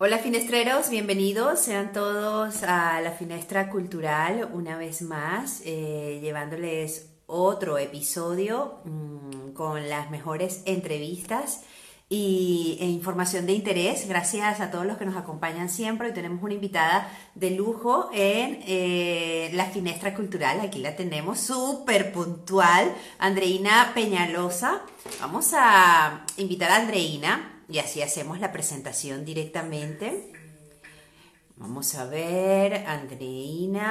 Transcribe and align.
Hola 0.00 0.18
finestreros, 0.18 0.90
bienvenidos 0.90 1.58
sean 1.58 1.92
todos 1.92 2.62
a 2.62 3.00
la 3.00 3.10
Finestra 3.10 3.68
Cultural 3.68 4.48
una 4.52 4.76
vez 4.76 5.02
más, 5.02 5.60
eh, 5.64 6.20
llevándoles 6.22 7.10
otro 7.26 7.78
episodio 7.78 8.78
mmm, 8.84 9.54
con 9.54 9.88
las 9.88 10.08
mejores 10.12 10.62
entrevistas 10.66 11.62
y, 12.08 12.78
e 12.80 12.86
información 12.86 13.44
de 13.46 13.54
interés. 13.54 14.06
Gracias 14.06 14.60
a 14.60 14.70
todos 14.70 14.86
los 14.86 14.98
que 14.98 15.04
nos 15.04 15.16
acompañan 15.16 15.68
siempre. 15.68 16.06
Hoy 16.06 16.14
tenemos 16.14 16.44
una 16.44 16.54
invitada 16.54 17.10
de 17.34 17.50
lujo 17.50 18.08
en 18.12 18.60
eh, 18.68 19.50
la 19.54 19.64
Finestra 19.64 20.14
Cultural. 20.14 20.60
Aquí 20.60 20.78
la 20.78 20.94
tenemos 20.94 21.40
súper 21.40 22.12
puntual, 22.12 22.94
Andreina 23.18 23.90
Peñalosa. 23.94 24.80
Vamos 25.20 25.50
a 25.54 26.24
invitar 26.36 26.70
a 26.70 26.76
Andreina 26.76 27.57
y 27.68 27.78
así 27.78 28.02
hacemos 28.02 28.40
la 28.40 28.50
presentación 28.50 29.24
directamente. 29.24 30.32
Vamos 31.56 31.94
a 31.96 32.06
ver, 32.06 32.86
Andreina. 32.86 33.90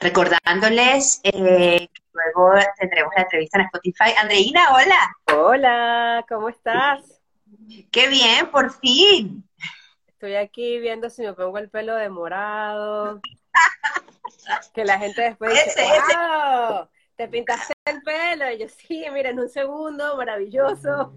Recordándoles 0.00 1.20
eh, 1.24 1.88
que 1.92 2.02
luego 2.12 2.52
tendremos 2.78 3.12
la 3.14 3.22
entrevista 3.22 3.58
en 3.58 3.64
Spotify. 3.66 4.14
Andreina, 4.16 4.72
hola. 4.72 5.16
Hola, 5.36 6.24
¿cómo 6.28 6.48
estás? 6.48 7.20
Qué 7.90 8.08
bien, 8.08 8.50
por 8.50 8.72
fin. 8.78 9.44
Estoy 10.06 10.36
aquí 10.36 10.78
viendo 10.78 11.10
si 11.10 11.22
me 11.22 11.34
pongo 11.34 11.58
el 11.58 11.68
pelo 11.68 11.94
de 11.94 12.08
morado. 12.08 13.20
que 14.74 14.84
la 14.84 14.98
gente 14.98 15.22
después 15.22 15.52
dice, 15.52 15.86
wow, 16.08 16.88
te 17.18 17.28
pintaste 17.28 17.74
el 17.84 18.00
pelo. 18.02 18.50
Y 18.50 18.58
yo, 18.58 18.66
sí, 18.68 19.04
mira, 19.12 19.30
en 19.30 19.40
un 19.40 19.48
segundo, 19.50 20.16
maravilloso. 20.16 21.12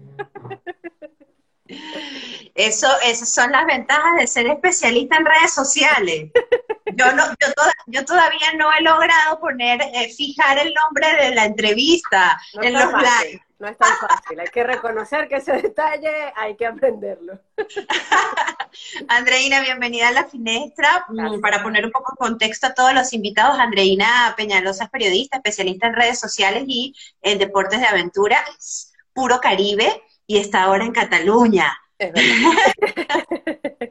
Eso, 2.54 2.88
esas 3.02 3.32
son 3.32 3.50
las 3.52 3.64
ventajas 3.64 4.16
de 4.18 4.26
ser 4.26 4.46
especialista 4.48 5.16
en 5.16 5.24
redes 5.24 5.54
sociales. 5.54 6.30
Yo, 6.94 7.10
no, 7.12 7.24
yo, 7.40 7.48
yo 7.86 8.04
todavía 8.04 8.52
no 8.58 8.70
he 8.70 8.82
logrado 8.82 9.40
poner, 9.40 9.80
eh, 9.80 10.12
fijar 10.14 10.58
el 10.58 10.74
nombre 10.74 11.06
de 11.24 11.34
la 11.34 11.46
entrevista 11.46 12.38
No 12.54 12.62
en 12.64 12.72
los 12.74 12.92
likes. 12.92 13.40
No 13.62 13.68
es 13.68 13.78
tan 13.78 13.96
fácil. 13.96 14.40
Hay 14.40 14.48
que 14.48 14.64
reconocer 14.64 15.28
que 15.28 15.36
ese 15.36 15.52
detalle 15.52 16.10
hay 16.34 16.56
que 16.56 16.66
aprenderlo. 16.66 17.38
Andreina, 19.08 19.60
bienvenida 19.60 20.08
a 20.08 20.12
la 20.12 20.24
Finestra. 20.24 21.06
Gracias. 21.08 21.40
Para 21.40 21.62
poner 21.62 21.86
un 21.86 21.92
poco 21.92 22.12
en 22.12 22.16
contexto 22.16 22.66
a 22.66 22.74
todos 22.74 22.92
los 22.92 23.12
invitados, 23.12 23.60
Andreina 23.60 24.34
Peñalosa 24.36 24.84
es 24.84 24.90
periodista, 24.90 25.36
especialista 25.36 25.86
en 25.86 25.94
redes 25.94 26.18
sociales 26.18 26.64
y 26.66 26.92
en 27.22 27.38
deportes 27.38 27.78
de 27.78 27.86
aventura, 27.86 28.44
es 28.58 28.92
puro 29.14 29.40
Caribe 29.40 30.02
y 30.26 30.38
está 30.38 30.64
ahora 30.64 30.84
en 30.84 30.90
Cataluña. 30.90 31.72
Es 31.98 32.12
verdad. 32.12 33.14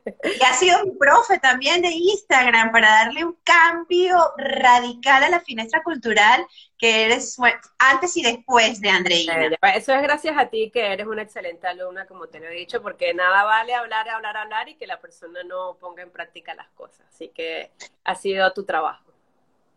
Y 0.24 0.44
ha 0.44 0.54
sido 0.54 0.84
mi 0.86 0.92
profe 0.92 1.40
también 1.40 1.82
de 1.82 1.90
Instagram 1.90 2.72
para 2.72 2.90
darle 2.90 3.26
un 3.26 3.38
cambio 3.44 4.18
radical 4.38 5.24
a 5.24 5.30
la 5.30 5.40
Finestra 5.40 5.82
Cultural, 5.84 6.46
que 6.78 7.06
eres 7.06 7.38
antes 7.80 8.16
y 8.18 8.24
después 8.24 8.82
de 8.82 8.90
Andreina. 8.90 9.48
Eso 9.76 9.94
es 9.94 10.02
gracias 10.02 10.38
a 10.38 10.48
ti 10.50 10.70
que 10.72 10.94
eres 10.94 11.08
una 11.08 11.24
excelente 11.24 11.68
alumna, 11.68 12.06
como 12.06 12.28
te 12.28 12.40
lo 12.40 12.48
he 12.48 12.52
dicho, 12.56 12.82
porque 12.82 13.14
nada 13.14 13.44
vale 13.44 13.74
hablar, 13.74 14.08
hablar, 14.10 14.38
hablar 14.38 14.70
y 14.70 14.76
que 14.76 14.88
la 14.88 15.00
persona 15.00 15.44
no 15.44 15.78
ponga 15.80 16.04
en 16.04 16.12
práctica 16.12 16.54
las 16.54 16.70
cosas. 16.70 17.06
Así 17.10 17.30
que 17.30 17.72
ha 18.04 18.16
sido 18.16 18.52
tu 18.54 18.64
trabajo. 18.64 19.04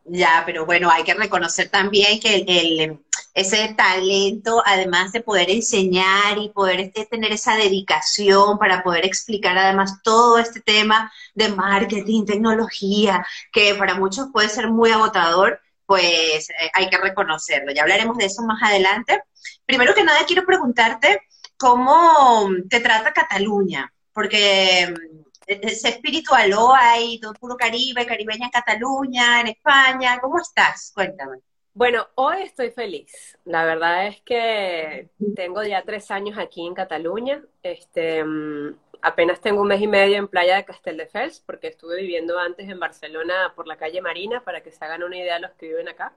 Ya, 0.06 0.42
pero 0.44 0.66
bueno, 0.66 0.90
hay 0.90 1.02
que 1.04 1.14
reconocer 1.14 1.70
también 1.70 2.20
que 2.20 2.34
el, 2.36 2.44
el- 2.48 2.98
ese 3.34 3.74
talento, 3.76 4.62
además 4.64 5.10
de 5.12 5.20
poder 5.20 5.50
enseñar 5.50 6.38
y 6.38 6.50
poder 6.50 6.80
este, 6.80 7.04
tener 7.06 7.32
esa 7.32 7.56
dedicación 7.56 8.58
para 8.58 8.82
poder 8.84 9.04
explicar 9.04 9.58
además 9.58 10.00
todo 10.02 10.38
este 10.38 10.60
tema 10.60 11.12
de 11.34 11.48
marketing, 11.48 12.24
tecnología, 12.24 13.26
que 13.52 13.74
para 13.74 13.96
muchos 13.96 14.28
puede 14.32 14.48
ser 14.48 14.68
muy 14.70 14.90
agotador, 14.92 15.60
pues 15.84 16.48
eh, 16.50 16.70
hay 16.74 16.88
que 16.88 16.98
reconocerlo. 16.98 17.72
Ya 17.72 17.82
hablaremos 17.82 18.16
de 18.18 18.26
eso 18.26 18.42
más 18.42 18.62
adelante. 18.62 19.22
Primero 19.66 19.94
que 19.94 20.04
nada, 20.04 20.24
quiero 20.26 20.46
preguntarte 20.46 21.20
cómo 21.56 22.48
te 22.70 22.80
trata 22.80 23.12
Cataluña, 23.12 23.92
porque 24.12 24.94
mm, 24.94 25.68
se 25.68 25.88
espiritualó 25.88 26.72
ahí, 26.74 27.18
todo 27.20 27.34
puro 27.34 27.56
Caribe, 27.56 28.06
caribeña 28.06 28.46
en 28.46 28.52
Cataluña, 28.52 29.40
en 29.40 29.48
España. 29.48 30.20
¿Cómo 30.20 30.38
estás? 30.40 30.92
Cuéntame. 30.94 31.38
Bueno, 31.74 32.06
hoy 32.14 32.42
estoy 32.42 32.70
feliz. 32.70 33.36
La 33.44 33.64
verdad 33.64 34.06
es 34.06 34.20
que 34.20 35.08
tengo 35.34 35.62
ya 35.64 35.82
tres 35.82 36.10
años 36.12 36.38
aquí 36.38 36.64
en 36.64 36.72
Cataluña. 36.74 37.42
Este, 37.64 38.22
mm, 38.24 38.76
apenas 39.02 39.40
tengo 39.40 39.60
un 39.60 39.68
mes 39.68 39.80
y 39.80 39.88
medio 39.88 40.16
en 40.16 40.28
Playa 40.28 40.54
de 40.56 40.64
Castelldefels, 40.64 41.40
porque 41.40 41.66
estuve 41.68 41.96
viviendo 42.00 42.38
antes 42.38 42.68
en 42.68 42.78
Barcelona 42.78 43.52
por 43.56 43.66
la 43.66 43.76
calle 43.76 44.00
Marina, 44.00 44.44
para 44.44 44.62
que 44.62 44.70
se 44.70 44.84
hagan 44.84 45.02
una 45.02 45.18
idea 45.18 45.40
los 45.40 45.50
que 45.52 45.66
viven 45.68 45.88
acá. 45.88 46.16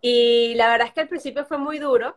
Y 0.00 0.54
la 0.56 0.68
verdad 0.70 0.88
es 0.88 0.94
que 0.94 1.00
al 1.02 1.08
principio 1.08 1.44
fue 1.44 1.58
muy 1.58 1.78
duro. 1.78 2.16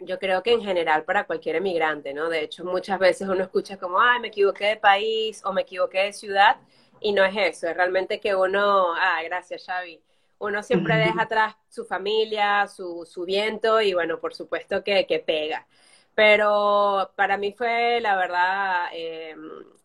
Yo 0.00 0.18
creo 0.18 0.42
que 0.42 0.52
en 0.52 0.62
general 0.62 1.04
para 1.04 1.24
cualquier 1.26 1.56
emigrante, 1.56 2.14
¿no? 2.14 2.28
De 2.30 2.42
hecho, 2.42 2.64
muchas 2.64 2.98
veces 2.98 3.28
uno 3.28 3.42
escucha 3.44 3.78
como, 3.78 4.00
ay, 4.00 4.20
me 4.20 4.28
equivoqué 4.28 4.66
de 4.66 4.76
país 4.78 5.42
o 5.44 5.52
me 5.52 5.62
equivoqué 5.62 6.00
de 6.04 6.12
ciudad, 6.14 6.56
y 7.00 7.12
no 7.12 7.24
es 7.24 7.36
eso, 7.36 7.68
es 7.68 7.76
realmente 7.76 8.20
que 8.20 8.34
uno, 8.34 8.94
ah, 8.94 9.22
gracias, 9.24 9.64
Xavi 9.66 10.00
uno 10.40 10.62
siempre 10.64 10.96
deja 10.96 11.22
atrás 11.22 11.56
su 11.70 11.86
familia, 11.86 12.66
su, 12.68 13.06
su 13.10 13.24
viento 13.26 13.80
y 13.82 13.94
bueno, 13.94 14.20
por 14.20 14.34
supuesto 14.34 14.84
que, 14.84 15.06
que 15.06 15.20
pega. 15.20 15.68
Pero 16.16 17.12
para 17.16 17.38
mí 17.38 17.52
fue, 17.54 18.00
la 18.02 18.16
verdad, 18.16 18.88
eh, 18.94 19.36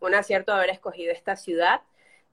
un 0.01 0.15
acierto 0.15 0.53
haber 0.53 0.71
escogido 0.71 1.13
esta 1.13 1.35
ciudad 1.37 1.81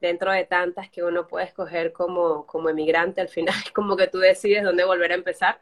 dentro 0.01 0.33
de 0.33 0.45
tantas 0.45 0.91
que 0.91 1.05
uno 1.05 1.29
puede 1.29 1.47
escoger 1.47 1.93
como, 1.93 2.47
como 2.47 2.69
emigrante. 2.71 3.21
Al 3.21 3.29
final 3.29 3.55
como 3.75 3.97
que 3.97 4.09
tú 4.09 4.19
decides 4.19 4.65
dónde 4.65 4.85
volver 4.85 5.13
a 5.13 5.17
empezar. 5.17 5.61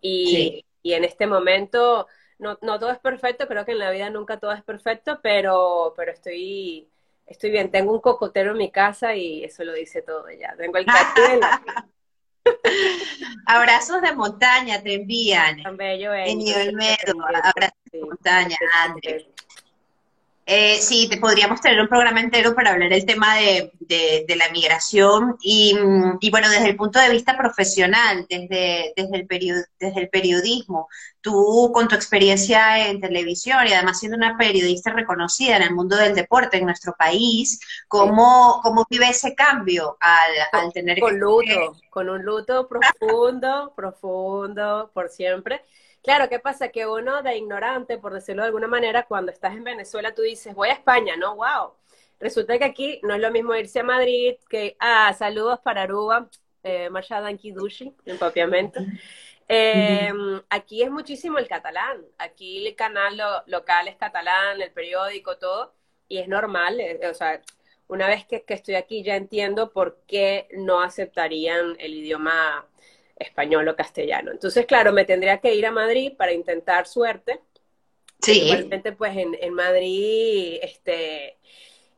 Y, 0.00 0.52
Sí. 0.52 0.64
y 0.82 0.94
en 0.94 1.04
este 1.04 1.26
momento, 1.26 2.06
no, 2.38 2.58
no 2.62 2.78
todo 2.78 2.90
es 2.90 2.98
perfecto, 2.98 3.46
creo 3.48 3.64
que 3.64 3.72
en 3.72 3.78
la 3.80 3.90
vida 3.90 4.10
nunca 4.10 4.38
todo 4.38 4.52
es 4.52 4.62
perfecto, 4.64 5.20
pero, 5.22 5.94
pero 5.96 6.12
estoy, 6.12 6.88
estoy 7.26 7.50
bien. 7.50 7.70
Tengo 7.70 7.92
un 7.92 8.00
cocotero 8.00 8.52
en 8.52 8.58
mi 8.58 8.70
casa 8.70 9.14
y 9.16 9.44
eso 9.44 9.64
lo 9.64 9.72
dice 9.74 10.02
todo 10.02 10.30
ya. 10.30 10.56
Tengo 10.56 10.78
el 10.78 10.86
cactus 10.90 11.28
en 11.28 11.40
la 11.40 11.50
Abrazos 13.46 14.02
de 14.02 14.12
montaña 14.14 14.82
te 14.82 14.94
envían 14.94 15.62
Tan 15.62 15.76
bello 15.76 16.12
es. 16.14 16.30
en. 16.30 16.40
Sí, 16.40 16.52
Abrazos 17.42 17.74
de 17.92 18.00
montaña, 18.00 18.56
André. 18.84 19.26
Eh, 20.46 20.80
sí, 20.80 21.08
te 21.08 21.18
podríamos 21.18 21.60
tener 21.60 21.80
un 21.80 21.86
programa 21.86 22.20
entero 22.20 22.56
para 22.56 22.72
hablar 22.72 22.90
del 22.90 23.06
tema 23.06 23.36
de, 23.36 23.70
de- 23.78 24.24
de 24.26 24.36
la 24.36 24.48
migración 24.50 25.36
y, 25.40 25.76
y, 26.20 26.30
bueno, 26.30 26.48
desde 26.50 26.66
el 26.70 26.76
punto 26.76 26.98
de 26.98 27.08
vista 27.10 27.36
profesional, 27.38 28.26
desde, 28.28 28.92
desde, 28.96 29.16
el 29.16 29.28
desde 29.78 30.00
el 30.00 30.08
periodismo, 30.08 30.88
tú 31.20 31.70
con 31.72 31.86
tu 31.86 31.94
experiencia 31.94 32.88
en 32.88 33.00
televisión 33.00 33.64
y 33.68 33.72
además 33.74 34.00
siendo 34.00 34.16
una 34.16 34.36
periodista 34.36 34.90
reconocida 34.92 35.56
en 35.56 35.62
el 35.62 35.74
mundo 35.74 35.94
del 35.96 36.16
deporte 36.16 36.56
en 36.58 36.64
nuestro 36.66 36.94
país, 36.98 37.60
¿cómo, 37.86 38.58
cómo 38.64 38.84
vive 38.90 39.08
ese 39.08 39.36
cambio 39.36 39.98
al, 40.00 40.62
al 40.64 40.72
tener 40.72 40.98
Con 40.98 41.12
que... 41.12 41.18
luto, 41.20 41.76
con 41.90 42.08
un 42.10 42.24
luto 42.24 42.66
profundo, 42.68 43.72
profundo, 43.76 44.90
por 44.92 45.10
siempre. 45.10 45.62
Claro, 46.02 46.28
¿qué 46.30 46.38
pasa? 46.38 46.68
Que 46.70 46.86
uno 46.86 47.22
de 47.22 47.36
ignorante, 47.36 47.98
por 47.98 48.14
decirlo 48.14 48.42
de 48.42 48.46
alguna 48.46 48.66
manera, 48.68 49.04
cuando 49.06 49.30
estás 49.32 49.54
en 49.54 49.64
Venezuela, 49.64 50.14
tú 50.14 50.22
dices, 50.22 50.54
voy 50.54 50.68
a 50.70 50.72
España, 50.72 51.16
¿no? 51.16 51.36
¡Wow! 51.36 51.74
Resulta 52.18 52.58
que 52.58 52.64
aquí 52.64 53.00
no 53.02 53.14
es 53.14 53.20
lo 53.20 53.30
mismo 53.30 53.54
irse 53.54 53.80
a 53.80 53.84
Madrid 53.84 54.34
que, 54.48 54.76
ah, 54.80 55.12
saludos 55.14 55.60
para 55.60 55.82
Aruba, 55.82 56.28
eh, 56.62 56.88
Masha 56.90 57.20
Danki 57.20 57.52
Dushi, 57.52 57.94
propiamente. 58.18 58.80
Eh, 59.48 60.12
aquí 60.48 60.82
es 60.82 60.90
muchísimo 60.90 61.38
el 61.38 61.48
catalán. 61.48 62.04
Aquí 62.18 62.66
el 62.66 62.74
canal 62.76 63.16
lo- 63.16 63.42
local 63.46 63.88
es 63.88 63.96
catalán, 63.96 64.60
el 64.62 64.72
periódico, 64.72 65.36
todo, 65.38 65.74
y 66.08 66.18
es 66.18 66.28
normal. 66.28 66.80
eh, 66.80 67.00
o 67.10 67.14
sea, 67.14 67.42
una 67.88 68.06
vez 68.08 68.24
que, 68.26 68.42
que 68.44 68.54
estoy 68.54 68.76
aquí 68.76 69.02
ya 69.02 69.16
entiendo 69.16 69.70
por 69.72 70.00
qué 70.06 70.48
no 70.52 70.80
aceptarían 70.80 71.76
el 71.78 71.94
idioma 71.94 72.66
español 73.20 73.68
o 73.68 73.76
castellano. 73.76 74.32
Entonces, 74.32 74.66
claro, 74.66 74.92
me 74.92 75.04
tendría 75.04 75.38
que 75.38 75.54
ir 75.54 75.66
a 75.66 75.70
Madrid 75.70 76.14
para 76.16 76.32
intentar 76.32 76.86
suerte. 76.86 77.40
Sí, 78.20 78.42
Igualmente, 78.42 78.92
pues 78.92 79.16
en, 79.16 79.36
en 79.40 79.54
Madrid, 79.54 80.58
este, 80.62 81.38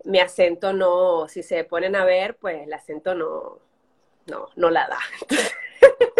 mi 0.04 0.20
acento 0.20 0.72
no, 0.72 1.28
si 1.28 1.42
se 1.42 1.64
ponen 1.64 1.96
a 1.96 2.04
ver, 2.04 2.36
pues 2.36 2.62
el 2.62 2.72
acento 2.72 3.14
no, 3.14 3.58
no, 4.26 4.48
no 4.56 4.70
la 4.70 4.88
da. 4.88 4.98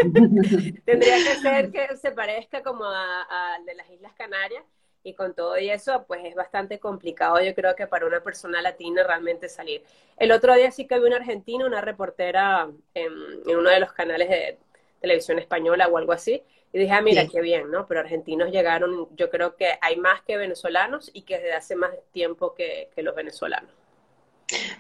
Tendría 0.85 1.17
que 1.17 1.37
ser 1.41 1.71
que 1.71 1.97
se 1.97 2.13
parezca 2.13 2.63
como 2.63 2.85
a, 2.85 3.27
a 3.29 3.59
de 3.65 3.75
las 3.75 3.89
Islas 3.91 4.13
Canarias 4.15 4.65
y 5.05 5.15
con 5.15 5.35
todo 5.35 5.59
y 5.59 5.69
eso, 5.71 6.05
pues 6.07 6.25
es 6.25 6.35
bastante 6.37 6.79
complicado, 6.79 7.41
yo 7.43 7.55
creo 7.55 7.75
que 7.75 7.89
para 7.89 8.07
una 8.07 8.23
persona 8.23 8.63
latina 8.63 9.03
realmente 9.05 9.49
salir. 9.49 9.83
El 10.17 10.31
otro 10.31 10.55
día 10.55 10.71
sí 10.71 10.87
que 10.87 10.99
vi 10.99 11.07
una 11.07 11.17
argentina, 11.17 11.67
una 11.67 11.81
reportera 11.81 12.69
en, 12.95 13.13
en 13.47 13.57
uno 13.57 13.71
de 13.71 13.81
los 13.81 13.93
canales 13.93 14.29
de, 14.29 14.59
televisión 15.03 15.39
española 15.39 15.89
o 15.89 15.99
algo 15.99 16.13
así. 16.13 16.43
Y 16.73 16.79
dije, 16.79 16.93
ah, 16.93 17.03
mira, 17.03 17.27
qué 17.27 17.43
bien, 17.43 17.71
¿no? 17.71 17.87
Pero 17.87 18.01
argentinos 18.01 18.51
llegaron, 18.51 19.15
yo 19.15 19.29
creo 19.29 19.57
que 19.57 19.77
hay 19.83 19.97
más 19.97 20.23
que 20.23 20.39
venezolanos 20.39 21.11
y 21.13 21.23
que 21.23 21.37
desde 21.37 21.53
hace 21.53 21.77
más 21.77 21.91
tiempo 22.13 22.55
que, 22.55 22.89
los 22.97 23.15
venezolanos. 23.15 23.71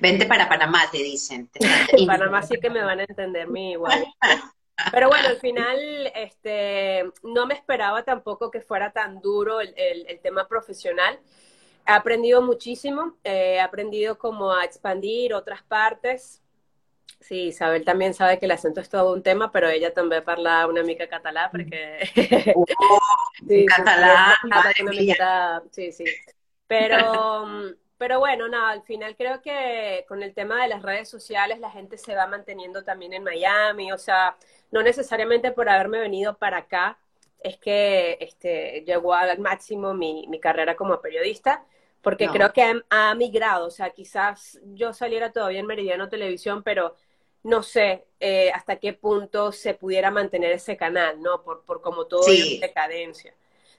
Vente 0.01 0.25
para 0.25 0.49
Panamá, 0.49 0.85
te 0.91 0.99
dicen. 0.99 1.51
en 1.93 2.07
Panamá 2.07 2.43
sí 2.43 2.59
que 2.59 2.71
me 2.71 2.83
van 2.83 3.01
a 3.01 3.05
entender 3.05 3.47
mi 3.49 3.73
igual. 3.73 4.07
Pero 4.91 5.09
bueno, 5.09 5.29
al 5.29 5.37
final, 5.37 5.79
este, 6.15 7.05
no 7.23 7.47
me 7.47 7.55
esperaba 7.55 8.05
tampoco 8.05 8.51
que 8.51 8.63
fuera 8.63 8.91
tan 8.93 9.21
duro 9.21 9.61
el, 9.61 9.75
el, 9.77 10.19
tema 10.21 10.49
profesional. 10.49 11.21
He 11.87 11.93
aprendido 11.93 12.41
muchísimo, 12.41 13.17
eh, 13.23 13.55
he 13.57 13.61
aprendido 13.61 14.19
como 14.19 14.53
a 14.53 14.65
expandir 14.65 15.35
otras 15.35 15.63
partes, 15.63 16.42
Sí, 17.21 17.47
Isabel 17.47 17.85
también 17.85 18.15
sabe 18.15 18.39
que 18.39 18.47
el 18.47 18.51
acento 18.51 18.81
es 18.81 18.89
todo 18.89 19.13
un 19.13 19.23
tema, 19.23 19.53
pero 19.53 19.69
ella 19.69 19.95
también 19.95 20.23
habla 20.27 20.67
una 20.67 20.83
mica 20.83 21.09
catalá, 21.09 21.49
porque... 21.51 22.01
Oh, 22.57 22.65
sí, 23.49 23.67
catalá, 23.67 24.37
sí, 25.71 25.93
sí. 25.93 26.05
Pero, 26.67 27.75
pero 27.97 28.19
bueno, 28.19 28.49
nada, 28.49 28.71
al 28.71 28.83
final 28.83 29.17
creo 29.17 29.41
que 29.41 30.05
con 30.09 30.23
el 30.23 30.35
tema 30.35 30.63
de 30.63 30.69
las 30.69 30.83
redes 30.83 31.09
sociales 31.09 31.61
la 31.61 31.71
gente 31.71 31.97
se 31.97 32.15
va 32.15 32.27
manteniendo 32.27 32.83
también 32.83 33.13
en 33.13 33.23
Miami, 33.23 33.93
o 33.93 33.99
sea, 33.99 34.37
no 34.71 34.83
necesariamente 34.83 35.53
por 35.53 35.69
haberme 35.69 36.01
venido 36.01 36.37
para 36.37 36.59
acá 36.59 36.99
es 37.43 37.59
que 37.59 38.19
este, 38.21 38.85
llegó 38.87 39.15
al 39.15 39.39
máximo 39.39 39.95
mi, 39.95 40.27
mi 40.29 40.41
carrera 40.41 40.77
como 40.77 41.01
periodista, 41.01 41.65
porque 42.03 42.29
creo 42.29 42.53
que 42.53 42.63
ha, 42.63 42.75
ha, 42.91 43.15
migrado, 43.15 43.67
o 43.67 43.71
sea, 43.71 43.91
quizás 43.91 44.61
yo 44.75 44.93
saliera 44.93 45.33
todavía 45.33 45.61
en 45.61 45.67
Meridiano 45.67 46.09
Televisión, 46.09 46.63
pero 46.63 46.97
no 47.45 47.63
sé 47.63 48.05
eh, 48.21 48.51
hasta 48.53 48.77
qué 48.77 48.93
punto 48.93 49.53
se 49.53 49.75
pudiera 49.75 50.11
mantener 50.11 50.53
ese 50.53 50.77
canal, 50.77 51.21
¿no? 51.21 51.43
Por, 51.43 51.65
por 51.65 51.81
como 51.81 52.07
todo 52.07 52.23
sí. 52.25 52.55
en 52.55 52.61
decadencia. 52.61 53.35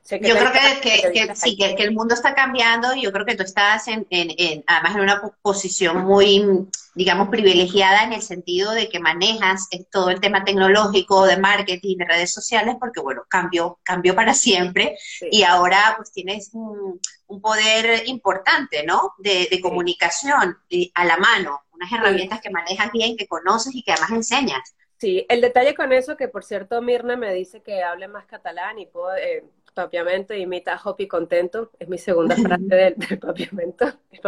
Yo 0.09 0.35
creo 0.35 0.51
que, 0.81 1.31
sí, 1.35 1.55
que, 1.55 1.83
el 1.83 1.94
mundo 1.94 2.13
está 2.13 2.35
cambiando 2.35 2.94
y 2.94 3.03
yo 3.03 3.11
creo 3.11 3.25
que 3.25 3.35
tú 3.35 3.44
estás 3.44 3.88
en, 3.88 4.05
en, 4.09 4.63
además 4.67 4.95
en 4.95 5.01
una 5.01 5.21
posición 5.41 6.05
muy, 6.05 6.67
digamos, 6.94 7.29
privilegiada 7.29 8.03
en 8.03 8.13
el 8.13 8.21
sentido 8.21 8.71
de 8.71 8.89
que 8.89 9.00
manejas 9.00 9.69
todo 9.91 10.09
el 10.09 10.19
tema 10.19 10.44
tecnológico, 10.44 11.25
de 11.25 11.38
marketing, 11.38 11.97
de 11.97 12.05
redes 12.05 12.33
sociales, 12.33 12.75
porque 12.79 13.00
bueno, 13.00 13.23
cambió, 13.29 13.79
cambió 13.83 14.13
para 14.15 14.33
siempre 14.33 14.97
y 15.31 15.44
ahora 15.44 15.94
pues 15.97 16.11
tienes 16.11 16.50
un, 16.53 17.00
poder 17.41 18.07
importante, 18.07 18.83
¿no? 18.85 19.15
De, 19.17 19.47
de 19.50 19.59
comunicación 19.59 20.55
a 20.94 21.05
la 21.05 21.17
mano 21.17 21.63
herramientas 21.91 22.41
que 22.41 22.50
manejas 22.50 22.91
bien, 22.91 23.17
que 23.17 23.27
conoces 23.27 23.75
y 23.75 23.83
que 23.83 23.91
además 23.91 24.11
enseñas. 24.11 24.75
Sí, 24.97 25.25
el 25.27 25.41
detalle 25.41 25.75
con 25.75 25.91
eso, 25.91 26.15
que 26.15 26.27
por 26.27 26.44
cierto 26.44 26.81
Mirna 26.81 27.17
me 27.17 27.33
dice 27.33 27.61
que 27.61 27.83
hable 27.83 28.07
más 28.07 28.25
catalán 28.25 28.79
y 28.79 28.85
puedo, 28.85 29.13
eh, 29.15 29.44
papiamente 29.74 30.38
imita 30.38 30.80
Hopi 30.84 31.08
Contento, 31.08 31.72
es 31.80 31.88
mi 31.88 31.98
segunda 31.98 32.36
frase 32.36 32.64
del, 32.75 32.96
del 32.96 33.20
papiamento, 33.20 33.86
es 34.12 34.22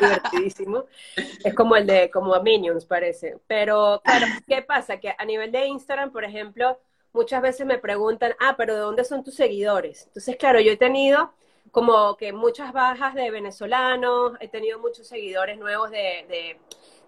divertidísimo, 0.00 0.84
es 1.16 1.54
como 1.54 1.76
el 1.76 1.86
de, 1.86 2.10
como 2.10 2.34
a 2.34 2.42
Minions 2.42 2.84
parece, 2.84 3.38
pero 3.46 4.00
claro, 4.04 4.26
¿qué 4.46 4.62
pasa? 4.62 4.98
Que 4.98 5.14
a 5.16 5.24
nivel 5.24 5.52
de 5.52 5.66
Instagram, 5.66 6.12
por 6.12 6.24
ejemplo, 6.24 6.78
muchas 7.12 7.42
veces 7.42 7.66
me 7.66 7.78
preguntan, 7.78 8.34
ah, 8.40 8.54
pero 8.56 8.74
¿de 8.74 8.80
dónde 8.80 9.04
son 9.04 9.24
tus 9.24 9.34
seguidores? 9.34 10.06
Entonces, 10.06 10.36
claro, 10.36 10.60
yo 10.60 10.72
he 10.72 10.76
tenido 10.76 11.32
como 11.70 12.16
que 12.16 12.32
muchas 12.32 12.72
bajas 12.72 13.14
de 13.14 13.30
venezolanos, 13.30 14.32
he 14.40 14.48
tenido 14.48 14.78
muchos 14.78 15.06
seguidores 15.06 15.58
nuevos 15.58 15.90
de 15.90 16.58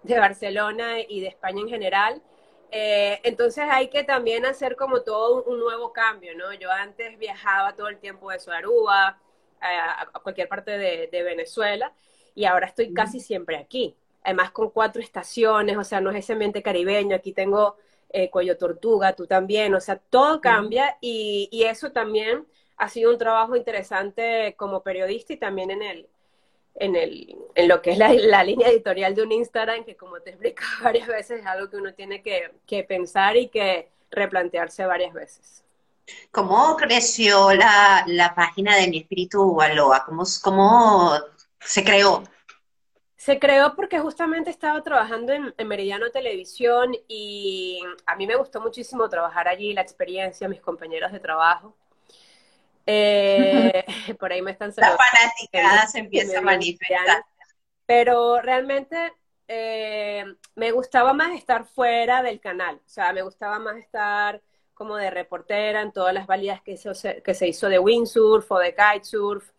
de 0.05 0.19
Barcelona 0.19 1.01
y 1.01 1.19
de 1.19 1.27
España 1.27 1.61
en 1.61 1.69
general. 1.69 2.21
Eh, 2.71 3.19
entonces 3.23 3.63
hay 3.69 3.89
que 3.89 4.03
también 4.03 4.45
hacer 4.45 4.75
como 4.75 5.01
todo 5.01 5.43
un, 5.43 5.59
nuevo 5.59 5.93
cambio, 5.93 6.35
¿no? 6.35 6.53
Yo 6.53 6.71
antes 6.71 7.17
viajaba 7.17 7.75
todo 7.75 7.87
el 7.87 7.99
tiempo 7.99 8.31
de 8.31 8.39
Suarúa 8.39 9.19
a, 9.61 10.19
cualquier 10.21 10.47
parte 10.47 10.77
de, 10.77 11.23
Venezuela 11.23 11.93
y 12.33 12.45
ahora 12.45 12.67
estoy 12.67 12.93
casi 12.93 13.19
siempre 13.19 13.57
aquí. 13.57 13.95
Además 14.23 14.51
con 14.51 14.71
cuatro 14.71 15.01
estaciones, 15.01 15.77
o 15.77 15.83
sea, 15.83 16.01
no 16.01 16.09
es 16.09 16.17
ese 16.17 16.33
ambiente 16.33 16.63
caribeño, 16.63 17.15
aquí 17.15 17.31
tengo 17.31 17.77
eh, 18.09 18.29
Cuello 18.29 18.57
Tortuga, 18.57 19.13
tú 19.13 19.27
también, 19.27 19.73
o 19.75 19.79
sea, 19.79 19.97
todo 19.97 20.41
cambia 20.41 20.97
y, 20.99 21.47
y 21.51 21.63
eso 21.63 21.91
también 21.91 22.47
ha 22.77 22.89
sido 22.89 23.11
un 23.11 23.17
trabajo 23.17 23.55
interesante 23.55 24.55
como 24.57 24.83
periodista 24.83 25.33
y 25.33 25.37
también 25.37 25.71
en 25.71 25.81
el, 25.83 26.09
en, 26.75 26.95
el, 26.95 27.37
en 27.55 27.67
lo 27.67 27.81
que 27.81 27.91
es 27.91 27.97
la, 27.97 28.43
línea 28.43 28.69
editorial 28.69 29.15
de 29.15 29.23
un 29.23 29.31
Instagram, 29.31 29.83
que 29.85 29.95
como 29.95 30.19
te 30.19 30.29
he 30.29 30.33
explicado 30.33 30.71
varias 30.83 31.07
veces, 31.07 31.41
es 31.41 31.45
algo 31.45 31.69
que 31.69 31.77
uno 31.77 31.93
tiene 31.93 32.21
que, 32.21 32.51
que 32.65 32.83
pensar 32.83 33.37
y 33.37 33.47
que 33.47 33.89
replantearse 34.11 34.85
varias 34.85 35.13
veces. 35.13 35.63
¿Cómo 36.31 36.75
creció 36.77 37.53
la, 37.53 38.03
la 38.07 38.35
página 38.35 38.77
de 38.77 38.87
Mi 38.87 38.99
Espíritu 38.99 39.59
Aloha? 39.59 40.03
¿Cómo, 40.05 40.23
¿Cómo 40.43 41.13
se 41.59 41.83
creó? 41.83 42.23
Se 43.15 43.39
creó 43.39 43.75
porque 43.75 43.99
justamente 43.99 44.51
estaba 44.51 44.83
trabajando 44.83 45.33
en, 45.33 45.55
en, 45.57 45.67
Meridiano 45.67 46.11
Televisión 46.11 46.95
y 47.07 47.81
a 48.05 48.15
mí 48.15 48.27
me 48.27 48.35
gustó 48.35 48.61
muchísimo 48.61 49.09
trabajar 49.09 49.47
allí, 49.47 49.73
la 49.73 49.81
experiencia, 49.81 50.47
mis 50.47 50.61
compañeros 50.61 51.11
de 51.11 51.19
trabajo. 51.19 51.75
Eh, 52.85 53.83
por 54.19 54.31
ahí 54.31 54.41
me 54.41 54.51
están 54.51 54.73
La 54.77 54.97
fanaticada 54.97 55.87
se 55.87 55.99
empieza 55.99 56.39
a 56.39 56.41
manifestar. 56.41 57.23
Pero 57.85 58.41
realmente 58.41 59.13
eh, 59.47 60.25
me 60.55 60.71
gustaba 60.71 61.13
más 61.13 61.35
estar 61.35 61.65
fuera 61.65 62.23
del 62.23 62.39
canal, 62.39 62.75
o 62.75 62.89
sea, 62.89 63.13
me 63.13 63.21
gustaba 63.21 63.59
más 63.59 63.77
estar 63.77 64.41
como 64.73 64.97
de 64.97 65.09
reportera 65.09 65.81
en 65.81 65.91
todas 65.91 66.13
las 66.13 66.27
válidas 66.27 66.61
que 66.61 66.77
se, 66.77 67.21
que 67.21 67.33
se 67.33 67.47
hizo 67.47 67.69
de 67.69 67.79
windsurf 67.79 68.51
o 68.51 68.59
de 68.59 68.75
kitesurf. 68.75 69.51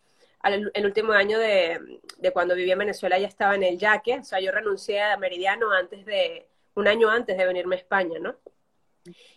El, 0.43 0.71
el 0.73 0.85
último 0.85 1.13
año 1.13 1.39
de, 1.39 1.99
de, 2.17 2.31
cuando 2.31 2.55
viví 2.55 2.71
en 2.71 2.79
Venezuela 2.79 3.17
ya 3.17 3.27
estaba 3.27 3.55
en 3.55 3.63
el 3.63 3.77
yaque, 3.77 4.19
o 4.19 4.23
sea, 4.23 4.39
yo 4.39 4.51
renuncié 4.51 5.01
a 5.01 5.17
Meridiano 5.17 5.71
antes 5.71 6.05
de, 6.05 6.47
un 6.75 6.87
año 6.87 7.09
antes 7.09 7.35
de 7.37 7.45
venirme 7.45 7.75
a 7.75 7.79
España, 7.79 8.19
¿no? 8.19 8.35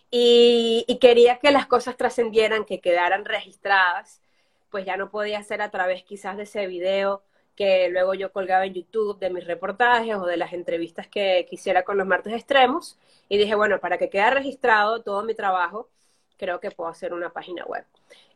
Y, 0.09 0.97
quería 0.99 1.37
que 1.39 1.51
las 1.51 1.67
cosas 1.67 1.97
trascendieran, 1.97 2.65
que 2.65 2.81
quedaran 2.81 3.25
registradas, 3.25 4.21
pues 4.69 4.85
ya 4.85 4.97
no 4.97 5.09
podía 5.11 5.43
ser 5.43 5.61
a 5.61 5.71
través 5.71 6.03
quizás 6.03 6.37
de 6.37 6.43
ese 6.43 6.67
video 6.67 7.23
que 7.55 7.89
luego 7.89 8.13
yo 8.13 8.31
colgaba 8.31 8.65
en 8.65 8.73
YouTube 8.73 9.19
de 9.19 9.29
mis 9.29 9.45
reportajes 9.45 10.15
o 10.15 10.25
de 10.25 10.37
las 10.37 10.53
entrevistas 10.53 11.07
que 11.07 11.45
quisiera 11.49 11.83
con 11.83 11.97
los 11.97 12.07
martes 12.07 12.33
extremos. 12.33 12.97
Y 13.29 13.37
dije, 13.37 13.55
bueno, 13.55 13.79
para 13.79 13.97
que 13.97 14.09
quede 14.09 14.31
registrado 14.31 15.03
todo 15.03 15.23
mi 15.23 15.35
trabajo, 15.35 15.89
creo 16.37 16.59
que 16.59 16.71
puedo 16.71 16.89
hacer 16.89 17.13
una 17.13 17.31
página 17.31 17.65
web. 17.65 17.85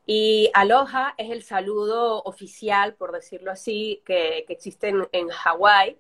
Y 0.06 0.52
Aloha 0.54 1.16
es 1.18 1.32
el 1.32 1.44
saludo 1.44 2.22
oficial, 2.24 2.94
por 2.96 3.12
decirlo 3.12 3.52
así, 3.52 4.02
que, 4.06 4.46
existe 4.50 4.90
en, 4.90 5.08
en 5.12 5.30
Hawái. 5.30 5.98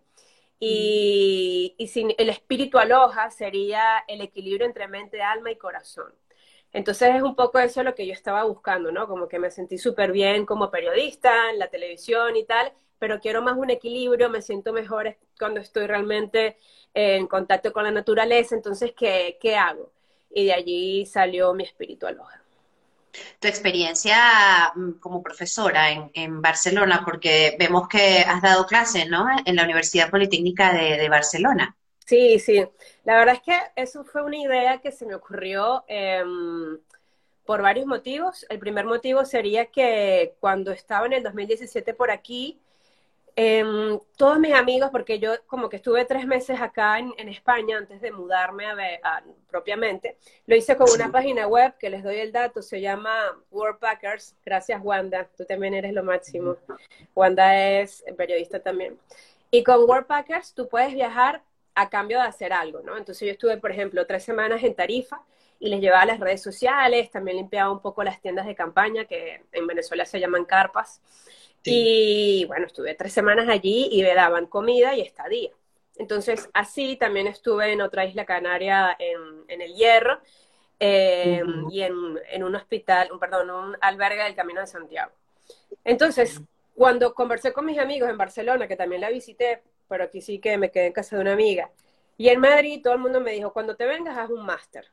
Y, 0.60 1.76
sin 1.92 2.14
el 2.18 2.30
espíritu 2.30 2.78
aloja 2.78 3.30
sería 3.32 4.04
el 4.08 4.22
equilibrio 4.22 4.66
entre 4.66 4.88
mente, 4.88 5.22
alma 5.22 5.52
y 5.52 5.58
corazón. 5.58 6.14
Entonces 6.74 7.16
es 7.16 7.22
un 7.22 7.36
poco 7.36 7.60
eso 7.60 7.84
lo 7.84 7.96
que 7.96 8.06
yo 8.08 8.14
estaba 8.14 8.44
buscando, 8.44 8.92
¿no? 8.92 9.08
Como 9.08 9.28
que 9.28 9.40
me 9.40 9.52
sentí 9.52 9.78
súper 9.78 10.12
bien 10.12 10.46
como 10.46 10.72
periodista 10.72 11.50
en 11.52 11.60
la 11.60 11.70
televisión 11.70 12.36
y 12.36 12.46
tal, 12.46 12.74
pero 13.00 13.20
quiero 13.20 13.42
más 13.42 13.58
un 13.58 13.70
equilibrio, 13.70 14.30
me 14.30 14.42
siento 14.42 14.74
mejor 14.74 15.18
cuando 15.40 15.60
estoy 15.62 15.88
realmente 15.88 16.58
en 16.94 17.28
contacto 17.28 17.74
con 17.74 17.84
la 17.84 17.92
naturaleza, 17.92 18.56
entonces, 18.56 18.94
¿qué, 18.94 19.38
qué 19.42 19.56
hago? 19.56 19.92
Y 20.30 20.46
de 20.46 20.54
allí 20.54 21.06
salió 21.06 21.54
mi 21.54 21.64
espíritu 21.64 22.08
aloja 22.08 22.45
tu 23.40 23.48
experiencia 23.48 24.72
mm, 24.76 24.94
como 25.00 25.22
profesora 25.22 25.90
en, 25.92 26.42
Barcelona, 26.42 27.02
porque 27.06 27.56
vemos 27.60 27.88
que 27.88 28.20
has 28.20 28.42
dado 28.42 28.66
clases, 28.66 29.08
¿no? 29.10 29.28
En 29.46 29.56
la 29.56 29.64
Universidad 29.64 30.10
Politécnica 30.10 30.74
de, 30.74 31.10
Barcelona. 31.10 31.76
Sí, 32.06 32.40
sí. 32.40 32.66
La 33.04 33.18
verdad 33.18 33.36
es 33.36 33.42
que 33.42 33.58
eso 33.76 34.04
fue 34.04 34.24
una 34.24 34.38
idea 34.38 34.80
que 34.80 34.92
se 34.92 35.06
me 35.06 35.16
ocurrió 35.16 35.84
em, 35.88 36.78
por 37.46 37.62
varios 37.62 37.86
motivos. 37.86 38.46
El 38.50 38.60
primer 38.60 38.86
motivo 38.86 39.26
sería 39.26 39.68
que 39.68 40.36
cuando 40.40 40.72
estaba 40.72 41.06
en 41.06 41.14
el 41.14 41.24
2017 41.24 41.94
por 41.94 42.12
aquí, 42.12 42.60
Em, 43.38 44.00
todos 44.15 44.39
mis 44.39 44.54
amigos, 44.54 44.89
porque 44.92 45.20
yo 45.20 45.34
como 45.46 45.68
que 45.68 45.75
estuve 45.75 46.06
tres 46.06 46.25
meses 46.25 46.62
acá 46.62 47.00
en, 47.00 47.27
España 47.27 47.77
antes 47.77 48.00
de 48.00 48.12
mudarme 48.12 48.65
a, 48.65 48.75
ver, 48.75 49.01
propiamente, 49.50 50.18
lo 50.48 50.56
hice 50.56 50.77
con 50.77 50.88
una 50.89 51.12
página 51.12 51.46
web 51.46 51.74
que 51.77 51.89
les 51.89 52.01
doy 52.01 52.15
el 52.15 52.32
dato, 52.32 52.62
se 52.62 52.80
llama 52.80 53.13
Packers 53.80 54.36
Gracias 54.46 54.80
Wanda, 54.82 55.27
tú 55.36 55.44
también 55.44 55.74
eres 55.74 55.92
lo 55.92 56.04
máximo. 56.04 56.56
Wanda 57.13 57.60
es 57.82 58.06
periodista 58.15 58.62
también. 58.62 58.98
Y 59.51 59.63
con 59.63 59.86
Packers 60.08 60.54
tú 60.54 60.70
puedes 60.70 60.94
viajar 60.94 61.44
a 61.75 61.89
cambio 61.89 62.20
de 62.20 62.27
hacer 62.27 62.54
algo, 62.54 62.80
¿no? 62.82 62.96
Entonces 62.98 63.25
yo 63.25 63.34
estuve, 63.34 63.58
por 63.58 63.72
ejemplo, 63.72 64.06
tres 64.08 64.24
semanas 64.24 64.63
en 64.63 64.75
Tarifa 64.75 65.22
y 65.60 65.68
les 65.68 65.82
llevaba 65.82 66.04
a 66.04 66.06
las 66.06 66.22
redes 66.22 66.42
sociales, 66.42 67.12
también 67.12 67.38
limpiaba 67.38 67.72
un 67.72 67.82
poco 67.82 68.01
las 68.01 68.22
tiendas 68.22 68.46
de 68.46 68.56
campaña 68.56 69.04
que 69.06 69.42
en 69.51 69.68
Venezuela 69.68 70.06
se 70.06 70.22
llaman 70.22 70.46
carpas. 70.46 71.01
Y 71.72 72.46
bueno, 72.46 72.68
estuve 72.68 72.96
tres 72.96 73.14
semanas 73.14 73.48
allí 73.50 73.90
y 73.92 74.02
me 74.04 74.14
daban 74.14 74.48
comida 74.48 74.96
y 74.96 75.02
estadía. 75.02 75.52
Entonces, 75.98 76.50
así 76.54 76.98
también 76.98 77.28
estuve 77.28 77.72
en 77.72 77.82
otra 77.82 78.06
isla 78.06 78.26
canaria 78.26 78.96
en, 79.00 79.46
en 79.48 79.62
el 79.62 79.74
Hierro. 79.76 80.20
eh, 80.80 81.42
y 81.72 81.82
en, 81.82 82.44
un 82.44 82.56
hospital, 82.56 83.10
perdón, 83.20 83.50
un 83.50 83.78
albergue 83.82 84.24
del 84.24 84.36
Camino 84.36 84.62
de 84.62 84.68
Santiago. 84.68 85.12
Entonces, 85.84 86.42
cuando 86.74 87.14
conversé 87.14 87.54
con 87.54 87.66
mis 87.66 87.80
amigos 87.80 88.10
en 88.10 88.18
Barcelona, 88.18 88.68
que 88.68 88.76
también 88.76 89.02
la 89.02 89.10
visité, 89.10 89.64
pero 89.88 90.04
aquí 90.04 90.22
sí 90.22 90.40
que 90.40 90.58
me 90.58 90.72
quedé 90.72 90.88
en 90.88 90.94
casa 90.94 91.16
de 91.16 91.22
una 91.22 91.34
amiga, 91.34 91.72
y 92.18 92.30
en 92.30 92.40
Madrid 92.40 92.82
todo 92.84 92.94
el 92.94 93.00
mundo 93.00 93.22
me 93.22 93.32
dijo, 93.32 93.54
cuando 93.54 93.76
te 93.76 93.86
vengas, 93.86 94.18
haz 94.18 94.30
un 94.30 94.46
máster. 94.46 94.86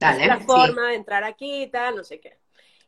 es 0.00 0.26
la 0.26 0.40
forma 0.40 0.88
de 0.88 0.94
entrar 0.94 1.24
aquí 1.24 1.64
y 1.64 1.66
tal, 1.68 1.96
no 1.96 2.04
sé 2.04 2.20
qué. 2.20 2.38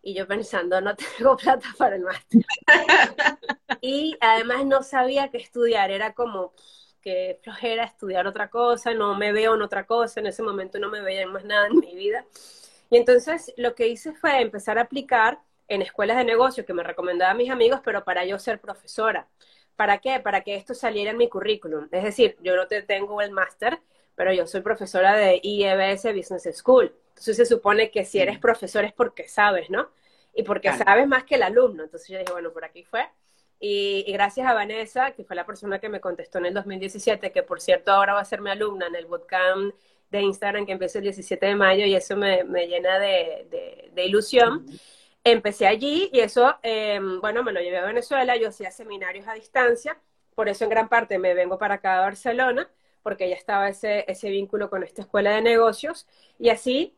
Y 0.02 0.14
yo 0.14 0.26
pensando, 0.26 0.80
no 0.80 0.94
tengo 0.96 1.36
plata 1.42 1.68
para 1.76 1.96
el 1.96 2.02
máster. 2.02 2.42
y 3.80 4.16
además 4.20 4.64
no 4.64 4.82
sabía 4.82 5.28
qué 5.30 5.38
estudiar, 5.38 5.90
era 5.90 6.14
como 6.14 6.52
que 7.00 7.38
flojera 7.42 7.84
estudiar 7.84 8.26
otra 8.26 8.50
cosa, 8.50 8.92
no 8.94 9.14
me 9.14 9.32
veo 9.32 9.54
en 9.54 9.62
otra 9.62 9.86
cosa, 9.86 10.20
en 10.20 10.26
ese 10.26 10.42
momento 10.42 10.78
no 10.78 10.88
me 10.88 11.00
veía 11.00 11.22
en 11.22 11.32
más 11.32 11.44
nada 11.44 11.68
en 11.68 11.78
mi 11.78 11.94
vida. 11.94 12.24
Y 12.90 12.96
entonces 12.96 13.52
lo 13.56 13.74
que 13.74 13.88
hice 13.88 14.12
fue 14.14 14.40
empezar 14.40 14.78
a 14.78 14.82
aplicar 14.82 15.40
en 15.68 15.82
escuelas 15.82 16.16
de 16.16 16.24
negocios 16.24 16.66
que 16.66 16.72
me 16.72 16.82
recomendaban 16.82 17.36
mis 17.36 17.50
amigos, 17.50 17.80
pero 17.84 18.04
para 18.04 18.24
yo 18.24 18.38
ser 18.38 18.60
profesora. 18.60 19.28
¿Para 19.76 19.98
qué? 19.98 20.18
Para 20.20 20.42
que 20.42 20.56
esto 20.56 20.74
saliera 20.74 21.12
en 21.12 21.18
mi 21.18 21.28
currículum. 21.28 21.88
Es 21.92 22.02
decir, 22.02 22.36
yo 22.40 22.56
no 22.56 22.66
te 22.66 22.82
tengo 22.82 23.20
el 23.20 23.30
máster, 23.30 23.78
pero 24.16 24.32
yo 24.32 24.46
soy 24.46 24.62
profesora 24.62 25.14
de 25.16 25.40
IEBS 25.42 26.14
Business 26.14 26.48
School. 26.56 26.92
Entonces 27.18 27.36
se 27.36 27.46
supone 27.46 27.90
que 27.90 28.04
si 28.04 28.20
eres 28.20 28.38
profesor 28.38 28.84
es 28.84 28.92
porque 28.92 29.26
sabes, 29.28 29.70
¿no? 29.70 29.90
Y 30.34 30.44
porque 30.44 30.72
sabes 30.72 31.08
más 31.08 31.24
que 31.24 31.34
el 31.34 31.42
alumno. 31.42 31.82
Entonces 31.82 32.08
yo 32.08 32.18
dije, 32.18 32.30
bueno, 32.32 32.52
por 32.52 32.64
aquí 32.64 32.84
fue. 32.84 33.08
Y, 33.60 34.04
gracias 34.12 34.46
a 34.46 34.54
Vanessa, 34.54 35.10
que 35.12 35.24
fue 35.24 35.34
la 35.34 35.44
persona 35.44 35.80
que 35.80 35.88
me 35.88 36.00
contestó 36.00 36.38
en 36.38 36.46
el 36.46 36.54
2017, 36.54 37.32
que 37.32 37.42
por 37.42 37.60
cierto 37.60 37.90
ahora 37.90 38.14
va 38.14 38.20
a 38.20 38.24
ser 38.24 38.40
mi 38.40 38.50
alumna 38.50 38.86
en 38.86 38.94
el 38.94 39.06
bootcamp 39.06 39.74
de 40.10 40.22
Instagram 40.22 40.64
que 40.64 40.72
empieza 40.72 40.98
el 40.98 41.04
17 41.04 41.44
de 41.44 41.54
mayo 41.56 41.84
y 41.84 41.94
eso 41.94 42.16
me, 42.16 42.44
llena 42.68 43.00
de, 43.00 43.92
ilusión. 43.96 44.64
Empecé 45.24 45.66
allí 45.66 46.08
y 46.12 46.20
eso, 46.20 46.56
em, 46.62 47.20
bueno, 47.20 47.42
me 47.42 47.52
lo 47.52 47.60
llevé 47.60 47.78
a 47.78 47.84
Venezuela, 47.84 48.36
yo 48.36 48.48
hacía 48.48 48.70
seminarios 48.70 49.26
a 49.26 49.34
distancia, 49.34 49.98
por 50.36 50.48
eso 50.48 50.64
en 50.64 50.70
gran 50.70 50.88
parte 50.88 51.18
me 51.18 51.34
vengo 51.34 51.58
para 51.58 51.74
acá 51.74 51.98
a 51.98 52.00
Barcelona, 52.02 52.70
porque 53.02 53.28
ya 53.28 53.34
estaba 53.34 53.68
ese, 53.68 54.04
ese 54.08 54.30
vínculo 54.30 54.70
con 54.70 54.84
esta 54.84 55.02
escuela 55.02 55.32
de 55.32 55.42
negocios 55.42 56.06
y 56.38 56.50
así 56.50 56.97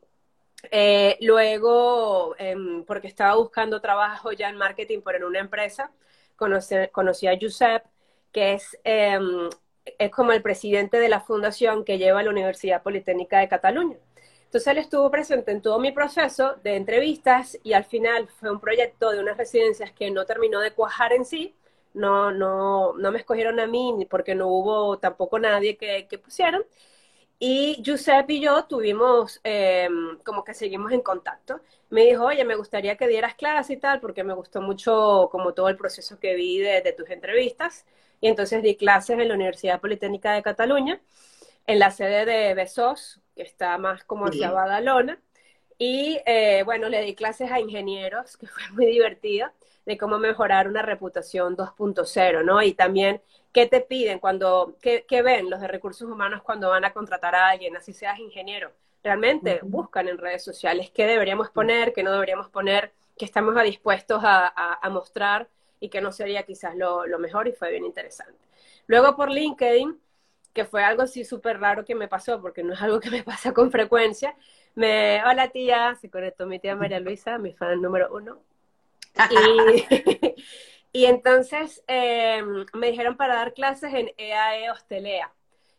eh, 0.71 1.17
luego, 1.21 2.35
em, 2.39 2.85
porque 2.85 3.09
estaba 3.09 3.35
buscando 3.37 3.81
trabajo 3.81 4.33
ya 4.33 4.49
en 4.49 4.57
marketing 4.57 5.01
por 5.03 5.17
en 5.17 5.25
una 5.25 5.41
empresa, 5.41 5.93
conocí, 6.37 7.27
a 7.27 7.39
Josep, 7.41 7.85
que 8.33 8.55
es, 8.55 8.79
em, 8.85 9.51
es 9.99 10.11
como 10.11 10.33
el 10.33 10.43
presidente 10.43 10.99
de 10.99 11.09
la 11.09 11.21
fundación 11.21 11.85
que 11.85 11.99
lleva 11.99 12.23
la 12.23 12.31
Universidad 12.31 12.83
Politécnica 12.83 13.39
de 13.41 13.49
Cataluña. 13.49 13.97
Entonces 14.45 14.67
él 14.69 14.79
estuvo 14.79 15.11
presente 15.11 15.53
en 15.53 15.63
todo 15.63 15.79
mi 15.79 15.93
proceso 15.93 16.57
de 16.65 16.77
entrevistas 16.77 17.59
y 17.63 17.73
al 17.73 17.85
final 17.85 18.29
fue 18.29 18.51
un 18.51 18.61
proyecto 18.61 19.11
de 19.11 19.21
unas 19.21 19.37
residencias 19.37 19.93
que 19.93 20.11
no 20.11 20.27
terminó 20.27 20.61
de 20.61 20.73
cuajar 20.73 21.13
en 21.13 21.25
sí. 21.25 21.55
No, 21.95 22.33
no, 22.33 22.95
no 22.95 23.13
me 23.13 23.19
escogieron 23.19 23.61
a 23.61 23.67
mí 23.67 24.07
porque 24.11 24.35
no 24.35 24.49
hubo 24.49 24.99
tampoco 24.99 25.39
nadie 25.39 25.77
que, 25.77 26.07
que 26.09 26.19
pusieron. 26.19 26.65
Y 27.43 27.83
Giuseppe 27.83 28.35
y 28.35 28.41
yo 28.43 28.65
tuvimos, 28.67 29.41
em, 29.45 30.19
como 30.25 30.45
que 30.45 30.53
seguimos 30.53 30.93
en 30.93 31.01
contacto. 31.01 31.61
Me 31.89 32.05
dijo, 32.05 32.27
oye, 32.27 32.45
me 32.45 32.55
gustaría 32.55 32.97
que 32.99 33.09
dieras 33.09 33.35
clase 33.35 33.73
y 33.73 33.77
tal, 33.79 33.99
porque 33.99 34.23
me 34.25 34.35
gustó 34.35 34.61
mucho 34.61 35.29
como 35.33 35.55
todo 35.55 35.71
el 35.71 35.77
proceso 35.79 36.19
que 36.21 36.35
vi 36.35 36.59
de, 36.59 36.93
tus 36.93 37.09
entrevistas. 37.09 37.87
Y 38.21 38.29
entonces 38.29 38.63
di 38.63 38.77
clases 38.77 39.19
en 39.19 39.29
la 39.29 39.35
Universidad 39.35 39.81
Politécnica 39.81 40.33
de 40.35 40.43
Cataluña, 40.43 41.01
en 41.67 41.79
la 41.79 41.91
sede 41.91 42.27
de 42.27 42.55
Besos, 42.55 43.21
que 43.35 43.43
está 43.43 43.79
más 43.79 44.05
como 44.05 44.27
hacia 44.27 44.51
Badalona. 44.51 45.19
Y 45.79 46.21
eh, 46.27 46.63
bueno, 46.67 46.91
le 46.91 47.01
di 47.03 47.15
clases 47.15 47.51
a 47.51 47.61
ingenieros, 47.61 48.37
que 48.39 48.47
fue 48.49 48.65
muy 48.73 48.87
divertido, 48.87 49.51
de 49.87 49.97
cómo 49.97 50.19
mejorar 50.19 50.69
una 50.69 50.83
reputación 50.83 51.57
2.0, 51.57 52.45
¿no? 52.45 52.63
Y 52.63 52.75
también 52.75 53.23
¿Qué 53.53 53.67
te 53.67 53.81
piden 53.81 54.21
cuando, 54.21 54.77
qué, 54.81 55.23
ven 55.23 55.51
los 55.51 55.61
de 55.61 55.67
recursos 55.67 56.09
humanos 56.09 56.43
cuando 56.43 56.69
van 56.69 56.85
a 56.85 56.93
contratar 56.93 57.35
a 57.35 57.49
alguien, 57.49 57.77
así 57.77 57.93
seas 57.93 58.19
ingeniero? 58.21 58.71
Realmente 59.03 59.61
buscan 59.63 60.09
en 60.09 60.19
redes 60.19 60.45
sociales 60.45 60.91
qué 60.95 61.07
deberíamos 61.07 61.51
poner, 61.51 61.93
qué 61.93 62.03
no 62.05 62.13
deberíamos 62.13 62.49
poner, 62.49 62.93
qué 63.19 63.25
estamos 63.25 63.61
dispuestos 63.65 64.21
a, 64.23 64.89
mostrar 64.91 65.49
y 65.81 65.89
qué 65.89 66.01
no 66.01 66.13
sería 66.13 66.45
quizás 66.45 66.77
lo, 66.77 67.07
mejor 67.19 67.49
y 67.49 67.53
fue 67.53 67.71
bien 67.71 67.85
interesante. 67.85 68.39
Luego 68.87 69.17
por 69.17 69.31
LinkedIn, 69.31 69.99
que 70.53 70.65
fue 70.65 70.85
algo 70.85 71.03
así 71.03 71.25
súper 71.25 71.59
raro 71.59 71.85
que 71.85 71.95
me 71.95 72.09
pasó, 72.09 72.41
porque 72.41 72.63
no 72.63 72.75
es 72.75 72.83
algo 72.83 73.01
que 73.01 73.11
me 73.11 73.23
pasa 73.25 73.53
con 73.53 73.73
frecuencia. 73.73 74.37
Me, 74.77 75.23
hola 75.25 75.49
tía, 75.49 75.97
se 76.01 76.09
conectó 76.09 76.47
mi 76.47 76.61
tía 76.61 76.77
María 76.77 77.01
Luisa, 77.01 77.39
mi 77.39 77.53
fan 77.53 77.81
número 77.83 78.15
uno. 78.15 78.39
Y, 79.31 80.37
Y 80.93 81.05
entonces 81.07 81.83
em, 81.87 82.67
me 82.75 82.91
dijeron 82.91 83.17
para 83.17 83.37
dar 83.37 83.55
clases 83.55 83.95
en 83.95 84.13
EAE 84.17 84.65
e 84.65 84.71
Hostelea, 84.71 85.33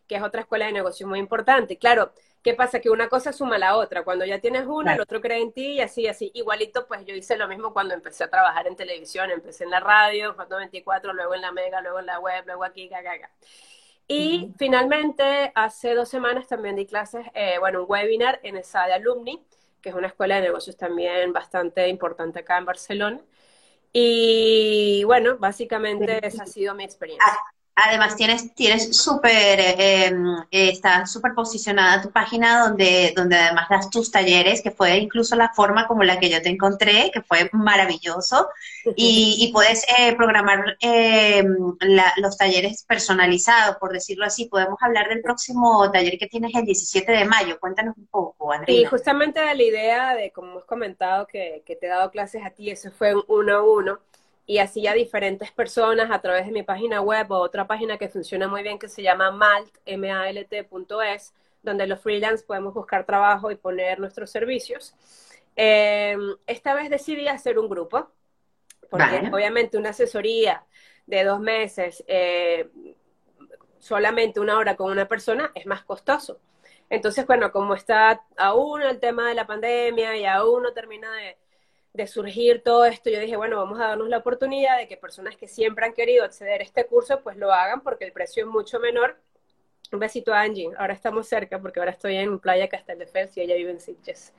que 0.06 0.16
es 0.16 0.22
otra 0.22 0.42
escuela 0.42 0.66
de 0.66 0.72
negocios 0.72 1.08
muy 1.08 1.18
importante. 1.18 1.76
Claro, 1.76 2.12
¿qué 2.42 2.54
pasa? 2.54 2.80
Que 2.80 2.88
una 2.88 3.08
cosa 3.08 3.32
suma 3.32 3.56
a 3.56 3.58
la 3.58 3.76
otra. 3.76 4.04
Cuando 4.04 4.24
ya 4.24 4.40
tienes 4.40 4.66
una, 4.66 4.94
el 4.94 5.00
otro 5.00 5.20
cree 5.20 5.42
en 5.42 5.52
ti 5.52 5.72
y 5.72 5.80
así, 5.80 6.06
así. 6.06 6.30
Igualito, 6.34 6.86
pues 6.86 7.04
yo 7.04 7.14
hice 7.14 7.36
lo 7.36 7.46
mismo 7.46 7.74
cuando 7.74 7.94
empecé 7.94 8.24
a 8.24 8.30
trabajar 8.30 8.66
en 8.66 8.76
televisión. 8.76 9.30
Empecé 9.30 9.64
en 9.64 9.70
la 9.70 9.80
radio, 9.80 10.34
cuando 10.34 10.56
24, 10.56 11.12
luego 11.12 11.34
en 11.34 11.42
la 11.42 11.52
Mega, 11.52 11.82
luego 11.82 12.00
en 12.00 12.06
la 12.06 12.18
web, 12.18 12.44
luego 12.46 12.64
aquí, 12.64 12.88
gaga, 12.88 13.30
Y 14.08 14.52
finalmente, 14.58 15.52
hace 15.54 15.94
dos 15.94 16.08
semanas 16.08 16.46
también 16.48 16.76
di 16.76 16.86
clases, 16.86 17.26
eh, 17.34 17.58
bueno, 17.58 17.82
un 17.82 17.86
webinar 17.90 18.40
en 18.42 18.56
esa 18.56 18.86
de 18.86 18.94
Alumni, 18.94 19.44
que 19.82 19.90
es 19.90 19.94
una 19.94 20.06
escuela 20.06 20.36
de 20.36 20.42
negocios 20.42 20.76
también 20.76 21.32
bastante 21.34 21.88
importante 21.88 22.40
acá 22.40 22.56
en 22.56 22.64
Barcelona. 22.64 23.20
Y 23.92 25.04
bueno, 25.04 25.36
básicamente 25.38 26.26
esa 26.26 26.44
ha 26.44 26.46
sido 26.46 26.74
mi 26.74 26.84
experiencia. 26.84 27.26
Además, 27.74 28.16
tienes, 28.16 28.54
tienes 28.54 28.94
súper, 28.94 29.58
eh, 29.58 30.06
em, 30.06 30.44
está 30.50 31.06
súper 31.06 31.32
posicionada 31.32 32.02
tu 32.02 32.10
página 32.10 32.68
donde, 32.68 33.14
donde 33.16 33.36
además 33.36 33.66
das 33.70 33.88
tus 33.88 34.10
talleres, 34.10 34.60
que 34.60 34.70
fue 34.70 34.98
incluso 34.98 35.36
la 35.36 35.50
forma 35.54 35.86
como 35.86 36.02
la 36.02 36.18
que 36.20 36.28
yo 36.28 36.42
te 36.42 36.50
encontré, 36.50 37.10
que 37.14 37.22
fue 37.22 37.48
maravilloso, 37.52 38.48
y, 38.94 39.50
puedes 39.54 39.86
eh, 39.98 40.14
programar 40.16 40.76
em, 40.80 41.74
los 42.18 42.36
talleres 42.36 42.84
personalizados, 42.86 43.76
por 43.76 43.92
decirlo 43.92 44.26
así. 44.26 44.46
Podemos 44.46 44.76
hablar 44.82 45.08
del 45.08 45.22
próximo 45.22 45.90
taller 45.90 46.18
que 46.18 46.26
tienes 46.26 46.54
el 46.54 46.66
17 46.66 47.10
de 47.10 47.24
mayo. 47.24 47.58
Cuéntanos 47.58 47.96
un 47.96 48.06
poco, 48.06 48.52
Andrea. 48.52 48.76
Sí, 48.76 48.84
justamente 48.84 49.40
la 49.40 49.62
idea 49.62 50.14
de, 50.14 50.30
como 50.30 50.50
hemos 50.50 50.64
comentado, 50.66 51.26
que, 51.26 51.62
que 51.64 51.74
te 51.76 51.86
he 51.86 51.88
dado 51.88 52.10
clases 52.10 52.44
a 52.44 52.50
ti, 52.50 52.70
eso 52.70 52.90
fue 52.90 53.14
uno 53.28 53.56
a 53.56 53.62
uno 53.62 53.98
y 54.52 54.58
así 54.58 54.86
a 54.86 54.92
diferentes 54.92 55.50
personas 55.50 56.10
a 56.10 56.20
través 56.20 56.44
de 56.44 56.52
mi 56.52 56.62
página 56.62 57.00
web 57.00 57.32
o 57.32 57.38
otra 57.38 57.66
página 57.66 57.96
que 57.96 58.10
funciona 58.10 58.48
muy 58.48 58.62
bien 58.62 58.78
que 58.78 58.86
se 58.86 59.02
llama 59.02 59.30
malt, 59.30 59.74
M-A-L-T.es, 59.86 61.32
donde 61.62 61.86
los 61.86 61.98
freelance 61.98 62.44
podemos 62.44 62.74
buscar 62.74 63.06
trabajo 63.06 63.50
y 63.50 63.56
poner 63.56 63.98
nuestros 63.98 64.30
servicios. 64.30 64.94
Eh, 65.56 66.18
esta 66.46 66.74
vez 66.74 66.90
decidí 66.90 67.28
hacer 67.28 67.58
un 67.58 67.66
grupo, 67.66 68.10
porque 68.90 69.30
obviamente 69.32 69.78
una 69.78 69.88
asesoría 69.88 70.66
de 71.06 71.24
dos 71.24 71.40
meses, 71.40 72.04
eh, 72.06 72.68
solamente 73.78 74.38
una 74.38 74.58
hora 74.58 74.76
con 74.76 74.92
una 74.92 75.08
persona, 75.08 75.50
es 75.54 75.64
más 75.64 75.82
costoso. 75.82 76.40
Entonces, 76.90 77.26
bueno, 77.26 77.50
como 77.52 77.72
está 77.72 78.22
aún 78.36 78.82
el 78.82 79.00
tema 79.00 79.30
de 79.30 79.34
la 79.34 79.46
pandemia 79.46 80.14
y 80.18 80.26
aún 80.26 80.62
no 80.62 80.74
termina 80.74 81.10
de, 81.10 81.38
de 81.92 82.06
surgir 82.06 82.62
todo 82.62 82.84
esto, 82.86 83.10
yo 83.10 83.20
dije, 83.20 83.36
bueno, 83.36 83.58
vamos 83.58 83.78
a 83.80 83.88
darnos 83.88 84.08
la 84.08 84.18
oportunidad 84.18 84.78
de 84.78 84.88
que 84.88 84.96
personas 84.96 85.36
que 85.36 85.46
siempre 85.48 85.84
han 85.84 85.92
querido 85.92 86.24
acceder 86.24 86.60
a 86.60 86.64
este 86.64 86.86
curso, 86.86 87.20
pues 87.22 87.36
lo 87.36 87.52
hagan 87.52 87.82
porque 87.82 88.04
el 88.04 88.12
precio 88.12 88.44
es 88.44 88.50
mucho 88.50 88.80
menor. 88.80 89.16
Un 89.92 89.98
besito 89.98 90.32
a 90.32 90.40
Angie, 90.40 90.70
ahora 90.78 90.94
estamos 90.94 91.28
cerca 91.28 91.60
porque 91.60 91.78
ahora 91.78 91.92
estoy 91.92 92.16
en 92.16 92.38
Playa 92.38 92.66
Castelldefels 92.66 93.36
y 93.36 93.42
ella 93.42 93.56
vive 93.56 93.72
en 93.72 93.80
Sitges. 93.80 94.32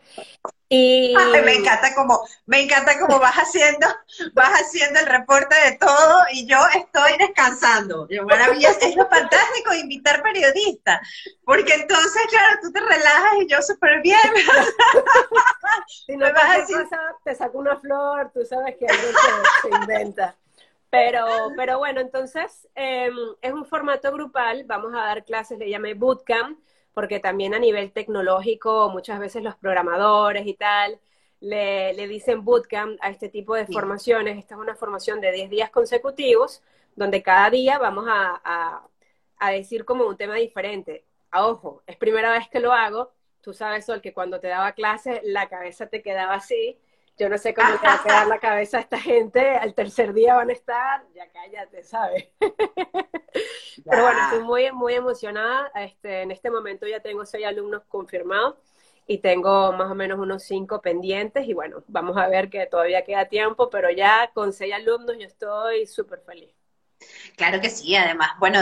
Y... 0.67 1.13
me 1.45 1.53
encanta 1.53 1.93
como, 1.93 2.27
me 2.48 2.62
encanta 2.62 3.00
como 3.00 3.19
vas 3.19 3.36
haciendo, 3.36 3.86
vas 4.33 4.50
haciendo 4.50 5.00
el 5.01 5.05
reporte 5.05 5.55
de 5.69 5.77
todo 5.77 6.24
y 6.31 6.48
yo 6.48 6.57
estoy 6.75 7.19
descansando. 7.19 8.07
Maravilloso, 8.27 8.79
es 8.81 8.95
lo 8.95 9.07
fantástico 9.07 9.72
de 9.74 9.81
invitar 9.81 10.24
periodistas, 10.24 11.07
porque 11.45 11.75
entonces, 11.75 12.24
claro, 12.31 12.60
tú 12.63 12.72
te 12.72 12.79
relajas 12.79 13.33
y 13.41 13.48
yo 13.48 13.62
súper 13.62 14.01
bien. 14.01 14.17
si 16.07 16.15
no 16.17 16.27
te 17.24 17.36
saco 17.36 17.60
una 17.60 17.79
flor, 17.79 18.31
tú 18.33 18.43
sabes 18.43 18.75
que 18.77 18.88
algo 18.88 19.07
se, 19.62 19.69
inventa. 19.69 20.36
Pero, 20.93 21.25
pero 21.57 21.79
bueno, 21.79 22.01
entonces 22.01 22.69
em, 22.75 23.15
es 23.41 23.51
un 23.51 23.65
formato 23.65 24.12
grupal, 24.12 24.63
vamos 24.65 24.93
a 24.93 25.00
dar 25.00 25.25
clases, 25.25 25.57
le 25.57 25.67
llamé 25.67 25.95
Bootcamp, 25.95 26.59
porque 26.93 27.19
también 27.19 27.55
a 27.55 27.59
nivel 27.59 27.91
tecnológico 27.91 28.89
muchas 28.89 29.19
veces 29.19 29.41
los 29.41 29.55
programadores 29.55 30.45
y 30.45 30.53
tal 30.53 31.00
le, 31.39 32.07
dicen 32.07 32.45
bootcamp 32.45 33.00
a 33.01 33.09
este 33.09 33.27
tipo 33.27 33.55
de 33.55 33.65
formaciones. 33.65 34.38
Esta 34.38 34.53
es 34.53 34.62
una 34.62 34.75
formación 34.75 35.19
de 35.19 35.31
10 35.31 35.50
días 35.50 35.71
consecutivos, 35.71 36.62
donde 36.95 37.23
cada 37.23 37.50
día 37.50 37.79
vamos 37.79 38.05
a, 38.07 38.88
decir 39.50 39.85
como 39.85 40.05
un 40.05 40.15
tema 40.15 40.35
diferente. 40.35 41.05
A 41.31 41.47
ojo, 41.47 41.81
es 41.88 41.97
primera 41.97 42.31
vez 42.31 42.47
que 42.50 42.59
lo 42.59 42.71
hago 42.71 43.12
tú 43.41 43.53
sabes, 43.53 43.85
Sol, 43.85 44.01
que 44.01 44.13
cuando 44.13 44.39
te 44.39 44.47
daba 44.47 44.71
clase 44.71 45.21
la 45.25 45.50
cabeza 45.50 45.88
te 45.88 46.01
quedaba 46.01 46.35
así. 46.35 46.79
Yo 47.17 47.29
no 47.29 47.38
sé 47.38 47.53
cómo 47.53 47.70
te 47.79 47.88
va 47.88 47.93
a 47.96 48.03
quedar 48.03 48.27
la 48.27 48.39
cabeza 48.39 48.77
a 48.77 48.82
esta 48.82 49.00
gente. 49.00 49.55
Al 49.55 49.74
tercer 49.75 50.13
día 50.13 50.36
van 50.36 50.50
a 50.50 50.53
estar, 50.53 51.05
ya 51.13 51.27
cállate, 51.32 51.84
¿sabes? 51.84 52.29
Pero 53.86 54.03
bueno, 54.03 54.20
estoy 54.24 54.43
muy, 54.43 54.72
muy 54.72 54.93
emocionada. 54.96 55.72
Este, 55.75 56.22
en 56.24 56.32
este 56.32 56.50
momento 56.50 56.88
ya 56.88 57.01
tengo 57.01 57.25
seis 57.25 57.46
alumnos 57.46 57.84
confirmados 57.88 58.55
y 59.05 59.20
tengo 59.20 59.74
más 59.74 59.91
o 59.91 59.96
menos 59.96 60.20
unos 60.20 60.43
cinco 60.43 60.82
pendientes. 60.82 61.48
Y 61.48 61.53
bueno, 61.53 61.84
vamos 61.88 62.17
a 62.17 62.27
ver 62.27 62.50
que 62.50 62.65
todavía 62.65 63.03
queda 63.03 63.25
tiempo, 63.25 63.70
pero 63.70 63.91
ya 63.91 64.32
con 64.34 64.51
seis 64.51 64.74
alumnos 64.74 65.15
yo 65.20 65.27
estoy 65.27 65.86
súper 65.86 66.22
feliz. 66.22 66.53
Claro 67.36 67.62
que 67.62 67.70
sí, 67.70 67.96
además, 67.96 68.32
bueno, 68.39 68.60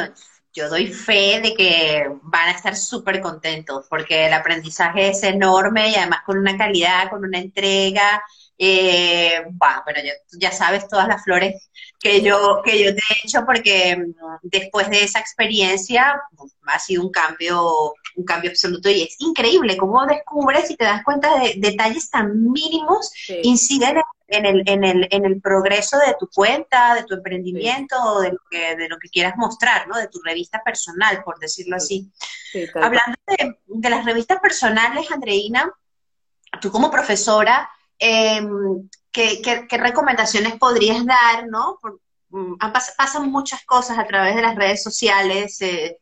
yo 0.53 0.69
doy 0.69 0.87
fe 0.87 1.39
de 1.41 1.53
que 1.53 2.05
van 2.23 2.49
a 2.49 2.51
estar 2.51 2.75
súper 2.75 3.21
contentos 3.21 3.85
porque 3.89 4.25
el 4.27 4.33
aprendizaje 4.33 5.09
es 5.09 5.23
enorme 5.23 5.89
y 5.89 5.95
además 5.95 6.21
con 6.25 6.37
una 6.37 6.57
calidad, 6.57 7.09
con 7.09 7.23
una 7.23 7.39
entrega. 7.39 8.23
Eh, 8.63 9.41
bueno, 9.53 9.81
pero 9.83 10.01
ya 10.39 10.51
sabes 10.51 10.87
todas 10.87 11.07
las 11.07 11.23
flores 11.23 11.71
que 11.99 12.21
yo, 12.21 12.61
que 12.63 12.83
yo 12.83 12.93
te 12.93 13.01
he 13.01 13.25
hecho 13.25 13.43
porque 13.43 13.97
mm, 13.97 14.13
después 14.43 14.87
de 14.91 15.03
esa 15.03 15.19
experiencia 15.19 16.21
ha 16.67 16.79
sido 16.79 17.01
un 17.01 17.09
cambio, 17.09 17.93
un 18.15 18.23
cambio 18.23 18.51
absoluto 18.51 18.87
y 18.91 19.01
es 19.01 19.15
increíble 19.17 19.77
cómo 19.77 20.05
descubres 20.05 20.69
y 20.69 20.75
te 20.75 20.85
das 20.85 21.03
cuenta 21.03 21.39
de 21.39 21.55
detalles 21.57 22.11
tan 22.11 22.51
mínimos 22.51 23.11
inciden 23.41 23.97
en 24.27 24.45
el, 24.45 24.63
en 24.67 24.83
el, 24.83 25.07
en 25.09 25.25
el 25.25 25.41
progreso 25.41 25.97
de 25.97 26.15
tu 26.19 26.29
cuenta, 26.29 26.93
de 26.93 27.03
tu 27.03 27.15
emprendimiento, 27.15 27.95
o 27.99 28.21
de 28.21 28.31
lo, 28.31 28.39
que, 28.49 28.75
de 28.75 28.89
lo 28.89 28.97
que 28.99 29.09
quieras 29.09 29.33
mostrar, 29.37 29.87
¿no? 29.87 29.97
De 29.97 30.07
tu 30.07 30.21
revista 30.21 30.63
personal, 30.63 31.23
por 31.23 31.39
decirlo 31.39 31.77
así. 31.77 32.09
Hablando 32.75 33.17
de, 33.27 33.89
las 33.89 34.05
revistas 34.05 34.39
personales, 34.39 35.11
Andreina, 35.11 35.69
tú 36.61 36.71
como 36.71 36.89
profesora, 36.89 37.69
em, 38.01 38.89
¿qué, 39.11 39.41
qué, 39.41 39.77
recomendaciones 39.77 40.57
podrías 40.57 41.05
dar, 41.05 41.47
¿no? 41.47 41.79
Mm, 42.29 42.55
pasan 42.97 43.29
muchas 43.31 43.63
cosas 43.63 43.99
a 43.99 44.07
través 44.07 44.35
de 44.35 44.41
las 44.41 44.55
redes 44.55 44.81
sociales, 44.81 45.61
eh, 45.61 45.97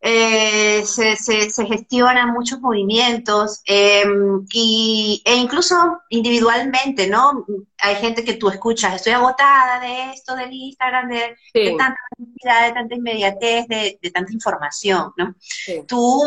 eh, 0.00 0.84
se, 0.84 1.16
se, 1.16 1.66
gestionan 1.66 2.32
muchos 2.32 2.60
movimientos 2.60 3.60
em, 3.64 4.44
y, 4.52 5.22
e 5.24 5.34
incluso 5.36 5.74
individualmente, 6.10 7.08
¿no? 7.08 7.44
Hay 7.78 7.96
gente 7.96 8.24
que 8.24 8.34
tú 8.34 8.48
escuchas, 8.48 8.94
estoy 8.94 9.14
agotada 9.14 9.80
de 9.80 10.10
esto, 10.10 10.36
del 10.36 10.52
Instagram, 10.52 11.08
de, 11.08 11.36
tanta 11.76 11.98
de 12.18 12.72
tanta 12.72 12.94
inmediatez, 12.94 13.66
de, 13.68 14.10
tanta 14.12 14.32
información, 14.32 15.12
¿no? 15.16 15.34
Tú 15.86 16.22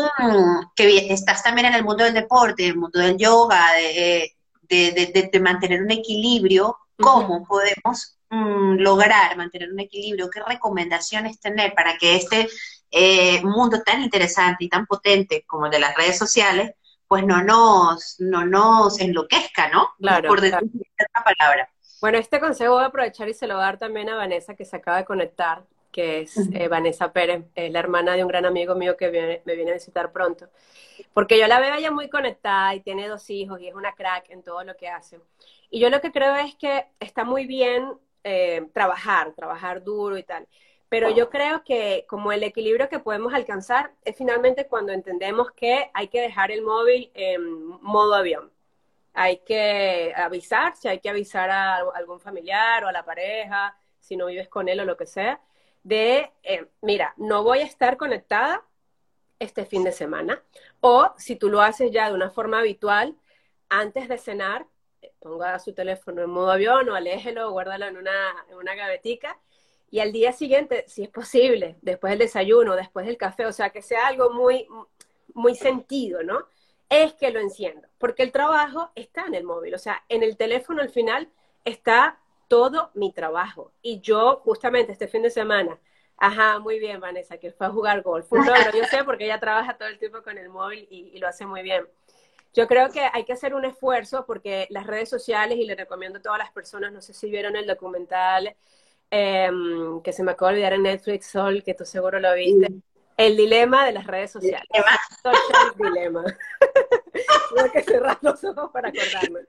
que 0.74 1.12
estás 1.12 1.42
también 1.42 1.68
en 1.68 1.74
el 1.74 1.84
mundo 1.84 2.04
del 2.04 2.14
deporte, 2.14 2.64
en 2.64 2.70
el 2.70 2.78
mundo 2.78 2.98
del 2.98 3.16
yoga, 3.16 3.72
de, 3.74 4.34
de 4.70 5.40
mantener 5.40 5.82
un 5.82 5.90
equilibrio, 5.90 6.76
¿cómo 6.96 7.44
podemos 7.46 8.18
mm, 8.30 8.76
lograr 8.76 9.36
mantener 9.36 9.72
un 9.72 9.80
equilibrio? 9.80 10.30
¿Qué 10.30 10.40
recomendaciones 10.46 11.40
tener 11.40 11.74
para 11.74 11.96
que 11.96 12.16
este 12.16 12.48
eh, 12.90 13.42
mundo 13.44 13.82
tan 13.82 14.02
interesante 14.02 14.64
y 14.64 14.68
tan 14.68 14.86
potente 14.86 15.44
como 15.46 15.66
el 15.66 15.72
de 15.72 15.78
las 15.78 15.96
redes 15.96 16.18
sociales, 16.18 16.72
pues 17.06 17.24
no 17.24 17.42
nos, 17.42 18.16
no 18.18 18.44
nos 18.44 19.00
enloquezca, 19.00 19.68
¿no? 19.68 19.90
Claro. 19.98 20.28
Por 20.28 20.40
decir 20.40 20.58
una 20.62 21.24
palabra. 21.24 21.70
Bueno, 22.00 22.18
este 22.18 22.40
consejo 22.40 22.74
voy 22.74 22.84
a 22.84 22.86
aprovechar 22.86 23.28
y 23.28 23.34
se 23.34 23.46
lo 23.46 23.54
voy 23.54 23.62
a 23.62 23.66
dar 23.66 23.78
también 23.78 24.08
a 24.08 24.16
Vanessa, 24.16 24.54
que 24.54 24.64
se 24.64 24.76
acaba 24.76 24.98
de 24.98 25.04
conectar, 25.04 25.64
que 25.90 26.20
es 26.20 26.36
eh, 26.52 26.68
Vanessa 26.68 27.12
Pérez, 27.12 27.44
es 27.54 27.72
la 27.72 27.78
hermana 27.78 28.14
de 28.14 28.22
un 28.22 28.28
gran 28.28 28.46
amigo 28.46 28.74
mío 28.74 28.96
que 28.96 29.40
me 29.44 29.54
viene 29.54 29.70
a 29.70 29.74
visitar 29.74 30.12
pronto. 30.12 30.48
Porque 31.12 31.38
yo 31.38 31.46
la 31.46 31.60
veo 31.60 31.74
ella 31.74 31.90
muy 31.90 32.08
conectada 32.08 32.74
y 32.74 32.80
tiene 32.80 33.08
dos 33.08 33.28
hijos 33.30 33.60
y 33.60 33.68
es 33.68 33.74
una 33.74 33.94
crack 33.94 34.30
en 34.30 34.42
todo 34.42 34.62
lo 34.64 34.76
que 34.76 34.88
hace. 34.88 35.18
Y 35.70 35.80
yo 35.80 35.90
lo 35.90 36.00
que 36.00 36.12
creo 36.12 36.34
es 36.36 36.54
que 36.54 36.86
está 37.00 37.24
muy 37.24 37.46
bien 37.46 37.92
eh, 38.24 38.66
trabajar, 38.72 39.32
trabajar 39.32 39.82
duro 39.82 40.16
y 40.18 40.22
tal. 40.22 40.46
Pero 40.88 41.08
yo 41.08 41.30
creo 41.30 41.62
que 41.62 42.04
como 42.08 42.32
el 42.32 42.42
equilibrio 42.42 42.88
que 42.88 42.98
podemos 42.98 43.32
alcanzar 43.32 43.92
es 44.04 44.16
finalmente 44.16 44.66
cuando 44.66 44.92
entendemos 44.92 45.52
que 45.52 45.88
hay 45.94 46.08
que 46.08 46.20
dejar 46.20 46.50
el 46.50 46.62
móvil 46.62 47.12
en 47.14 47.66
modo 47.80 48.14
avión. 48.14 48.50
Hay 49.14 49.38
que 49.38 50.12
avisar, 50.16 50.76
si 50.76 50.88
hay 50.88 50.98
que 50.98 51.08
avisar 51.08 51.48
a 51.50 51.76
algún 51.94 52.20
familiar 52.20 52.84
o 52.84 52.88
a 52.88 52.92
la 52.92 53.04
pareja, 53.04 53.76
si 54.00 54.16
no 54.16 54.26
vives 54.26 54.48
con 54.48 54.68
él 54.68 54.80
o 54.80 54.84
lo 54.84 54.96
que 54.96 55.06
sea, 55.06 55.40
de, 55.82 56.30
eh, 56.42 56.66
mira, 56.82 57.14
no 57.16 57.42
voy 57.42 57.60
a 57.60 57.64
estar 57.64 57.96
conectada 57.96 58.64
este 59.38 59.64
fin 59.64 59.84
de 59.84 59.92
semana. 59.92 60.42
O 60.80 61.12
si 61.16 61.36
tú 61.36 61.48
lo 61.48 61.60
haces 61.62 61.90
ya 61.90 62.08
de 62.08 62.14
una 62.14 62.30
forma 62.30 62.58
habitual, 62.58 63.16
antes 63.68 64.08
de 64.08 64.18
cenar, 64.18 64.66
ponga 65.20 65.58
su 65.58 65.72
teléfono 65.72 66.22
en 66.22 66.30
modo 66.30 66.50
avión 66.50 66.88
o 66.88 66.94
aléjelo, 66.94 67.50
guárdalo 67.50 67.86
en 67.86 67.96
una, 67.96 68.34
en 68.50 68.56
una 68.56 68.74
gavetica 68.74 69.38
y 69.90 69.98
al 69.98 70.12
día 70.12 70.32
siguiente, 70.32 70.84
si 70.86 71.02
es 71.02 71.08
posible, 71.08 71.76
después 71.82 72.10
del 72.10 72.20
desayuno, 72.20 72.76
después 72.76 73.06
del 73.06 73.16
café, 73.16 73.46
o 73.46 73.52
sea, 73.52 73.70
que 73.70 73.82
sea 73.82 74.06
algo 74.06 74.30
muy, 74.30 74.68
muy 75.34 75.56
sentido, 75.56 76.22
¿no? 76.22 76.46
Es 76.88 77.14
que 77.14 77.30
lo 77.30 77.40
enciendo, 77.40 77.88
porque 77.98 78.22
el 78.22 78.32
trabajo 78.32 78.90
está 78.94 79.26
en 79.26 79.34
el 79.34 79.44
móvil, 79.44 79.74
o 79.74 79.78
sea, 79.78 80.04
en 80.08 80.22
el 80.22 80.36
teléfono 80.36 80.80
al 80.80 80.90
final 80.90 81.28
está 81.64 82.19
todo 82.50 82.90
mi 82.94 83.12
trabajo. 83.12 83.72
Y 83.80 84.00
yo, 84.00 84.42
justamente 84.44 84.92
este 84.92 85.06
fin 85.08 85.22
de 85.22 85.30
semana, 85.30 85.78
ajá, 86.16 86.58
muy 86.58 86.80
bien, 86.80 87.00
Vanessa, 87.00 87.38
que 87.38 87.52
fue 87.52 87.68
a 87.68 87.70
jugar 87.70 88.02
golf. 88.02 88.30
Un 88.32 88.44
yo 88.44 88.84
sé, 88.90 89.04
porque 89.04 89.24
ella 89.24 89.38
trabaja 89.38 89.78
todo 89.78 89.88
el 89.88 89.98
tiempo 89.98 90.22
con 90.22 90.36
el 90.36 90.48
móvil 90.48 90.86
y, 90.90 91.10
y 91.14 91.18
lo 91.18 91.28
hace 91.28 91.46
muy 91.46 91.62
bien. 91.62 91.86
Yo 92.52 92.66
creo 92.66 92.90
que 92.90 93.08
hay 93.12 93.24
que 93.24 93.32
hacer 93.32 93.54
un 93.54 93.64
esfuerzo 93.64 94.26
porque 94.26 94.66
las 94.70 94.86
redes 94.86 95.08
sociales, 95.08 95.56
y 95.56 95.64
le 95.64 95.76
recomiendo 95.76 96.18
a 96.18 96.22
todas 96.22 96.38
las 96.38 96.50
personas, 96.50 96.92
no 96.92 97.00
sé 97.00 97.14
si 97.14 97.30
vieron 97.30 97.54
el 97.54 97.66
documental 97.66 98.56
Em, 99.10 100.00
que 100.02 100.12
se 100.12 100.22
me 100.22 100.30
acaba 100.30 100.52
de 100.52 100.58
olvidar 100.58 100.72
en 100.74 100.84
Netflix, 100.84 101.26
Sol, 101.26 101.64
que 101.64 101.74
tú 101.74 101.84
seguro 101.84 102.20
lo 102.20 102.32
viste. 102.34 102.68
El 103.16 103.36
dilema 103.36 103.84
de 103.84 103.92
las 103.92 104.06
redes 104.06 104.30
sociales. 104.30 104.68
Social 105.22 105.72
dilema. 105.76 106.24
Tengo 107.54 107.72
que 107.72 107.82
cerrar 107.82 108.18
los 108.22 108.42
ojos 108.44 108.70
para 108.72 108.88
acordarme. 108.88 109.40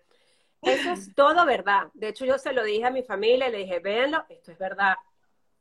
Eso 0.62 0.92
es 0.92 1.14
todo 1.16 1.46
verdad. 1.46 1.90
De 1.94 2.10
hecho, 2.10 2.26
yo 2.26 2.38
se 2.38 2.54
lo 2.54 2.64
dije 2.64 2.86
a 2.86 2.92
mi 2.92 3.04
familia, 3.04 3.50
le 3.50 3.60
dije, 3.60 3.80
véanlo, 3.80 4.24
esto 4.30 4.52
es 4.52 4.58
verdad. 4.58 4.96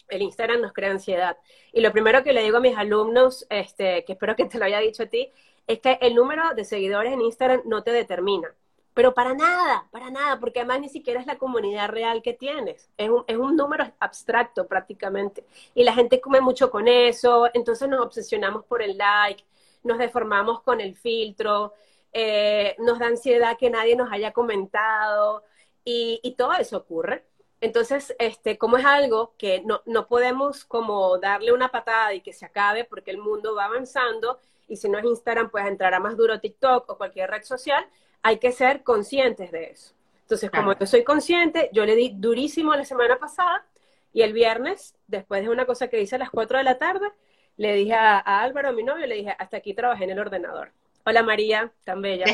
El 0.09 0.23
Instagram 0.23 0.61
nos 0.61 0.73
crea 0.73 0.91
ansiedad. 0.91 1.37
Y 1.73 1.81
lo 1.81 1.93
primero 1.93 2.23
que 2.23 2.33
le 2.33 2.43
digo 2.43 2.59
a 2.59 2.61
mis 2.61 2.77
alumnos, 2.77 3.47
este, 3.49 4.05
que 4.05 4.13
espero 4.13 4.37
que 4.37 4.45
te 4.45 4.59
lo 4.59 4.65
haya 4.65 4.81
dicho 4.81 5.05
a 5.05 5.07
ti, 5.07 5.33
es 5.67 5.81
que 5.81 5.99
el 6.01 6.15
número 6.15 6.55
de 6.55 6.65
seguidores 6.65 7.13
en 7.13 7.23
Instagram 7.23 7.63
no 7.65 7.83
te 7.83 7.93
determina. 7.93 8.55
Pero 8.93 9.15
para 9.15 9.35
nada, 9.35 9.87
para 9.93 10.11
nada, 10.11 10.41
porque 10.41 10.59
además 10.59 10.81
ni 10.81 10.89
siquiera 10.89 11.21
es 11.21 11.27
la 11.27 11.39
comunidad 11.39 11.89
real 11.89 12.23
que 12.23 12.33
tienes, 12.33 12.91
es 12.99 13.09
un, 13.09 13.25
es 13.29 13.37
un 13.37 13.57
número 13.57 13.91
abstracto 14.01 14.67
prácticamente. 14.67 15.45
Y 15.75 15.85
la 15.85 15.95
gente 15.95 16.21
come 16.21 16.41
mucho 16.41 16.71
con 16.71 16.89
eso, 16.89 17.49
entonces 17.55 17.89
nos 17.89 18.01
obsesionamos 18.01 18.65
por 18.65 18.83
el 18.83 18.99
like, 18.99 19.45
nos 19.85 19.99
deformamos 19.99 20.61
con 20.63 20.81
el 20.81 20.97
filtro, 20.97 21.73
eh, 22.13 22.77
nos 22.79 22.99
da 22.99 23.07
ansiedad 23.07 23.57
que 23.59 23.71
nadie 23.71 23.97
nos 23.97 24.13
haya 24.13 24.33
comentado 24.33 25.45
y, 25.85 26.21
y, 26.23 26.35
todo 26.35 26.53
eso 26.55 26.77
ocurre. 26.79 27.25
Entonces, 27.61 28.15
este, 28.19 28.59
como 28.59 28.79
es 28.79 28.85
algo 28.85 29.35
que 29.39 29.63
no, 29.63 29.83
no 29.87 30.07
podemos 30.09 30.65
como 30.65 31.19
darle 31.19 31.53
una 31.53 31.71
patada 31.71 32.15
y 32.15 32.23
que 32.23 32.33
se 32.33 32.47
acabe 32.47 32.85
porque 32.85 33.11
el 33.11 33.19
mundo 33.19 33.55
va 33.55 33.67
avanzando 33.67 34.39
y 34.69 34.77
si 34.77 34.89
no 34.89 34.99
es 34.99 35.05
Instagram, 35.05 35.51
pues 35.51 35.67
entrará 35.67 36.01
más 36.01 36.17
duro 36.17 36.41
TikTok 36.41 36.89
o 36.89 36.97
cualquier 36.97 37.31
red 37.31 37.43
social, 37.43 37.85
hay 38.23 38.39
que 38.39 38.53
ser 38.53 38.83
conscientes 38.83 39.51
de 39.51 39.65
eso. 39.65 39.95
Entonces, 40.23 40.51
como 40.51 40.79
yo 40.79 40.87
soy 40.87 41.03
consciente, 41.03 41.71
yo 41.73 41.85
le 41.85 41.97
di 41.97 42.15
durísimo 42.17 42.73
la 42.75 42.85
semana 42.85 43.19
pasada 43.19 43.67
y 44.13 44.23
el 44.23 44.33
viernes, 44.33 44.95
después 45.09 45.43
de 45.43 45.49
una 45.49 45.67
cosa 45.67 45.89
que 45.89 46.01
hice 46.01 46.15
a 46.15 46.19
las 46.19 46.31
4 46.31 46.59
de 46.59 46.65
la 46.65 46.79
tarde, 46.79 47.11
le 47.57 47.75
dije 47.75 47.95
a, 47.95 48.19
Álvaro, 48.19 48.73
mi 48.73 48.85
novio, 48.85 49.07
le 49.09 49.17
dije, 49.17 49.35
hasta 49.37 49.57
aquí 49.57 49.75
trabajé 49.75 50.05
en 50.05 50.11
el 50.11 50.21
ordenador. 50.21 50.73
Hola 51.05 51.23
María, 51.23 51.73
tan 51.85 52.03
bella. 52.03 52.27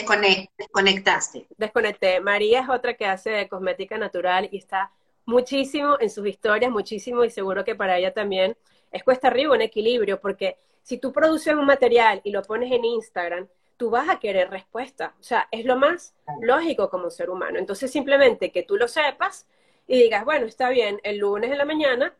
desconectaste. 0.58 1.46
Desconecté. 1.56 2.20
María 2.20 2.60
es 2.60 2.68
otra 2.68 2.94
que 2.94 3.06
hace 3.06 3.48
cosmética 3.48 3.96
natural 3.96 4.48
y 4.50 4.58
está 4.58 4.90
muchísimo 5.24 5.96
en 6.00 6.10
sus 6.10 6.26
historias, 6.26 6.70
muchísimo 6.70 7.24
y 7.24 7.30
seguro 7.30 7.64
que 7.64 7.74
para 7.74 7.98
ella 7.98 8.12
también 8.12 8.56
es 8.90 9.04
cuesta 9.04 9.28
arriba 9.28 9.54
un 9.54 9.60
equilibrio, 9.60 10.20
porque 10.20 10.56
si 10.82 10.98
tú 10.98 11.12
produces 11.12 11.54
un 11.54 11.66
material 11.66 12.20
y 12.24 12.30
lo 12.30 12.42
pones 12.42 12.72
en 12.72 12.84
Instagram, 12.84 13.48
tú 13.76 13.90
vas 13.90 14.08
a 14.08 14.18
querer 14.18 14.50
respuesta. 14.50 15.14
O 15.20 15.22
sea, 15.22 15.48
es 15.50 15.64
lo 15.64 15.76
más 15.76 16.14
lógico 16.40 16.88
como 16.88 17.10
ser 17.10 17.30
humano. 17.30 17.58
Entonces, 17.58 17.90
simplemente 17.90 18.50
que 18.50 18.62
tú 18.62 18.76
lo 18.76 18.88
sepas 18.88 19.46
y 19.86 19.98
digas, 19.98 20.24
bueno, 20.24 20.46
está 20.46 20.70
bien, 20.70 21.00
el 21.02 21.18
lunes 21.18 21.50
en 21.50 21.58
la 21.58 21.64
mañana 21.64 22.14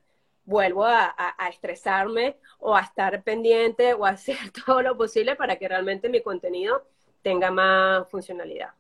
vuelvo 0.47 0.87
a, 0.87 1.15
estresarme 1.51 2.37
o 2.59 2.75
a 2.75 2.81
estar 2.81 3.23
pendiente 3.23 3.93
o 3.95 4.07
a 4.07 4.11
hacer 4.11 4.39
todo 4.67 4.81
lo 4.81 4.97
posible 4.97 5.37
para 5.37 5.57
que 5.57 5.69
realmente 5.69 6.09
mi 6.09 6.23
contenido 6.23 6.87
tenga 7.23 7.51
más 7.51 8.09
funcionalidad. 8.09 8.71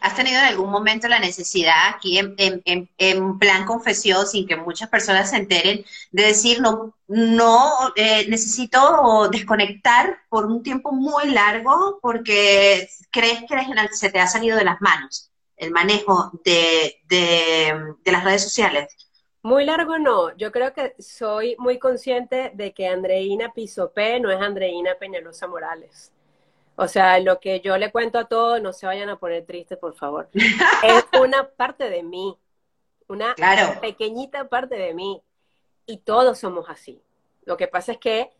¿Has 0.00 0.16
tenido 0.16 0.38
en 0.38 0.46
algún 0.46 0.70
momento 0.70 1.06
la 1.06 1.20
necesidad 1.20 1.94
aquí 1.94 2.18
en, 2.18 3.38
plan 3.38 3.64
confesión, 3.64 4.26
sin 4.26 4.46
que 4.46 4.56
muchas 4.56 4.88
personas 4.88 5.30
se 5.30 5.36
enteren, 5.36 5.84
de 6.10 6.22
decir, 6.22 6.60
no, 6.60 6.96
no 7.06 7.92
eh, 7.94 8.26
necesito 8.28 9.28
desconectar 9.30 10.18
por 10.28 10.46
un 10.46 10.62
tiempo 10.62 10.92
muy 10.92 11.30
largo 11.30 11.98
porque 12.00 12.88
crees 13.10 13.40
que 13.40 13.94
se 13.96 14.10
te 14.10 14.18
ha 14.18 14.26
salido 14.26 14.56
de 14.56 14.64
las 14.64 14.80
manos 14.80 15.30
el 15.56 15.70
manejo 15.70 16.32
de, 16.44 17.00
de 17.08 18.12
las 18.12 18.24
redes 18.24 18.42
sociales? 18.42 19.01
Muy 19.42 19.64
largo 19.64 19.98
no, 19.98 20.36
yo 20.36 20.52
creo 20.52 20.72
que 20.72 20.94
soy 21.00 21.56
muy 21.58 21.80
consciente 21.80 22.52
de 22.54 22.72
que 22.72 22.86
Andreina 22.86 23.52
Pisopé 23.52 24.20
no 24.20 24.30
es 24.30 24.40
Andreina 24.40 24.94
Peñalosa 24.94 25.48
Morales. 25.48 26.12
O 26.76 26.86
sea, 26.86 27.18
lo 27.18 27.40
que 27.40 27.60
yo 27.60 27.76
le 27.76 27.90
cuento 27.90 28.18
a 28.18 28.26
todos, 28.26 28.62
no 28.62 28.72
se 28.72 28.86
vayan 28.86 29.08
a 29.08 29.18
poner 29.18 29.44
tristes, 29.44 29.78
por 29.78 29.94
favor. 29.94 30.28
es 30.84 31.20
una 31.20 31.48
parte 31.48 31.90
de 31.90 32.04
mí, 32.04 32.38
una 33.08 33.34
pequeñita 33.80 34.48
parte 34.48 34.76
de 34.76 34.94
mí. 34.94 35.20
Y 35.86 35.98
todos 35.98 36.38
somos 36.38 36.70
así. 36.70 37.02
Lo 37.44 37.56
que 37.56 37.66
pasa 37.66 37.92
es 37.92 37.98
que 37.98 38.30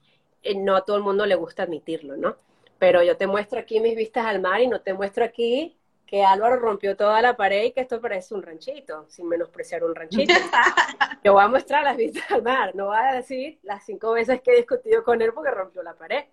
eh, 0.45 0.55
no 0.57 0.77
a 0.77 0.85
todo 0.85 0.97
el 0.97 1.03
mundo 1.03 1.27
le 1.27 1.35
gusta 1.35 1.65
admitirlo, 1.65 2.17
¿no? 2.17 2.37
Pero 2.79 3.03
yo 3.03 3.17
te 3.17 3.27
muestro 3.27 3.59
aquí 3.59 3.81
mis 3.81 3.97
vistas 3.97 4.27
al 4.27 4.41
mar 4.41 4.61
y 4.61 4.69
no 4.69 4.81
te 4.81 4.95
muestro 4.95 5.25
aquí 5.25 5.77
que 6.12 6.22
Álvaro 6.22 6.57
rompió 6.57 6.94
toda 6.94 7.22
la 7.22 7.38
pared 7.38 7.64
y 7.64 7.72
que 7.72 7.81
esto 7.81 7.98
parece 7.98 8.35
un 8.35 8.42
ranchito, 8.42 9.07
sin 9.09 9.27
menospreciar 9.29 9.83
un 9.83 9.94
ranchito. 9.94 10.35
Yo 11.25 11.33
voy 11.33 11.42
a 11.42 11.48
mostrar 11.48 11.85
las 11.85 11.96
vistas 11.96 12.31
al 12.31 12.42
mar, 12.42 12.72
no 12.75 12.88
voy 12.88 12.98
a 12.98 13.14
decir 13.14 13.59
las 13.62 13.87
cinco 13.87 14.12
veces 14.12 14.42
que 14.42 14.53
he 14.53 14.57
discutido 14.57 15.05
con 15.05 15.22
él 15.22 15.33
porque 15.33 15.51
rompió 15.51 15.83
la 15.83 15.94
pared. 15.94 16.27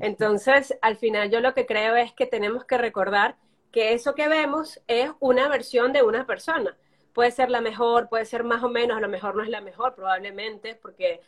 Entonces, 0.00 0.76
al 0.82 0.96
final 0.96 1.30
yo 1.30 1.38
lo 1.38 1.54
que 1.54 1.64
creo 1.64 1.94
es 1.94 2.12
que 2.12 2.26
tenemos 2.26 2.64
que 2.64 2.76
recordar 2.76 3.36
que 3.70 3.92
eso 3.92 4.16
que 4.16 4.26
vemos 4.26 4.80
es 4.88 5.12
una 5.20 5.46
versión 5.46 5.92
de 5.92 6.02
una 6.02 6.26
persona. 6.26 6.76
Puede 7.12 7.30
ser 7.30 7.50
la 7.50 7.60
mejor, 7.60 8.08
puede 8.08 8.24
ser 8.24 8.42
más 8.42 8.64
o 8.64 8.68
menos, 8.68 8.96
a 8.96 9.00
lo 9.00 9.08
mejor 9.08 9.36
no 9.36 9.44
es 9.44 9.48
la 9.48 9.60
mejor 9.60 9.94
probablemente, 9.94 10.74
porque 10.74 11.20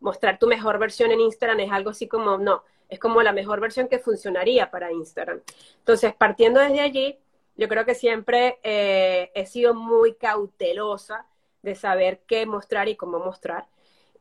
mostrar 0.00 0.38
tu 0.38 0.46
mejor 0.46 0.78
versión 0.78 1.10
en 1.10 1.20
Instagram 1.20 1.60
es 1.60 1.70
algo 1.70 1.90
así 1.90 2.08
como, 2.08 2.38
no, 2.38 2.64
es 2.88 2.98
como 2.98 3.22
la 3.22 3.32
mejor 3.32 3.60
versión 3.60 3.86
que 3.86 3.98
funcionaría 3.98 4.70
para 4.70 4.90
Instagram. 4.90 5.42
Entonces, 5.80 6.14
partiendo 6.14 6.60
desde 6.60 6.80
allí, 6.80 7.18
yo 7.56 7.68
creo 7.68 7.84
que 7.84 7.94
siempre 7.94 8.58
eh, 8.62 9.30
he 9.34 9.46
sido 9.46 9.74
muy 9.74 10.14
cautelosa 10.14 11.26
de 11.62 11.74
saber 11.74 12.20
qué 12.26 12.46
mostrar 12.46 12.88
y 12.88 12.96
cómo 12.96 13.18
mostrar. 13.18 13.68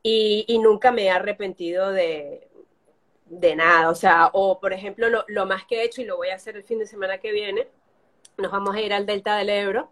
Y, 0.02 0.60
nunca 0.62 0.92
me 0.92 1.04
he 1.04 1.10
arrepentido 1.10 1.92
de, 1.92 2.50
de, 3.26 3.56
nada. 3.56 3.90
O 3.90 3.96
sea, 3.96 4.30
o 4.34 4.60
por 4.60 4.74
ejemplo, 4.74 5.10
lo, 5.10 5.24
lo, 5.28 5.46
más 5.46 5.66
que 5.66 5.82
he 5.82 5.86
hecho, 5.86 6.02
y 6.02 6.06
lo 6.06 6.18
voy 6.18 6.30
a 6.30 6.36
hacer 6.36 6.58
el 6.58 6.64
fin 6.64 6.80
de 6.80 6.86
semana 6.86 7.20
que 7.20 7.32
viene, 7.32 7.68
nos 8.38 8.52
vamos 8.52 8.76
a 8.76 8.82
ir 8.82 8.94
al 8.94 9.06
Delta 9.06 9.38
del 9.38 9.50
Ebro 9.50 9.92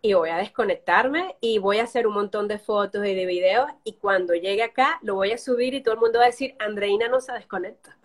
y 0.00 0.12
voy 0.12 0.30
a 0.30 0.36
desconectarme 0.36 1.36
y 1.40 1.58
voy 1.58 1.78
a 1.78 1.84
hacer 1.84 2.06
un 2.06 2.14
montón 2.14 2.46
de 2.46 2.58
fotos 2.58 3.04
y 3.04 3.14
de 3.14 3.26
videos 3.26 3.68
y 3.84 3.94
cuando 3.94 4.34
llegue 4.34 4.62
acá 4.62 4.98
lo 5.02 5.16
voy 5.16 5.32
a 5.32 5.38
subir 5.38 5.74
y 5.74 5.82
todo 5.82 5.94
el 5.94 6.00
mundo 6.00 6.18
va 6.18 6.26
a 6.26 6.28
decir, 6.28 6.54
Andreina 6.58 7.08
no 7.08 7.20
se 7.20 7.32
desconecta. 7.32 7.96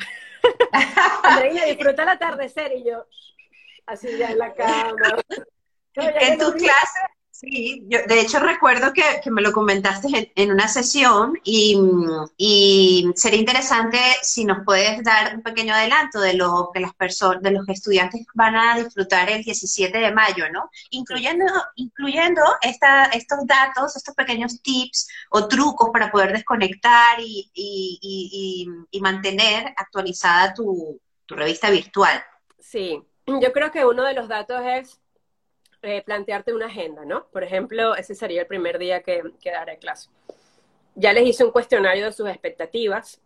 Andreina 1.24 1.66
disfruta 1.66 2.04
el 2.04 2.10
atardecer 2.10 2.74
y 2.74 2.84
yo, 2.84 3.06
así 3.86 4.18
ya 4.18 4.32
en 4.32 4.38
la 4.38 4.54
cama. 4.54 4.96
en 5.96 6.38
tu 6.40 6.52
clase, 6.54 7.00
sí, 7.30 7.86
yo 7.88 8.00
de 8.08 8.22
hecho 8.22 8.40
recuerdo 8.40 8.94
que, 8.94 9.04
me 9.32 9.42
lo 9.42 9.52
comentaste 9.52 10.32
en, 10.36 10.52
una 10.52 10.68
sesión 10.68 11.40
y, 11.44 11.78
sería 13.16 13.40
interesante 13.40 14.00
si 14.22 14.46
nos 14.46 14.66
puedes 14.66 15.04
dar 15.04 15.36
un 15.36 15.44
pequeño 15.44 15.74
adelanto 15.74 16.20
de 16.20 16.34
lo 16.34 16.72
que 16.74 16.80
las 16.80 16.94
personas, 16.96 17.44
de 17.44 17.52
los 17.52 17.68
estudiantes 17.70 18.26
van 18.34 18.56
a 18.56 18.78
disfrutar 18.78 19.30
el 19.30 19.44
17 19.44 19.98
de 19.98 20.12
mayo, 20.12 20.50
¿no? 20.52 20.70
Incluyendo, 20.90 21.46
incluyendo 21.76 22.42
esta, 22.62 23.06
estos 23.06 23.46
datos, 23.46 23.96
estos 23.96 24.16
pequeños 24.16 24.62
tips 24.62 25.08
o 25.30 25.48
trucos 25.48 25.90
para 25.92 26.12
poder 26.12 26.34
desconectar 26.34 27.20
y, 27.20 27.52
y 27.54 29.02
mantener 29.02 29.74
actualizada 29.78 30.54
tu, 30.54 31.00
tu 31.26 31.36
revista 31.36 31.70
virtual. 31.70 32.24
Sí, 32.60 33.02
yo 33.28 33.54
creo 33.54 33.72
que 33.72 33.86
uno 33.86 34.04
de 34.04 34.14
los 34.14 34.28
datos 34.28 34.62
es 34.66 35.00
eh, 35.82 36.02
plantearte 36.02 36.54
una 36.54 36.68
agenda, 36.68 37.06
¿no? 37.06 37.28
Por 37.28 37.44
ejemplo, 37.44 37.96
ese 37.96 38.16
sería 38.16 38.42
el 38.42 38.48
primer 38.48 38.78
día 38.78 39.04
que, 39.04 39.22
daré 39.44 39.78
clase. 39.78 40.10
Ya 40.96 41.12
les 41.14 41.28
hice 41.28 41.44
un 41.44 41.52
cuestionario 41.52 42.06
de 42.06 42.14
sus 42.14 42.30
expectativas, 42.30 43.22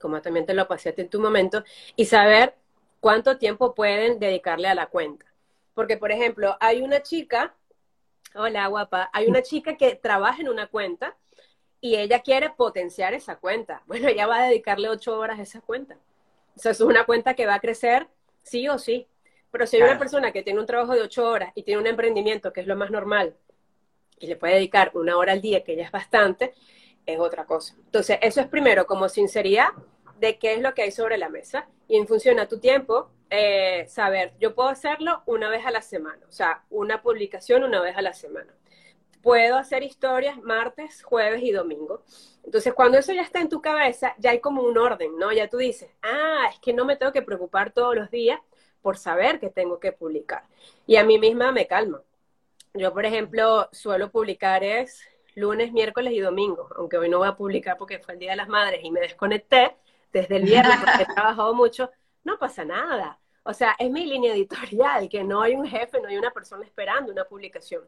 como 0.00 0.20
también 0.20 0.46
te 0.46 0.54
lo 0.54 0.66
pasé 0.66 0.94
en 0.96 1.08
tu 1.08 1.20
momento, 1.20 1.62
y 1.96 2.06
saber 2.06 2.54
cuánto 3.00 3.38
tiempo 3.38 3.74
pueden 3.74 4.18
dedicarle 4.18 4.68
a 4.68 4.74
la 4.74 4.86
cuenta. 4.86 5.26
Porque, 5.74 5.96
por 5.96 6.10
ejemplo, 6.10 6.56
hay 6.60 6.82
una 6.82 7.02
chica, 7.02 7.54
hola 8.34 8.66
guapa, 8.68 9.10
hay 9.12 9.26
una 9.26 9.42
chica 9.42 9.76
que 9.76 9.94
trabaja 9.94 10.40
en 10.40 10.48
una 10.48 10.66
cuenta 10.68 11.16
y 11.80 11.96
ella 11.96 12.22
quiere 12.22 12.50
potenciar 12.50 13.14
esa 13.14 13.36
cuenta. 13.36 13.82
Bueno, 13.86 14.08
ella 14.08 14.26
va 14.26 14.38
a 14.38 14.46
dedicarle 14.46 14.88
ocho 14.88 15.18
horas 15.18 15.38
a 15.38 15.42
esa 15.42 15.60
cuenta. 15.60 15.96
O 16.56 16.58
sea, 16.58 16.72
es 16.72 16.80
una 16.80 17.04
cuenta 17.04 17.34
que 17.34 17.46
va 17.46 17.54
a 17.54 17.60
crecer 17.60 18.08
sí 18.42 18.68
o 18.68 18.78
sí. 18.78 19.06
Pero 19.54 19.68
si 19.68 19.76
hay 19.76 19.84
una 19.84 20.00
persona 20.00 20.32
que 20.32 20.42
tiene 20.42 20.58
un 20.58 20.66
trabajo 20.66 20.94
de 20.94 21.02
ocho 21.02 21.28
horas 21.28 21.52
y 21.54 21.62
tiene 21.62 21.80
un 21.80 21.86
emprendimiento, 21.86 22.52
que 22.52 22.60
es 22.60 22.66
lo 22.66 22.74
más 22.74 22.90
normal, 22.90 23.36
y 24.18 24.26
le 24.26 24.34
puede 24.34 24.54
dedicar 24.54 24.90
una 24.94 25.16
hora 25.16 25.30
al 25.30 25.40
día, 25.40 25.62
que 25.62 25.76
ya 25.76 25.84
es 25.84 25.92
bastante, 25.92 26.54
es 27.06 27.20
otra 27.20 27.44
cosa. 27.44 27.76
Entonces, 27.84 28.18
eso 28.20 28.40
es 28.40 28.48
primero 28.48 28.84
como 28.84 29.08
sinceridad 29.08 29.68
de 30.18 30.40
qué 30.40 30.54
es 30.54 30.60
lo 30.60 30.74
que 30.74 30.82
hay 30.82 30.90
sobre 30.90 31.18
la 31.18 31.28
mesa 31.28 31.68
y 31.86 31.98
en 31.98 32.08
función 32.08 32.40
a 32.40 32.48
tu 32.48 32.58
tiempo, 32.58 33.12
eh, 33.30 33.86
saber, 33.86 34.32
yo 34.40 34.56
puedo 34.56 34.70
hacerlo 34.70 35.22
una 35.24 35.48
vez 35.48 35.64
a 35.64 35.70
la 35.70 35.82
semana, 35.82 36.26
o 36.28 36.32
sea, 36.32 36.64
una 36.68 37.00
publicación 37.00 37.62
una 37.62 37.80
vez 37.80 37.96
a 37.96 38.02
la 38.02 38.12
semana. 38.12 38.52
Puedo 39.22 39.56
hacer 39.56 39.84
historias 39.84 40.36
martes, 40.42 41.04
jueves 41.04 41.44
y 41.44 41.52
domingo. 41.52 42.02
Entonces, 42.42 42.74
cuando 42.74 42.98
eso 42.98 43.12
ya 43.12 43.22
está 43.22 43.40
en 43.40 43.48
tu 43.48 43.62
cabeza, 43.62 44.16
ya 44.18 44.30
hay 44.30 44.40
como 44.40 44.62
un 44.62 44.76
orden, 44.76 45.16
¿no? 45.16 45.30
Ya 45.32 45.48
tú 45.48 45.58
dices, 45.58 45.90
ah, 46.02 46.48
es 46.52 46.58
que 46.58 46.72
no 46.72 46.84
me 46.84 46.96
tengo 46.96 47.12
que 47.12 47.22
preocupar 47.22 47.70
todos 47.70 47.94
los 47.94 48.10
días 48.10 48.40
por 48.84 48.98
saber 48.98 49.40
que 49.40 49.48
tengo 49.48 49.80
que 49.80 49.92
publicar. 49.92 50.44
Y 50.86 50.96
a 50.96 51.04
mí 51.04 51.18
misma 51.18 51.52
me 51.52 51.66
calma. 51.66 52.02
Yo, 52.74 52.92
por 52.92 53.06
ejemplo, 53.06 53.70
suelo 53.72 54.10
publicar 54.10 54.62
es 54.62 55.00
lunes, 55.34 55.72
miércoles 55.72 56.12
y 56.12 56.20
domingo, 56.20 56.68
aunque 56.76 56.98
hoy 56.98 57.08
no 57.08 57.16
voy 57.16 57.28
a 57.28 57.34
publicar 57.34 57.78
porque 57.78 57.98
fue 57.98 58.12
el 58.12 58.20
Día 58.20 58.32
de 58.32 58.36
las 58.36 58.48
Madres 58.48 58.80
y 58.84 58.90
me 58.90 59.00
desconecté 59.00 59.74
desde 60.12 60.36
el 60.36 60.42
viernes 60.42 60.76
porque 60.76 61.04
he 61.04 61.06
trabajado 61.14 61.54
mucho, 61.54 61.90
no 62.24 62.38
pasa 62.38 62.62
nada. 62.66 63.18
O 63.42 63.54
sea, 63.54 63.74
es 63.78 63.90
mi 63.90 64.04
línea 64.04 64.34
editorial, 64.34 65.08
que 65.08 65.24
no 65.24 65.40
hay 65.40 65.54
un 65.54 65.66
jefe, 65.66 65.98
no 66.02 66.08
hay 66.08 66.18
una 66.18 66.30
persona 66.30 66.62
esperando 66.62 67.10
una 67.10 67.24
publicación. 67.24 67.84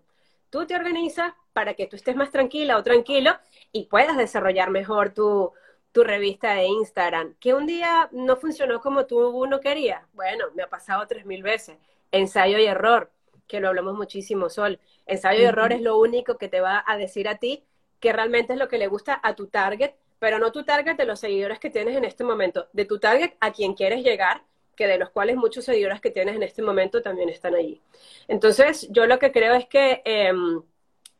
Tú 0.48 0.66
te 0.66 0.74
organizas 0.74 1.34
para 1.52 1.74
que 1.74 1.86
tú 1.86 1.96
estés 1.96 2.16
más 2.16 2.30
tranquila 2.30 2.78
o 2.78 2.82
tranquilo 2.82 3.32
y 3.70 3.84
puedas 3.84 4.16
desarrollar 4.16 4.70
mejor 4.70 5.12
tu, 5.12 5.52
tu 5.96 6.04
revista 6.04 6.52
de 6.52 6.66
Instagram, 6.66 7.36
que 7.40 7.54
un 7.54 7.64
día 7.64 8.10
no 8.12 8.36
funcionó 8.36 8.82
como 8.82 9.06
tú 9.06 9.46
no 9.46 9.60
querías. 9.60 10.02
Bueno, 10.12 10.44
me 10.54 10.62
ha 10.62 10.68
pasado 10.68 11.06
tres 11.06 11.24
mil 11.24 11.42
veces. 11.42 11.78
Ensayo 12.12 12.58
y 12.58 12.66
error, 12.66 13.10
que 13.46 13.60
lo 13.60 13.68
hablamos 13.68 13.94
muchísimo, 13.94 14.50
Sol. 14.50 14.78
Ensayo 15.06 15.40
y 15.40 15.44
error 15.44 15.72
es 15.72 15.80
lo 15.80 15.98
único 15.98 16.36
que 16.36 16.48
te 16.48 16.60
va 16.60 16.84
a 16.86 16.98
decir 16.98 17.28
a 17.28 17.36
ti 17.36 17.64
que 17.98 18.12
realmente 18.12 18.52
es 18.52 18.58
lo 18.58 18.68
que 18.68 18.76
le 18.76 18.88
gusta 18.88 19.18
a 19.22 19.34
tu 19.34 19.46
target, 19.46 19.94
pero 20.18 20.38
no 20.38 20.52
tu 20.52 20.66
target 20.66 20.98
de 20.98 21.06
los 21.06 21.18
seguidores 21.18 21.58
que 21.58 21.70
tienes 21.70 21.96
en 21.96 22.04
este 22.04 22.24
momento, 22.24 22.68
de 22.74 22.84
tu 22.84 22.98
target 22.98 23.32
a 23.40 23.54
quien 23.54 23.72
quieres 23.72 24.04
llegar, 24.04 24.42
que 24.76 24.86
de 24.86 24.98
los 24.98 25.08
cuales 25.08 25.36
muchos 25.36 25.64
seguidores 25.64 26.02
que 26.02 26.10
tienes 26.10 26.36
en 26.36 26.42
este 26.42 26.60
momento 26.60 27.00
también 27.00 27.30
están 27.30 27.54
allí. 27.54 27.80
Entonces, 28.28 28.86
yo 28.90 29.06
lo 29.06 29.18
que 29.18 29.32
creo 29.32 29.54
es 29.54 29.64
que 29.64 30.02
em, 30.04 30.62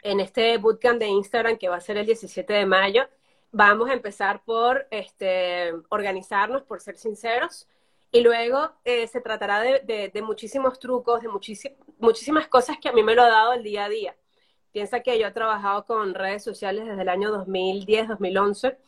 en 0.03 0.21
este 0.21 0.59
bootcamp 0.59 0.99
de 0.99 1.07
Instagram, 1.07 1.57
que 1.57 1.71
va 1.71 1.77
a 1.77 1.81
ser 1.81 1.97
el 1.97 2.05
17 2.05 2.53
de 2.53 2.67
mayo, 2.67 3.09
vamos 3.53 3.91
a 3.91 3.95
empezar 3.95 4.43
por 4.45 4.87
este, 4.91 5.73
organizarnos, 5.89 6.63
por 6.63 6.81
ser 6.81 6.97
sinceros, 6.97 7.69
y 8.13 8.21
luego 8.21 8.73
eh, 8.85 9.07
se 9.09 9.21
tratará 9.21 9.61
de, 9.61 10.23
muchísimos 10.23 10.79
trucos, 10.79 11.23
de 11.23 11.29
muchísimas 11.99 12.49
cosas 12.49 12.79
que 12.81 12.89
a 12.89 12.93
mí 12.93 13.03
me 13.03 13.15
lo 13.15 13.23
ha 13.23 13.29
dado 13.29 13.53
el 13.53 13.63
día 13.63 13.85
a 13.85 13.89
día. 13.89 14.17
Piensa 14.73 15.01
que 15.01 15.19
yo 15.19 15.27
he 15.27 15.33
trabajado 15.33 15.87
con 15.87 16.15
redes 16.15 16.45
sociales 16.45 16.87
desde 16.87 17.03
el 17.03 17.09
año 17.09 17.31
2010, 17.31 18.09
2011. 18.09 18.79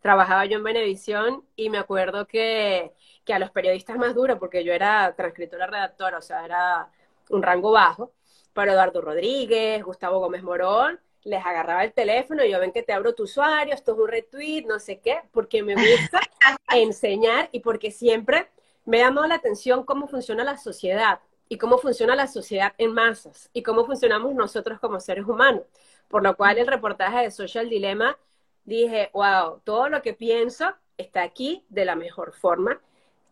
Trabajaba 0.00 0.44
yo 0.46 0.58
en 0.58 0.64
Venevisión 0.64 1.44
y 1.56 1.70
me 1.70 1.78
acuerdo 1.78 2.26
que, 2.26 2.92
que 3.24 3.34
a 3.34 3.38
los 3.38 3.50
periodistas 3.50 3.96
más 3.96 4.14
duros, 4.14 4.38
porque 4.38 4.64
yo 4.64 4.72
era 4.72 5.14
transcritora 5.16 5.66
redactora, 5.66 6.18
o 6.18 6.22
sea, 6.22 6.44
era 6.44 6.90
un 7.30 7.42
rango 7.42 7.72
bajo, 7.72 8.12
para 8.52 8.72
Eduardo 8.72 9.00
Rodríguez, 9.00 9.82
Gustavo 9.84 10.20
Gómez 10.20 10.42
Morón, 10.42 11.00
les 11.26 11.44
agarraba 11.44 11.84
el 11.84 11.92
teléfono 11.92 12.44
y 12.44 12.52
yo 12.52 12.60
ven 12.60 12.70
que 12.70 12.84
te 12.84 12.92
abro 12.92 13.14
tu 13.14 13.24
usuario, 13.24 13.74
esto 13.74 13.92
es 13.92 13.98
un 13.98 14.08
retweet, 14.08 14.62
no 14.62 14.78
sé 14.78 15.00
qué, 15.00 15.18
porque 15.32 15.62
me 15.62 15.74
gusta 15.74 16.20
enseñar 16.72 17.48
y 17.50 17.60
porque 17.60 17.90
siempre 17.90 18.48
me 18.84 19.02
ha 19.02 19.06
llamado 19.06 19.26
la 19.26 19.34
atención 19.34 19.84
cómo 19.84 20.06
funciona 20.06 20.44
la 20.44 20.56
sociedad 20.56 21.18
y 21.48 21.58
cómo 21.58 21.78
funciona 21.78 22.14
la 22.14 22.28
sociedad 22.28 22.74
en 22.78 22.92
masas 22.92 23.50
y 23.52 23.64
cómo 23.64 23.84
funcionamos 23.84 24.34
nosotros 24.34 24.78
como 24.78 25.00
seres 25.00 25.26
humanos. 25.26 25.64
Por 26.08 26.22
lo 26.22 26.36
cual 26.36 26.58
el 26.58 26.66
reportaje 26.68 27.22
de 27.22 27.30
Social 27.32 27.68
Dilemma 27.68 28.16
dije, 28.64 29.10
wow, 29.12 29.60
todo 29.64 29.88
lo 29.88 30.02
que 30.02 30.14
pienso 30.14 30.72
está 30.96 31.22
aquí 31.22 31.64
de 31.68 31.84
la 31.84 31.96
mejor 31.96 32.34
forma. 32.34 32.80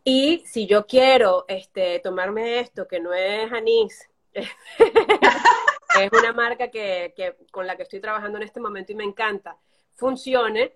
Y 0.03 0.43
si 0.47 0.67
yo 0.67 0.87
quiero 0.87 1.45
este, 1.47 2.01
tomarme 2.01 2.59
esto, 2.59 2.89
que 2.89 2.99
no 2.99 3.15
es 3.15 3.53
anís, 3.53 4.11
es 6.01 6.13
una 6.13 6.33
marca 6.33 6.71
que, 6.71 7.15
con 7.51 7.67
la 7.67 7.77
que 7.77 7.85
estoy 7.85 8.01
trabajando 8.01 8.39
en 8.39 8.45
este 8.45 8.61
momento 8.61 8.93
y 8.93 8.97
me 8.97 9.05
encanta, 9.05 9.57
funcione, 9.95 10.73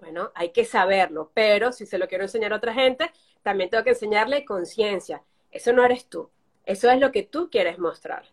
bueno, 0.00 0.30
hay 0.34 0.52
que 0.52 0.64
saberlo, 0.64 1.30
pero 1.34 1.72
si 1.72 1.86
se 1.86 1.98
lo 1.98 2.08
quiero 2.08 2.24
enseñar 2.24 2.52
a 2.52 2.56
otra 2.56 2.74
gente, 2.74 3.10
también 3.42 3.70
tengo 3.70 3.84
que 3.84 3.90
enseñarle 3.90 4.44
conciencia. 4.44 5.22
Eso 5.50 5.72
no 5.72 5.84
eres 5.84 6.08
tú, 6.08 6.30
eso 6.64 6.90
es 6.90 7.00
lo 7.00 7.12
que 7.12 7.22
tú 7.22 7.48
quieres 7.50 7.78
mostrar. 7.78 8.24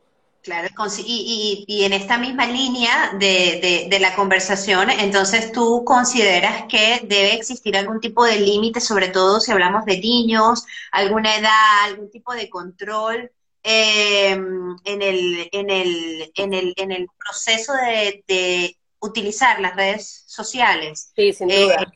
Claro, 0.41 0.69
y, 1.05 1.65
y, 1.67 1.83
en 1.83 1.93
esta 1.93 2.17
misma 2.17 2.47
línea 2.47 3.11
de, 3.19 3.87
de, 3.87 3.99
la 3.99 4.15
conversación, 4.15 4.89
entonces 4.89 5.51
tú 5.51 5.83
consideras 5.85 6.63
que 6.67 7.01
debe 7.03 7.35
existir 7.35 7.77
algún 7.77 7.99
tipo 7.99 8.25
de 8.25 8.39
límite, 8.39 8.79
sobre 8.79 9.09
todo 9.09 9.39
si 9.39 9.51
hablamos 9.51 9.85
de 9.85 9.99
niños, 9.99 10.65
alguna 10.91 11.35
edad, 11.35 11.83
algún 11.83 12.09
tipo 12.09 12.33
de 12.33 12.49
control 12.49 13.31
eh, 13.63 14.31
en, 14.31 15.01
el, 15.01 15.49
en, 15.51 15.69
el, 15.69 16.31
en, 16.35 16.53
el, 16.53 16.73
en 16.77 16.91
el 16.91 17.07
proceso 17.19 17.73
de, 17.73 18.23
de 18.27 18.77
utilizar 19.01 19.59
las 19.59 19.75
redes 19.75 20.23
sociales. 20.27 21.11
Sí, 21.15 21.33
sin 21.33 21.47
duda. 21.47 21.87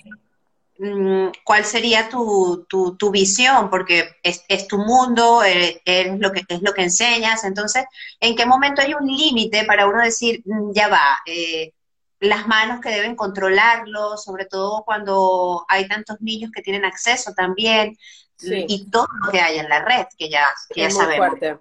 Eh, 0.80 0.86
mm, 0.86 1.32
¿Cuál 1.44 1.64
sería 1.64 2.10
tu, 2.10 2.66
tu, 2.68 3.12
visión? 3.12 3.70
Porque 3.70 4.18
es, 4.24 4.68
tu 4.68 4.78
mundo, 4.78 5.44
eh, 5.44 5.82
es, 5.86 6.20
lo 6.20 6.32
que, 6.32 6.42
es 6.48 6.62
lo 6.62 6.74
que 6.74 6.84
enseñas. 6.84 7.44
Entonces, 7.44 7.86
¿en 8.20 8.36
qué 8.36 8.46
momento 8.46 8.82
hay 8.82 8.94
un 8.94 9.08
límite 9.08 9.64
para 9.66 9.88
uno 9.88 10.02
decir, 10.02 10.42
mm, 10.46 10.74
ya 10.74 10.88
va, 10.88 11.20
eh, 11.26 11.72
las 12.20 12.48
manos 12.48 12.82
que 12.82 12.90
deben 12.90 13.16
controlarlo, 13.16 14.18
sobre 14.18 14.46
todo 14.46 14.84
cuando 14.84 15.66
hay 15.68 15.88
tantos 15.88 16.20
niños 16.22 16.52
que 16.52 16.62
tienen 16.62 16.86
acceso 16.86 17.34
también, 17.36 17.98
y 18.42 18.90
todo 18.90 19.08
lo 19.24 19.32
que 19.32 19.40
hay 19.40 19.60
en 19.60 19.70
la 19.70 19.84
red, 19.84 20.06
que 20.18 20.30
ya, 20.30 20.46
que 20.74 20.82
ya 20.82 20.90
sabemos. 20.90 21.28
Fuerte. 21.40 21.58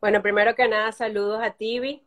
Bueno, 0.00 0.22
primero 0.22 0.54
que 0.54 0.68
nada, 0.68 0.92
saludos 0.92 1.42
a 1.42 1.50
Tibi, 1.50 2.02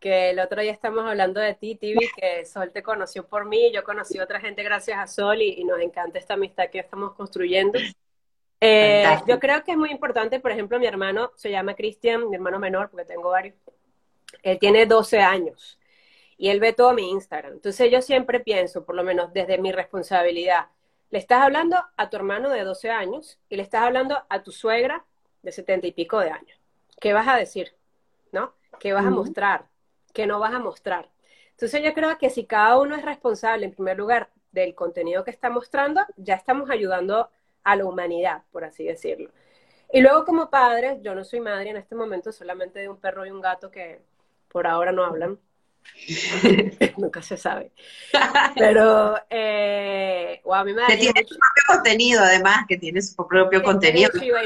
que 0.00 0.30
el 0.30 0.38
otro 0.38 0.62
día 0.62 0.72
estamos 0.72 1.04
hablando 1.04 1.40
de 1.40 1.54
ti, 1.54 1.74
Tibi, 1.74 2.08
que 2.16 2.44
Sol 2.44 2.70
te 2.72 2.82
conoció 2.82 3.26
por 3.26 3.46
mí, 3.46 3.72
yo 3.72 3.84
conocí 3.84 4.18
a 4.18 4.24
otra 4.24 4.40
gente 4.40 4.62
gracias 4.62 4.98
a 4.98 5.06
Sol 5.06 5.42
y, 5.42 5.64
nos 5.64 5.80
encanta 5.80 6.18
esta 6.18 6.34
amistad 6.34 6.70
que 6.70 6.78
estamos 6.78 7.14
construyendo. 7.14 7.78
Eh, 8.60 9.04
yo 9.26 9.38
creo 9.40 9.62
que 9.62 9.72
es 9.72 9.76
muy 9.76 9.90
importante, 9.90 10.40
por 10.40 10.50
ejemplo, 10.50 10.78
mi 10.78 10.86
hermano 10.86 11.32
se 11.36 11.50
llama 11.50 11.74
Cristian, 11.74 12.30
mi 12.30 12.36
hermano 12.36 12.58
menor, 12.58 12.88
porque 12.88 13.04
tengo 13.04 13.30
varios, 13.30 13.54
él 14.42 14.58
tiene 14.58 14.86
12 14.86 15.18
años 15.20 15.78
y 16.38 16.48
él 16.48 16.60
ve 16.60 16.72
todo 16.72 16.94
mi 16.94 17.10
Instagram. 17.10 17.54
Entonces 17.54 17.90
yo 17.90 18.00
siempre 18.00 18.40
pienso, 18.40 18.84
por 18.84 18.94
lo 18.94 19.04
menos 19.04 19.32
desde 19.32 19.58
mi 19.58 19.70
responsabilidad, 19.70 20.66
le 21.10 21.18
estás 21.18 21.42
hablando 21.42 21.76
a 21.96 22.10
tu 22.10 22.16
hermano 22.16 22.50
de 22.50 22.64
12 22.64 22.90
años 22.90 23.38
y 23.48 23.56
le 23.56 23.62
estás 23.62 23.82
hablando 23.82 24.24
a 24.28 24.42
tu 24.42 24.50
suegra 24.50 25.04
de 25.42 25.52
70 25.52 25.86
y 25.86 25.92
pico 25.92 26.18
de 26.20 26.30
años. 26.30 26.58
¿Qué 27.00 27.12
vas 27.12 27.28
a 27.28 27.36
decir? 27.36 27.74
¿No? 28.32 28.54
¿Qué 28.80 28.92
vas 28.92 29.06
a 29.06 29.10
mostrar? 29.10 29.66
que 30.14 30.26
no 30.26 30.38
vas 30.38 30.54
a 30.54 30.58
mostrar. 30.58 31.10
Entonces 31.50 31.82
yo 31.82 31.92
creo 31.92 32.16
que 32.16 32.30
si 32.30 32.46
cada 32.46 32.78
uno 32.78 32.96
es 32.96 33.04
responsable, 33.04 33.66
en 33.66 33.72
primer 33.72 33.98
lugar, 33.98 34.30
del 34.52 34.74
contenido 34.74 35.24
que 35.24 35.32
está 35.32 35.50
mostrando, 35.50 36.00
ya 36.16 36.36
estamos 36.36 36.70
ayudando 36.70 37.28
a 37.64 37.76
la 37.76 37.84
humanidad, 37.84 38.44
por 38.52 38.64
así 38.64 38.84
decirlo. 38.84 39.30
Y 39.92 40.00
luego 40.00 40.24
como 40.24 40.48
padres, 40.48 41.00
yo 41.02 41.14
no 41.14 41.24
soy 41.24 41.40
madre 41.40 41.70
en 41.70 41.76
este 41.76 41.96
momento, 41.96 42.32
solamente 42.32 42.78
de 42.78 42.88
un 42.88 42.98
perro 42.98 43.26
y 43.26 43.30
un 43.30 43.40
gato 43.40 43.70
que 43.70 44.00
por 44.48 44.66
ahora 44.66 44.92
no 44.92 45.04
hablan. 45.04 45.38
Nunca 46.98 47.22
se 47.22 47.36
sabe. 47.36 47.72
Pero, 48.56 49.16
eh, 49.30 50.40
a 50.52 50.64
mí 50.64 50.72
me 50.72 50.86
que 50.86 50.96
tiene 50.96 51.24
su 51.24 51.36
propio 51.36 51.62
contenido, 51.66 52.22
además, 52.22 52.64
que 52.68 52.76
tiene 52.76 53.02
su 53.02 53.16
propio 53.16 53.62
contenido. 53.62 54.10
Shiba 54.18 54.42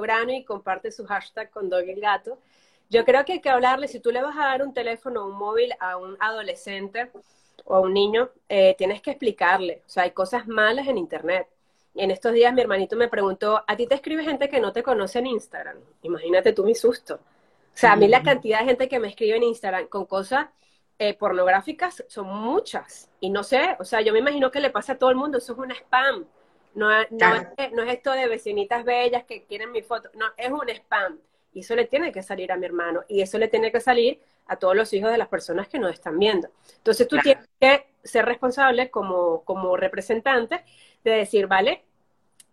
Grano 0.00 0.32
y 0.32 0.44
comparte 0.44 0.90
su 0.90 1.04
hashtag 1.06 1.50
con 1.50 1.68
Dog 1.68 1.88
el 1.88 2.00
Gato. 2.00 2.38
Yo 2.90 3.04
creo 3.04 3.24
que 3.24 3.34
hay 3.34 3.40
que 3.40 3.48
hablarle, 3.48 3.88
si 3.88 4.00
tú 4.00 4.10
le 4.10 4.22
vas 4.22 4.36
a 4.36 4.46
dar 4.46 4.62
un 4.62 4.74
teléfono 4.74 5.22
o 5.22 5.28
un 5.28 5.38
móvil 5.38 5.72
a 5.80 5.96
un 5.96 6.16
adolescente 6.20 7.10
o 7.64 7.76
a 7.76 7.80
un 7.80 7.94
niño, 7.94 8.30
eh, 8.48 8.74
tienes 8.76 9.00
que 9.00 9.12
explicarle. 9.12 9.82
O 9.86 9.88
sea, 9.88 10.02
hay 10.02 10.10
cosas 10.10 10.46
malas 10.46 10.86
en 10.88 10.98
Internet. 10.98 11.46
Y 11.94 12.02
en 12.02 12.10
estos 12.10 12.32
días 12.32 12.52
mi 12.52 12.60
hermanito 12.60 12.96
me 12.96 13.08
preguntó, 13.08 13.62
¿a 13.66 13.76
ti 13.76 13.86
te 13.86 13.94
escribe 13.94 14.24
gente 14.24 14.48
que 14.48 14.60
no 14.60 14.72
te 14.72 14.82
conoce 14.82 15.20
en 15.20 15.26
Instagram? 15.26 15.78
Imagínate 16.02 16.52
tú 16.52 16.64
mi 16.64 16.74
susto. 16.74 17.20
O 17.74 17.76
sea, 17.76 17.92
a 17.92 17.96
mí 17.96 18.06
la 18.06 18.22
cantidad 18.22 18.60
de 18.60 18.66
gente 18.66 18.88
que 18.88 18.98
me 18.98 19.08
escribe 19.08 19.36
en 19.36 19.44
Instagram 19.44 19.86
con 19.88 20.06
cosas 20.06 20.46
eh, 20.98 21.14
pornográficas 21.14 22.04
son 22.06 22.28
muchas. 22.28 23.10
Y 23.20 23.30
no 23.30 23.42
sé, 23.42 23.76
o 23.78 23.84
sea, 23.84 24.02
yo 24.02 24.12
me 24.12 24.18
imagino 24.18 24.50
que 24.50 24.60
le 24.60 24.70
pasa 24.70 24.92
a 24.92 24.98
todo 24.98 25.10
el 25.10 25.16
mundo, 25.16 25.38
eso 25.38 25.52
es 25.52 25.58
un 25.58 25.70
spam. 25.72 26.26
No, 26.74 26.88
no, 27.10 27.34
es, 27.58 27.72
no 27.72 27.82
es 27.82 27.94
esto 27.94 28.12
de 28.12 28.28
vecinitas 28.28 28.84
bellas 28.84 29.24
que 29.24 29.44
quieren 29.44 29.72
mi 29.72 29.82
foto, 29.82 30.10
no, 30.14 30.26
es 30.36 30.50
un 30.50 30.68
spam. 30.68 31.18
Y 31.54 31.60
eso 31.60 31.74
le 31.74 31.86
tiene 31.86 32.12
que 32.12 32.22
salir 32.22 32.52
a 32.52 32.56
mi 32.56 32.66
hermano. 32.66 33.02
Y 33.08 33.20
eso 33.20 33.38
le 33.38 33.48
tiene 33.48 33.72
que 33.72 33.80
salir 33.80 34.20
a 34.46 34.56
todos 34.56 34.74
los 34.74 34.92
hijos 34.92 35.10
de 35.10 35.18
las 35.18 35.28
personas 35.28 35.68
que 35.68 35.78
nos 35.78 35.92
están 35.92 36.18
viendo. 36.18 36.48
Entonces 36.76 37.06
tú 37.08 37.18
tienes 37.18 37.48
que 37.60 37.86
ser 38.02 38.24
responsable 38.24 38.90
como, 38.90 39.42
como 39.44 39.76
representante 39.76 40.64
de 41.04 41.10
decir, 41.10 41.46
vale, 41.46 41.84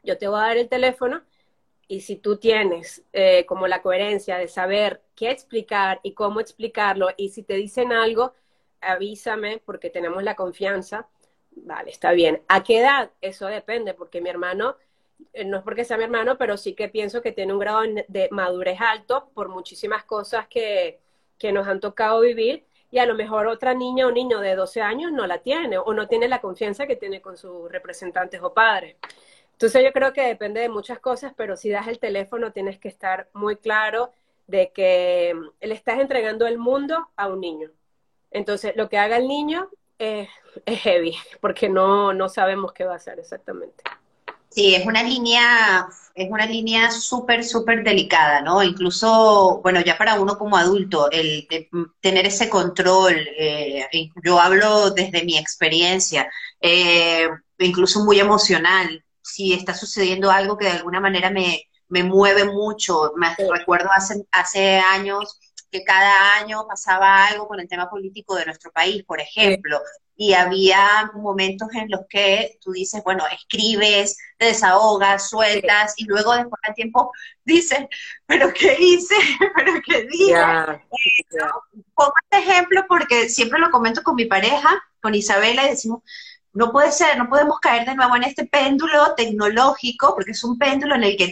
yo 0.03 0.17
te 0.17 0.27
voy 0.27 0.39
a 0.39 0.43
dar 0.43 0.57
el 0.57 0.69
teléfono 0.69 1.21
y 1.89 2.01
si 2.01 2.17
tú 2.17 2.37
tienes 2.37 3.03
eh, 3.13 3.45
como 3.47 3.67
la 3.67 3.81
coherencia 3.81 4.37
de 4.37 4.47
saber 4.47 5.01
qué 5.15 5.31
explicar 5.31 5.99
y 6.03 6.13
cómo 6.13 6.39
explicarlo 6.39 7.09
y 7.17 7.29
si 7.29 7.41
te 7.41 7.55
dicen 7.55 7.91
algo, 7.91 8.33
avísame 8.79 9.61
porque 9.65 9.89
tenemos 9.89 10.23
la 10.23 10.35
confianza. 10.35 11.07
Vale, 11.51 11.89
está 11.89 12.11
bien. 12.11 12.43
¿A 12.47 12.63
qué 12.63 12.79
edad? 12.81 13.09
Eso 13.21 13.47
depende 13.47 13.95
porque 13.95 14.21
mi 14.21 14.29
hermano 14.29 14.75
eh, 15.33 15.43
no 15.45 15.57
es 15.57 15.63
porque 15.63 15.83
sea 15.83 15.97
mi 15.97 16.03
hermano, 16.03 16.37
pero 16.37 16.57
sí 16.57 16.75
que 16.75 16.89
pienso 16.89 17.23
que 17.23 17.31
tiene 17.31 17.53
un 17.53 17.59
grado 17.59 17.81
de 18.07 18.29
madurez 18.31 18.79
alto 18.79 19.31
por 19.33 19.49
muchísimas 19.49 20.03
cosas 20.03 20.47
que, 20.47 20.99
que 21.39 21.51
nos 21.51 21.67
han 21.67 21.79
tocado 21.79 22.21
vivir 22.21 22.65
y 22.91 22.99
a 22.99 23.07
lo 23.07 23.15
mejor 23.15 23.47
otra 23.47 23.73
niña 23.73 24.05
o 24.05 24.11
niño 24.11 24.39
de 24.41 24.55
12 24.55 24.81
años 24.81 25.11
no 25.11 25.25
la 25.25 25.39
tiene 25.39 25.79
o 25.79 25.91
no 25.93 26.07
tiene 26.07 26.27
la 26.27 26.39
confianza 26.39 26.85
que 26.85 26.95
tiene 26.95 27.19
con 27.19 27.35
sus 27.35 27.71
representantes 27.71 28.41
o 28.43 28.53
padres. 28.53 28.95
Entonces 29.59 29.83
yo 29.83 29.91
creo 29.91 30.13
que 30.13 30.21
depende 30.21 30.61
de 30.61 30.69
muchas 30.69 30.99
cosas, 30.99 31.33
pero 31.35 31.57
si 31.57 31.69
das 31.69 31.89
el 31.89 31.99
teléfono 31.99 32.53
tienes 32.53 32.79
que 32.79 32.87
estar 32.87 33.27
muy 33.33 33.57
claro 33.57 34.13
de 34.47 34.71
que 34.71 35.35
le 35.59 35.73
estás 35.73 35.99
entregando 35.99 36.47
el 36.47 36.57
mundo 36.57 37.09
a 37.17 37.27
un 37.27 37.41
niño. 37.41 37.69
Entonces 38.31 38.71
lo 38.77 38.87
que 38.87 38.97
haga 38.97 39.17
el 39.17 39.27
niño 39.27 39.69
es, 39.97 40.29
heavy, 40.65 41.13
porque 41.41 41.67
no, 41.67 42.13
no 42.13 42.29
sabemos 42.29 42.71
qué 42.71 42.85
va 42.85 42.93
a 42.93 42.95
hacer 42.95 43.19
exactamente. 43.19 43.83
Sí, 44.47 44.75
es 44.75 44.85
una 44.85 45.03
línea, 45.03 45.89
es 46.15 46.31
una 46.31 46.45
línea 46.45 46.89
súper, 46.89 47.43
súper 47.43 47.83
delicada, 47.83 48.39
¿no? 48.39 48.63
Incluso, 48.63 49.59
bueno, 49.61 49.81
ya 49.81 49.97
para 49.97 50.21
uno 50.21 50.37
como 50.37 50.55
adulto, 50.55 51.11
el, 51.11 51.49
tener 51.99 52.25
ese 52.25 52.49
control, 52.49 53.27
eh, 53.37 53.85
yo 54.23 54.39
hablo 54.39 54.91
desde 54.91 55.25
mi 55.25 55.37
experiencia, 55.37 56.31
eh, 56.61 57.27
incluso 57.57 58.05
muy 58.05 58.21
emocional, 58.21 59.03
si 59.33 59.53
está 59.53 59.73
sucediendo 59.73 60.31
algo 60.31 60.57
que 60.57 60.65
de 60.65 60.71
alguna 60.71 60.99
manera 60.99 61.29
me, 61.29 61.63
me 61.87 62.03
mueve 62.03 62.45
mucho, 62.45 63.13
me 63.15 63.35
recuerdo 63.35 63.89
hace, 63.91 64.25
hace 64.31 64.79
años 64.79 65.39
que 65.71 65.83
cada 65.83 66.37
año 66.37 66.65
pasaba 66.67 67.27
algo 67.27 67.47
con 67.47 67.59
el 67.59 67.67
tema 67.67 67.89
político 67.89 68.35
de 68.35 68.45
nuestro 68.45 68.71
país, 68.71 69.03
por 69.05 69.21
ejemplo, 69.21 69.79
y 70.15 70.33
había 70.33 71.11
momentos 71.13 71.69
en 71.73 71.89
los 71.89 72.01
que 72.09 72.57
tú 72.61 72.71
dices, 72.71 73.01
bueno, 73.03 73.23
escribes, 73.31 74.17
te 74.37 74.47
desahogas, 74.47 75.29
sueltas, 75.29 75.93
y 75.97 76.05
luego 76.05 76.33
después 76.33 76.59
de 76.67 76.73
tiempo 76.73 77.11
dices, 77.45 77.79
pero 78.25 78.51
¿qué 78.53 78.75
hice? 78.79 79.15
¿Pero 79.55 79.73
qué 79.85 80.07
dije? 80.11 80.33
Pongo 81.95 82.13
este 82.29 82.49
ejemplo 82.49 82.85
porque 82.87 83.29
siempre 83.29 83.59
lo 83.59 83.69
comento 83.71 84.03
con 84.03 84.15
mi 84.15 84.25
pareja, 84.25 84.69
con 85.01 85.15
Isabela, 85.15 85.65
y 85.65 85.69
decimos, 85.69 86.01
no 86.53 86.71
puede 86.71 86.91
ser, 86.91 87.17
no 87.17 87.29
podemos 87.29 87.59
caer 87.59 87.85
de 87.85 87.95
nuevo 87.95 88.15
en 88.15 88.23
este 88.23 88.45
péndulo 88.45 89.13
tecnológico, 89.15 90.13
porque 90.15 90.31
es 90.31 90.43
un 90.43 90.57
péndulo 90.57 90.95
en 90.95 91.03
el 91.03 91.17
que 91.17 91.27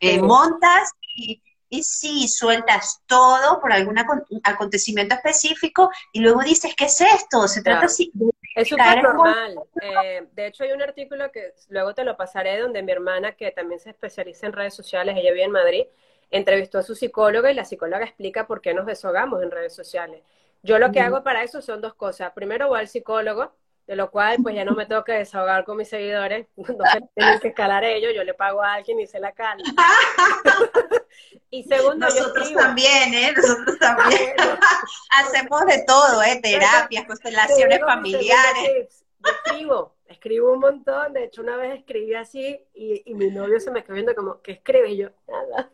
te 0.00 0.22
montas 0.22 0.92
y 1.14 1.42
y 1.70 1.82
sí, 1.82 2.28
sueltas 2.28 3.02
todo 3.06 3.60
por 3.60 3.72
algún 3.72 3.96
acontecimiento 4.42 5.14
específico 5.14 5.90
y 6.12 6.20
luego 6.20 6.40
dices, 6.40 6.74
¿qué 6.76 6.86
es 6.86 7.00
esto? 7.00 7.46
Se 7.46 7.62
trata 7.62 7.86
así. 7.86 8.10
Es 8.54 8.68
súper 8.68 9.02
normal. 9.02 9.60
Eh, 9.80 10.26
de 10.32 10.46
hecho, 10.46 10.64
hay 10.64 10.72
un 10.72 10.82
artículo 10.82 11.30
que 11.30 11.52
luego 11.68 11.94
te 11.94 12.04
lo 12.04 12.16
pasaré 12.16 12.58
donde 12.58 12.82
mi 12.82 12.92
hermana, 12.92 13.32
que 13.32 13.50
también 13.50 13.80
se 13.80 13.90
especializa 13.90 14.46
en 14.46 14.52
redes 14.54 14.74
sociales, 14.74 15.16
ella 15.16 15.32
vive 15.32 15.44
en 15.44 15.50
Madrid, 15.50 15.84
entrevistó 16.30 16.78
a 16.78 16.82
su 16.82 16.94
psicóloga 16.94 17.50
y 17.50 17.54
la 17.54 17.64
psicóloga 17.64 18.04
explica 18.04 18.46
por 18.46 18.60
qué 18.60 18.72
nos 18.72 18.86
deshogamos 18.86 19.42
en 19.42 19.50
redes 19.50 19.74
sociales. 19.74 20.22
Yo 20.62 20.78
lo 20.78 20.90
que 20.90 21.00
hago 21.00 21.22
para 21.22 21.44
eso 21.44 21.62
son 21.62 21.80
dos 21.80 21.94
cosas. 21.94 22.32
Primero 22.32 22.68
voy 22.68 22.80
al 22.80 22.88
psicólogo, 22.88 23.52
de 23.88 23.96
lo 23.96 24.10
cual 24.10 24.36
pues 24.42 24.54
ya 24.54 24.66
no 24.66 24.72
me 24.72 24.84
tengo 24.84 25.02
que 25.02 25.12
desahogar 25.12 25.64
con 25.64 25.78
mis 25.78 25.88
seguidores, 25.88 26.46
no 26.56 26.84
tienen 27.14 27.40
que 27.40 27.48
escalar 27.48 27.82
ellos, 27.84 28.12
yo 28.14 28.22
le 28.22 28.34
pago 28.34 28.62
a 28.62 28.74
alguien 28.74 29.00
y 29.00 29.06
se 29.06 29.18
la 29.18 29.32
cala. 29.32 29.64
y 31.50 31.64
segundo, 31.64 32.06
nosotros 32.06 32.52
también, 32.52 33.14
¿eh? 33.14 33.32
Nosotros 33.34 33.78
también. 33.78 34.34
Hacemos 35.18 35.64
de 35.64 35.84
todo, 35.86 36.22
¿eh? 36.22 36.38
Terapias, 36.42 37.06
constelaciones 37.06 37.80
familiares. 37.80 39.04
Yo 39.20 39.32
escribo, 39.32 39.94
escribo 40.06 40.52
un 40.52 40.60
montón. 40.60 41.14
De 41.14 41.24
hecho, 41.24 41.40
una 41.40 41.56
vez 41.56 41.78
escribí 41.78 42.14
así 42.14 42.60
y, 42.74 43.10
y 43.10 43.14
mi 43.14 43.30
novio 43.30 43.58
se 43.58 43.70
me 43.70 43.82
quedó 43.82 43.94
viendo 43.94 44.14
como, 44.14 44.42
¿qué 44.42 44.52
escribe? 44.52 44.90
Y 44.90 44.98
yo, 44.98 45.08
nada. 45.26 45.70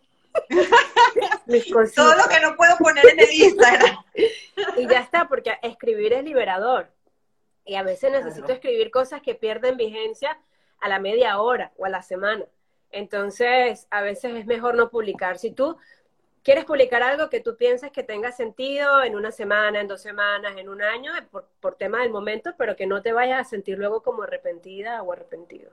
Todo 1.97 2.15
lo 2.15 2.29
que 2.29 2.41
no 2.41 2.57
puedo 2.57 2.77
poner 2.79 3.07
en 3.07 3.19
el 3.19 3.33
Instagram. 3.33 3.97
y 4.77 4.87
ya 4.87 5.01
está, 5.01 5.27
porque 5.27 5.59
escribir 5.63 6.13
es 6.13 6.23
liberador. 6.23 6.95
Y 7.65 7.77
a 7.77 7.83
veces 7.83 8.13
necesito 8.13 8.53
escribir 8.53 8.91
cosas 8.91 9.23
que 9.23 9.35
pierden 9.35 9.77
vigencia 9.77 10.39
a 10.81 10.89
la 10.89 10.99
media 10.99 11.41
hora 11.41 11.73
o 11.77 11.87
a 11.87 11.89
la 11.89 12.03
semana. 12.03 12.45
Entonces, 12.91 13.87
a 13.91 14.03
veces 14.03 14.35
es 14.35 14.47
mejor 14.47 14.75
no 14.75 14.91
publicar. 14.91 15.39
Si 15.39 15.51
tú 15.51 15.77
quieres 16.43 16.65
publicar 16.65 17.03
algo 17.03 17.31
que 17.31 17.41
tú 17.41 17.57
piensas 17.57 17.91
que 17.91 18.03
tenga 18.03 18.31
sentido 18.31 19.03
en 19.03 19.17
una 19.17 19.33
semana, 19.33 19.81
en 19.81 19.89
dos 19.89 20.03
semanas, 20.03 20.57
en 20.59 20.69
un 20.69 20.83
año, 20.83 21.13
por, 21.31 21.49
por 21.61 21.75
tema 21.77 22.03
del 22.03 22.11
momento, 22.11 22.55
pero 22.57 22.77
que 22.77 22.87
no 22.87 23.03
te 23.03 23.13
vayas 23.13 23.41
a 23.41 23.49
sentir 23.49 23.79
luego 23.79 24.03
como 24.03 24.23
arrepentida 24.23 25.03
o 25.03 25.13
arrepentido. 25.13 25.73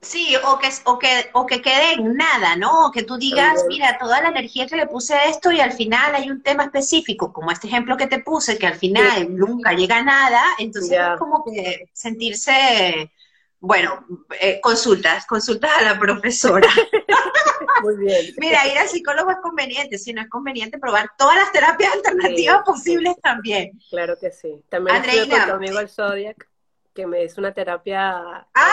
Sí, 0.00 0.36
o 0.44 0.58
que, 0.58 0.68
o 0.84 0.98
que, 0.98 1.30
o 1.32 1.44
que 1.44 1.60
quede 1.60 1.94
en 1.94 2.14
nada, 2.14 2.54
¿no? 2.54 2.86
O 2.86 2.92
que 2.92 3.02
tú 3.02 3.16
digas, 3.16 3.64
mira, 3.66 3.98
toda 3.98 4.22
la 4.22 4.28
energía 4.28 4.66
que 4.66 4.76
le 4.76 4.86
puse 4.86 5.14
a 5.14 5.24
esto 5.24 5.50
y 5.50 5.60
al 5.60 5.72
final 5.72 6.14
hay 6.14 6.30
un 6.30 6.40
tema 6.40 6.64
específico, 6.64 7.32
como 7.32 7.50
este 7.50 7.66
ejemplo 7.66 7.96
que 7.96 8.06
te 8.06 8.20
puse, 8.20 8.58
que 8.58 8.68
al 8.68 8.76
final 8.76 9.36
nunca 9.36 9.72
llega 9.72 9.98
a 9.98 10.04
nada, 10.04 10.40
entonces 10.58 10.92
es 10.92 11.18
como 11.18 11.44
que 11.44 11.88
sentirse, 11.92 13.10
bueno, 13.58 14.06
eh, 14.40 14.60
consultas, 14.60 15.26
consultas 15.26 15.72
a 15.76 15.82
la 15.82 15.98
profesora. 15.98 16.68
Muy 17.82 17.96
bien. 17.96 18.34
Mira, 18.38 18.68
ir 18.68 18.78
al 18.78 18.88
psicólogo 18.88 19.32
es 19.32 19.38
conveniente, 19.38 19.98
si 19.98 20.12
no 20.12 20.22
es 20.22 20.28
conveniente 20.28 20.78
probar 20.78 21.10
todas 21.18 21.34
las 21.34 21.50
terapias 21.50 21.92
alternativas 21.94 22.62
posibles 22.64 23.16
también. 23.20 23.72
Claro 23.90 24.16
que 24.20 24.30
sí. 24.30 24.62
También 24.68 25.04
estoy 25.04 25.28
con 25.28 25.44
tu 25.44 25.52
amigo 25.54 25.80
el 25.80 25.88
Zodiac, 25.88 26.48
que 26.94 27.04
me 27.04 27.24
hizo 27.24 27.40
una 27.40 27.52
terapia. 27.52 28.46
¡Ah! 28.54 28.72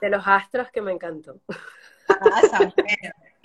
De 0.00 0.10
los 0.10 0.26
astros 0.26 0.70
que 0.70 0.82
me 0.82 0.92
encantó. 0.92 1.40
Ah, 2.08 2.42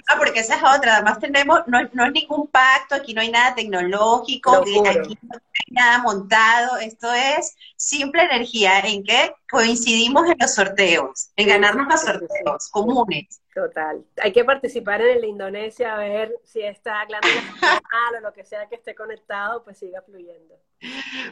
ah, 0.08 0.16
porque 0.18 0.40
esa 0.40 0.56
es 0.56 0.64
otra, 0.64 0.96
además 0.96 1.20
tenemos, 1.20 1.62
no, 1.68 1.80
no, 1.94 2.06
es 2.06 2.12
ningún 2.12 2.48
pacto, 2.48 2.96
aquí 2.96 3.14
no 3.14 3.22
hay 3.22 3.32
nada 3.32 3.56
tecnológico, 3.56 4.56
aquí 4.56 4.80
no 4.80 4.90
hay 4.90 5.74
nada 5.74 6.00
montado, 6.00 6.78
esto 6.78 7.12
es 7.14 7.56
simple 7.76 8.24
energía 8.24 8.80
en 8.80 9.04
que 9.04 9.34
coincidimos 9.50 10.30
en 10.30 10.36
los 10.40 10.54
sorteos, 10.54 11.32
en 11.36 11.48
ganarnos 11.48 11.88
los 11.88 12.02
sorteos 12.02 12.70
comunes. 12.70 13.42
Total. 13.54 14.04
Hay 14.22 14.34
que 14.34 14.44
participar 14.44 15.02
en 15.02 15.18
el 15.18 15.22
de 15.22 15.28
Indonesia 15.28 15.94
a 15.94 15.98
ver 15.98 16.34
si 16.44 16.62
esta 16.62 17.06
glándula 17.06 17.32
o 18.18 18.22
lo 18.22 18.34
que 18.34 18.44
sea 18.44 18.68
que 18.68 18.76
esté 18.76 18.96
conectado, 18.96 19.64
pues 19.64 19.78
siga 19.78 20.02
fluyendo. 20.02 20.60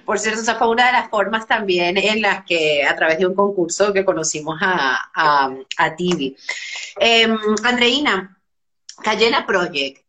Por 0.06 0.20
cierto, 0.20 0.42
esa 0.42 0.56
fue 0.56 0.70
una 0.70 0.88
de 0.88 0.92
las 0.94 1.10
formas 1.10 1.48
también 1.48 1.98
en 1.98 2.22
las 2.22 2.46
que, 2.46 2.84
a 2.84 2.96
través 2.96 3.20
de 3.20 3.26
un 3.26 3.36
concurso 3.36 3.94
que 3.94 4.06
conocimos 4.06 4.58
a, 4.62 5.12
a. 5.14 5.56
Em, 7.00 7.38
Andreina, 7.64 8.40
Cayena 9.04 9.46
Project, 9.46 10.06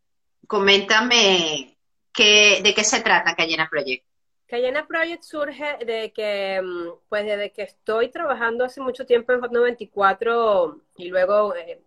coméntame 0.46 1.76
qué, 2.12 2.60
de 2.62 2.74
qué 2.74 2.84
se 2.84 3.00
trata 3.00 3.34
Cayena 3.34 3.68
Project. 3.68 4.04
Cayena 4.46 4.86
Project 4.86 5.22
surge 5.22 5.78
de 5.86 6.12
que, 6.12 6.56
em, 6.56 6.92
pues 7.08 7.24
desde 7.24 7.52
que 7.52 7.62
estoy 7.62 8.10
trabajando 8.10 8.64
hace 8.64 8.82
mucho 8.82 9.06
tiempo 9.06 9.32
en 9.32 9.40
Hot 9.40 9.50
94 9.50 10.78
y 10.96 11.08
luego 11.08 11.54
eh, 11.56 11.82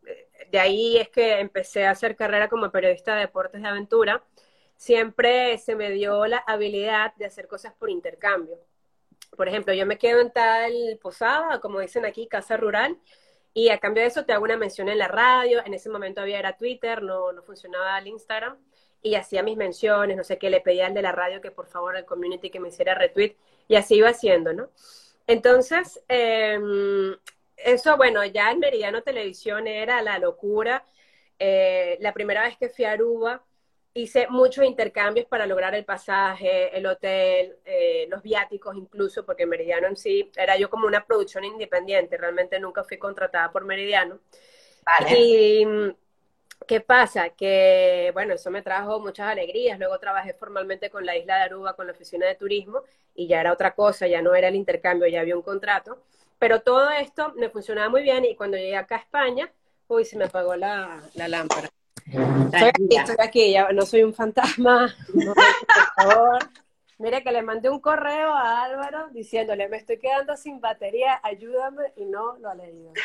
de 0.52 0.60
ahí 0.60 0.98
es 0.98 1.10
que 1.10 1.40
empecé 1.40 1.86
a 1.86 1.92
hacer 1.92 2.16
carrera 2.16 2.50
como 2.50 2.72
periodista 2.72 3.14
de 3.14 3.22
deportes 3.22 3.62
de 3.62 3.68
aventura 3.68 4.24
siempre 4.76 5.58
se 5.58 5.76
me 5.76 5.92
dio 5.92 6.26
la 6.28 6.38
habilidad 6.38 7.14
de 7.16 7.26
hacer 7.26 7.48
cosas 7.48 7.74
por 7.74 7.90
intercambio. 7.90 8.58
Por 9.36 9.48
ejemplo, 9.48 9.74
yo 9.74 9.86
me 9.86 9.98
quedo 9.98 10.22
en 10.22 10.32
tal 10.32 10.74
posada, 11.02 11.60
como 11.60 11.80
dicen 11.80 12.06
aquí, 12.06 12.28
casa 12.28 12.58
rural, 12.58 12.98
y 13.54 13.70
a 13.70 13.80
cambio 13.80 14.04
de 14.04 14.08
eso 14.08 14.26
te 14.26 14.34
hago 14.34 14.44
una 14.44 14.58
mención 14.58 14.90
en 14.90 14.98
la 14.98 15.08
radio. 15.08 15.62
En 15.66 15.74
ese 15.74 15.90
momento 15.90 16.22
había 16.22 16.40
era 16.40 16.58
Twitter, 16.58 17.02
no, 17.02 17.32
no 17.32 17.42
funcionaba 17.44 17.98
el 18.00 18.08
Instagram, 18.08 18.58
y 19.02 19.16
hacía 19.16 19.44
mis 19.44 19.58
menciones, 19.58 20.18
no 20.18 20.24
sé 20.24 20.38
qué, 20.38 20.50
le 20.50 20.62
pedía 20.62 20.88
al 20.88 20.94
de 20.94 21.02
la 21.02 21.12
radio 21.12 21.42
que 21.42 21.52
por 21.52 21.68
favor 21.68 21.96
al 21.96 22.06
community 22.06 22.50
que 22.50 22.60
me 22.60 22.70
hiciera 22.70 22.96
retweet, 22.96 23.36
y 23.68 23.76
así 23.76 23.96
iba 23.96 24.10
haciendo, 24.10 24.54
¿no? 24.54 24.70
Entonces, 25.28 26.04
em, 26.08 27.16
eso, 27.58 27.98
bueno, 27.98 28.24
ya 28.26 28.52
el 28.52 28.60
Meridiano 28.60 29.02
Televisión 29.04 29.68
era 29.68 30.02
la 30.02 30.20
locura. 30.20 30.86
Eh, 31.40 31.98
la 32.02 32.14
primera 32.14 32.44
vez 32.44 32.58
que 32.58 32.70
fui 32.70 32.86
a 32.86 32.92
Aruba, 32.92 33.44
hice 33.96 34.28
muchos 34.28 34.66
intercambios 34.66 35.26
para 35.26 35.48
lograr 35.48 35.74
el 35.74 35.86
pasaje, 35.86 36.78
el 36.78 36.86
hotel, 36.86 37.56
eh, 37.64 38.06
los 38.10 38.22
viáticos 38.22 38.76
incluso, 38.76 39.26
porque 39.26 39.46
Meridiano 39.46 39.88
en 39.88 39.96
sí 39.96 40.30
era 40.36 40.58
yo 40.58 40.70
como 40.70 40.86
una 40.86 41.06
producción 41.06 41.46
independiente, 41.46 42.18
realmente 42.18 42.60
nunca 42.60 42.84
fui 42.84 42.98
contratada 42.98 43.52
por 43.52 43.64
Meridiano. 43.64 44.20
Vale. 44.86 45.18
Y 45.18 45.66
¿qué 46.68 46.82
pasa? 46.82 47.30
Que, 47.30 48.12
bueno, 48.14 48.34
eso 48.34 48.52
me 48.52 48.62
trajo 48.62 49.00
muchas 49.00 49.30
alegrías. 49.30 49.80
Luego 49.80 49.98
trabajé 49.98 50.34
formalmente 50.34 50.90
con 50.90 51.06
la 51.06 51.16
isla 51.16 51.38
de 51.38 51.44
Aruba, 51.44 51.76
con 51.76 51.88
la 51.88 51.94
oficina 51.94 52.28
de 52.28 52.36
turismo, 52.36 52.84
y 53.16 53.28
ya 53.28 53.40
era 53.40 53.54
otra 53.54 53.76
cosa, 53.76 54.08
ya 54.08 54.22
no 54.22 54.36
era 54.36 54.50
el 54.50 54.56
intercambio, 54.56 55.08
ya 55.08 55.22
había 55.22 55.38
un 55.38 55.42
contrato. 55.42 56.04
Pero 56.38 56.60
todo 56.62 56.90
esto 56.90 57.34
me 57.38 57.50
funcionaba 57.50 57.88
muy 57.88 58.02
bien 58.04 58.26
y 58.26 58.36
cuando 58.36 58.58
llegué 58.58 58.76
acá 58.76 58.98
a 58.98 59.00
España, 59.00 59.50
uy, 59.88 60.04
se 60.04 60.18
me 60.18 60.26
apagó 60.26 60.56
la, 60.58 61.02
la 61.14 61.30
lámpara. 61.30 61.70
Estoy 62.06 62.70
aquí, 62.70 62.88
estoy 62.92 63.16
aquí, 63.20 63.52
ya 63.52 63.72
no 63.72 63.86
soy 63.86 64.04
un 64.04 64.14
fantasma, 64.14 64.94
por 65.14 66.08
favor. 66.08 66.50
Mire 66.98 67.24
que 67.24 67.32
le 67.32 67.42
mandé 67.42 67.70
un 67.70 67.82
correo 67.82 68.34
a 68.34 68.64
Álvaro 68.64 69.10
diciéndole, 69.10 69.68
me 69.68 69.78
estoy 69.78 70.00
quedando 70.00 70.38
sin 70.38 70.62
batería, 70.62 71.20
ayúdame, 71.24 71.92
y 71.98 72.06
no 72.06 72.38
lo 72.38 72.50
ha 72.50 72.56
leído. 72.56 72.94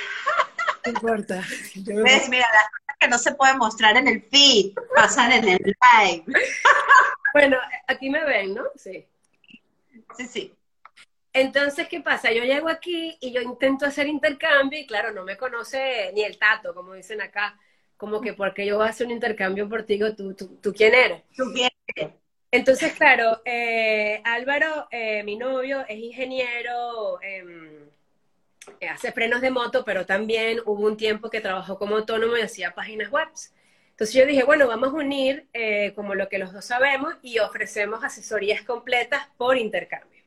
No 0.82 0.92
importa. 0.92 1.44
¿Ves? 1.74 2.30
Mira, 2.30 2.46
las 2.54 2.70
cosas 2.70 2.96
que 2.98 3.08
no 3.08 3.18
se 3.18 3.34
pueden 3.34 3.58
mostrar 3.58 3.98
en 3.98 4.08
el 4.08 4.22
feed, 4.22 4.72
pasan 4.94 5.30
en 5.30 5.46
el 5.46 5.58
live. 5.58 6.24
bueno, 7.34 7.58
aquí 7.86 8.08
me 8.08 8.24
ven, 8.24 8.54
¿no? 8.54 8.64
Sí. 8.76 9.06
Sí, 10.16 10.26
sí. 10.26 10.54
Entonces, 11.34 11.86
¿qué 11.86 12.00
pasa? 12.00 12.32
Yo 12.32 12.44
llego 12.44 12.70
aquí 12.70 13.14
y 13.20 13.30
yo 13.30 13.42
intento 13.42 13.84
hacer 13.84 14.06
intercambio 14.06 14.80
y 14.80 14.86
claro, 14.86 15.12
no 15.12 15.22
me 15.22 15.36
conoce 15.36 16.10
ni 16.14 16.22
el 16.22 16.38
tato, 16.38 16.74
como 16.74 16.94
dicen 16.94 17.20
acá 17.20 17.60
como 18.00 18.22
que 18.22 18.32
porque 18.32 18.64
yo 18.64 18.78
voy 18.78 18.86
a 18.86 18.90
hacer 18.90 19.06
un 19.06 19.12
intercambio 19.12 19.68
por 19.68 19.82
ti, 19.82 19.98
¿tú, 20.16 20.34
tú, 20.34 20.56
tú 20.62 20.72
quién 20.72 20.94
eres? 20.94 21.22
¿Tú 21.36 21.52
quién 21.52 21.68
eres? 21.94 22.14
Entonces, 22.50 22.94
claro, 22.94 23.42
eh, 23.44 24.22
Álvaro, 24.24 24.88
eh, 24.90 25.22
mi 25.22 25.36
novio, 25.36 25.84
es 25.86 25.98
ingeniero, 25.98 27.20
em, 27.22 27.90
hace 28.90 29.12
frenos 29.12 29.42
de 29.42 29.50
moto, 29.50 29.84
pero 29.84 30.06
también 30.06 30.60
hubo 30.64 30.86
un 30.86 30.96
tiempo 30.96 31.28
que 31.28 31.42
trabajó 31.42 31.78
como 31.78 31.96
autónomo 31.96 32.38
y 32.38 32.40
hacía 32.40 32.74
páginas 32.74 33.10
web. 33.10 33.28
Entonces 33.90 34.16
yo 34.16 34.24
dije, 34.24 34.44
bueno, 34.44 34.66
vamos 34.66 34.94
a 34.94 34.96
unir 34.96 35.46
eh, 35.52 35.92
como 35.94 36.14
lo 36.14 36.30
que 36.30 36.38
los 36.38 36.54
dos 36.54 36.64
sabemos 36.64 37.14
y 37.20 37.38
ofrecemos 37.38 38.02
asesorías 38.02 38.62
completas 38.62 39.28
por 39.36 39.58
intercambio. 39.58 40.22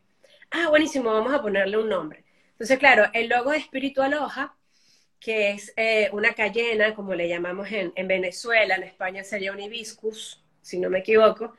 Ah, 0.51 0.69
buenísimo, 0.69 1.11
vamos 1.11 1.33
a 1.33 1.41
ponerle 1.41 1.77
un 1.77 1.89
nombre. 1.89 2.23
Entonces, 2.51 2.77
claro, 2.77 3.09
el 3.13 3.29
logo 3.29 3.49
de 3.49 3.57
Espiritual 3.57 4.13
Hoja 4.13 4.55
que 5.23 5.51
es 5.51 5.73
eh, 5.77 6.09
una 6.11 6.33
cayena, 6.33 6.93
como 6.93 7.15
le 7.15 7.29
llamamos 7.29 7.69
en, 7.71 7.93
Venezuela, 8.09 8.75
en 8.75 8.83
España 8.83 9.23
sería 9.23 9.53
un 9.53 9.59
hibiscus, 9.61 10.43
si 10.61 10.77
no 10.79 10.89
me 10.89 10.99
equivoco, 10.99 11.55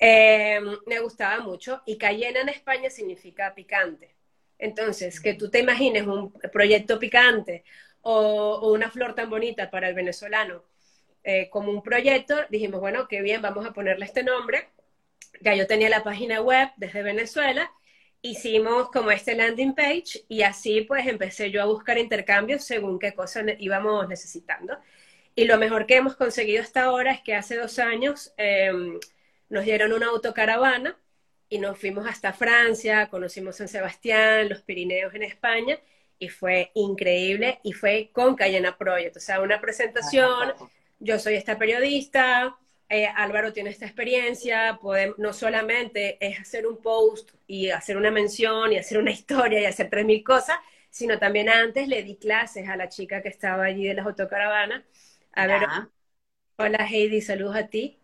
eh, 0.00 0.60
me 0.86 0.98
gustaba 0.98 1.40
mucho. 1.40 1.82
Y 1.86 1.98
cayena 1.98 2.40
en 2.40 2.48
España 2.48 2.90
significa 2.90 3.54
picante. 3.54 4.16
Entonces, 4.58 5.20
que 5.20 5.34
tú 5.34 5.48
te 5.50 5.60
imagines 5.60 6.04
un 6.04 6.32
proyecto 6.52 6.98
picante 6.98 7.64
o, 8.02 8.72
una 8.72 8.90
flor 8.90 9.14
tan 9.14 9.30
bonita 9.30 9.70
para 9.70 9.88
el 9.88 9.94
venezolano 9.94 10.64
eh, 11.22 11.48
como 11.50 11.70
un 11.70 11.82
proyecto, 11.82 12.34
dijimos, 12.50 12.80
bueno, 12.80 13.06
qué 13.08 13.22
bien, 13.22 13.40
vamos 13.40 13.66
a 13.66 13.72
ponerle 13.72 14.04
este 14.06 14.24
nombre. 14.24 14.68
Ya 15.42 15.54
yo 15.54 15.68
tenía 15.68 15.88
la 15.90 16.02
página 16.02 16.40
web 16.40 16.70
desde 16.76 17.02
Venezuela 17.04 17.70
hicimos 18.30 18.90
como 18.90 19.10
este 19.10 19.34
landing 19.34 19.74
page 19.74 20.24
y 20.28 20.42
así 20.42 20.82
pues 20.82 21.06
empecé 21.06 21.50
yo 21.50 21.62
a 21.62 21.66
buscar 21.66 21.98
intercambios 21.98 22.64
según 22.64 22.98
qué 22.98 23.14
cosas 23.14 23.44
íbamos 23.58 24.08
necesitando. 24.08 24.78
Y 25.34 25.44
lo 25.44 25.58
mejor 25.58 25.86
que 25.86 25.96
hemos 25.96 26.16
conseguido 26.16 26.62
hasta 26.62 26.84
ahora 26.84 27.12
es 27.12 27.20
que 27.20 27.34
hace 27.34 27.56
dos 27.56 27.78
años 27.78 28.32
em, 28.36 28.98
nos 29.48 29.64
dieron 29.64 29.92
una 29.92 30.08
autocaravana 30.08 30.98
y 31.48 31.58
nos 31.58 31.78
fuimos 31.78 32.06
hasta 32.08 32.32
Francia, 32.32 33.08
conocimos 33.08 33.56
San 33.56 33.68
Sebastián, 33.68 34.48
los 34.48 34.62
Pirineos 34.62 35.14
en 35.14 35.22
España 35.22 35.78
y 36.18 36.28
fue 36.28 36.72
increíble 36.74 37.60
y 37.62 37.72
fue 37.72 38.10
con 38.12 38.34
Cayena 38.34 38.76
Project, 38.78 39.18
o 39.18 39.20
sea, 39.20 39.40
una 39.40 39.60
presentación, 39.60 40.54
yo 40.98 41.18
soy 41.18 41.34
esta 41.34 41.58
periodista, 41.58 42.56
eh, 42.88 43.06
Álvaro 43.14 43.52
tiene 43.52 43.70
esta 43.70 43.86
experiencia, 43.86 44.78
podemos, 44.80 45.18
no 45.18 45.32
solamente 45.32 46.18
es 46.26 46.38
hacer 46.40 46.66
un 46.66 46.78
post 46.82 47.32
y 47.46 47.70
hacer 47.70 47.96
una 47.96 48.10
mención 48.10 48.72
y 48.72 48.78
hacer 48.78 48.98
una 48.98 49.10
historia 49.12 49.60
y 49.60 49.64
hacer 49.66 49.90
tres 49.90 50.04
mil 50.06 50.22
cosas, 50.24 50.56
sino 50.90 51.18
también 51.18 51.48
antes 51.48 51.88
le 51.88 52.02
di 52.02 52.16
clases 52.16 52.68
a 52.68 52.76
la 52.76 52.88
chica 52.88 53.22
que 53.22 53.28
estaba 53.28 53.64
allí 53.64 53.86
de 53.86 53.94
las 53.94 54.06
autocaravanas. 54.06 54.84
A 55.32 55.46
ver, 55.46 55.70
hola 56.58 56.86
Heidi, 56.86 57.20
saludos 57.22 57.56
a 57.56 57.68
ti. 57.68 57.98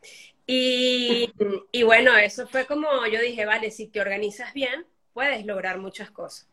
Y, 0.47 1.29
y 1.73 1.83
bueno, 1.85 2.17
eso 2.19 2.47
fue 2.49 2.67
como 2.67 2.89
yo 3.07 3.21
dije, 3.21 3.47
vale, 3.47 3.71
si 3.71 3.89
te 3.89 4.01
organizas 4.01 4.55
bien, 4.55 4.87
puedes 5.15 5.47
lograr 5.47 5.79
muchas 5.79 6.11
cosas. 6.11 6.49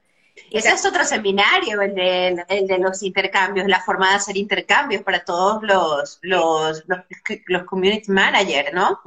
Ese 0.52 0.70
es 0.70 0.86
otro 0.86 1.04
seminario, 1.04 1.82
el 1.82 1.94
de, 1.94 2.46
el 2.50 2.68
de 2.68 2.78
los 2.80 3.04
intercambios, 3.04 3.68
la 3.68 3.82
forma 3.82 4.10
de 4.10 4.16
hacer 4.16 4.38
intercambios 4.38 5.04
para 5.04 5.24
todos 5.24 5.62
los, 5.64 6.20
los, 6.22 6.84
los, 7.48 7.64
community 7.64 8.12
managers, 8.12 8.74
¿no? 8.74 9.00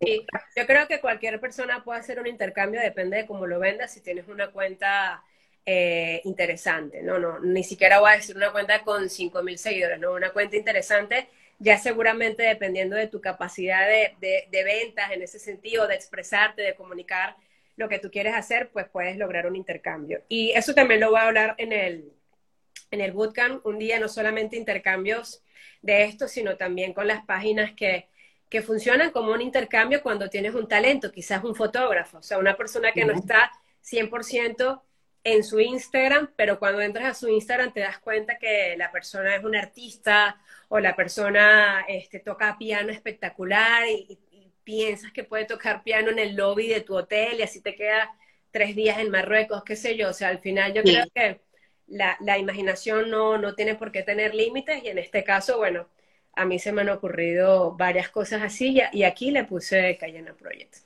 sí, 0.00 0.26
Yo 0.56 0.66
creo 0.66 0.88
que 0.88 1.00
cualquier 1.00 1.40
persona 1.40 1.84
puede 1.84 2.00
hacer 2.00 2.18
un 2.18 2.26
intercambio, 2.26 2.80
depende 2.80 3.18
de 3.18 3.26
cómo 3.26 3.46
lo 3.46 3.58
vendas, 3.60 3.92
si 3.92 4.00
tienes 4.00 4.26
una 4.28 4.50
cuenta 4.50 5.22
eh, 5.66 6.20
interesante, 6.24 7.02
¿no? 7.02 7.18
no 7.18 7.38
Ni 7.40 7.62
siquiera 7.62 8.00
voy 8.00 8.12
a 8.12 8.16
decir 8.16 8.36
una 8.36 8.50
cuenta 8.50 8.82
con 8.82 9.04
5.000 9.04 9.56
seguidores, 9.56 9.98
¿no? 10.00 10.12
Una 10.12 10.30
cuenta 10.30 10.56
interesante, 10.56 11.28
ya 11.58 11.78
seguramente 11.78 12.42
dependiendo 12.42 12.96
de 12.96 13.06
tu 13.06 13.20
capacidad 13.20 13.86
de, 13.86 14.14
de, 14.20 14.48
de 14.50 14.64
ventas 14.64 15.12
en 15.12 15.22
ese 15.22 15.38
sentido, 15.38 15.86
de 15.86 15.94
expresarte, 15.94 16.62
de 16.62 16.74
comunicar, 16.74 17.36
lo 17.76 17.88
que 17.88 17.98
tú 17.98 18.10
quieres 18.10 18.34
hacer, 18.34 18.70
pues 18.72 18.86
puedes 18.88 19.16
lograr 19.16 19.46
un 19.46 19.56
intercambio. 19.56 20.22
Y 20.28 20.52
eso 20.52 20.74
también 20.74 21.00
lo 21.00 21.10
voy 21.10 21.20
a 21.20 21.26
hablar 21.26 21.54
en 21.58 21.72
el, 21.72 22.12
en 22.90 23.00
el 23.00 23.12
bootcamp, 23.12 23.64
un 23.66 23.78
día 23.78 23.98
no 23.98 24.08
solamente 24.08 24.56
intercambios 24.56 25.42
de 25.82 26.04
esto, 26.04 26.28
sino 26.28 26.56
también 26.56 26.92
con 26.92 27.06
las 27.06 27.24
páginas 27.24 27.72
que, 27.72 28.08
que 28.48 28.62
funcionan 28.62 29.10
como 29.10 29.32
un 29.32 29.42
intercambio 29.42 30.02
cuando 30.02 30.30
tienes 30.30 30.54
un 30.54 30.68
talento, 30.68 31.10
quizás 31.10 31.42
un 31.42 31.54
fotógrafo, 31.54 32.18
o 32.18 32.22
sea, 32.22 32.38
una 32.38 32.56
persona 32.56 32.92
que 32.92 33.04
no 33.04 33.12
está 33.12 33.50
100% 33.82 34.80
en 35.24 35.42
su 35.42 35.58
Instagram, 35.58 36.30
pero 36.36 36.58
cuando 36.58 36.82
entras 36.82 37.06
a 37.06 37.14
su 37.14 37.28
Instagram 37.28 37.72
te 37.72 37.80
das 37.80 37.98
cuenta 37.98 38.38
que 38.38 38.76
la 38.76 38.92
persona 38.92 39.34
es 39.34 39.42
un 39.42 39.56
artista 39.56 40.38
o 40.68 40.78
la 40.78 40.94
persona 40.94 41.84
este, 41.88 42.20
toca 42.20 42.56
piano 42.58 42.92
espectacular 42.92 43.88
y, 43.88 44.18
piensas 44.64 45.12
que 45.12 45.24
puede 45.24 45.44
tocar 45.44 45.82
piano 45.82 46.10
en 46.10 46.18
el 46.18 46.36
lobby 46.36 46.68
de 46.68 46.80
tu 46.80 46.96
hotel 46.96 47.38
y 47.38 47.42
así 47.42 47.60
te 47.60 47.74
queda 47.74 48.10
tres 48.50 48.74
días 48.74 48.98
en 48.98 49.10
Marruecos, 49.10 49.62
qué 49.64 49.76
sé 49.76 49.96
yo. 49.96 50.10
O 50.10 50.12
sea, 50.12 50.28
al 50.28 50.38
final 50.38 50.72
yo 50.72 50.82
creo 50.82 51.04
que 51.14 51.40
la, 51.86 52.16
la 52.20 52.38
imaginación 52.38 53.10
no, 53.10 53.38
no, 53.38 53.54
tiene 53.54 53.74
por 53.74 53.92
qué 53.92 54.02
tener 54.02 54.34
límites 54.34 54.82
y 54.82 54.88
en 54.88 54.98
este 54.98 55.24
caso, 55.24 55.58
bueno, 55.58 55.86
a 56.36 56.44
mí 56.44 56.58
se 56.58 56.72
me 56.72 56.82
han 56.82 56.88
ocurrido 56.88 57.72
varias 57.72 58.08
cosas 58.08 58.42
así 58.42 58.80
y, 58.92 59.02
aquí 59.04 59.30
le 59.30 59.44
puse 59.44 59.96
Cayena 59.98 60.34
Project. 60.34 60.76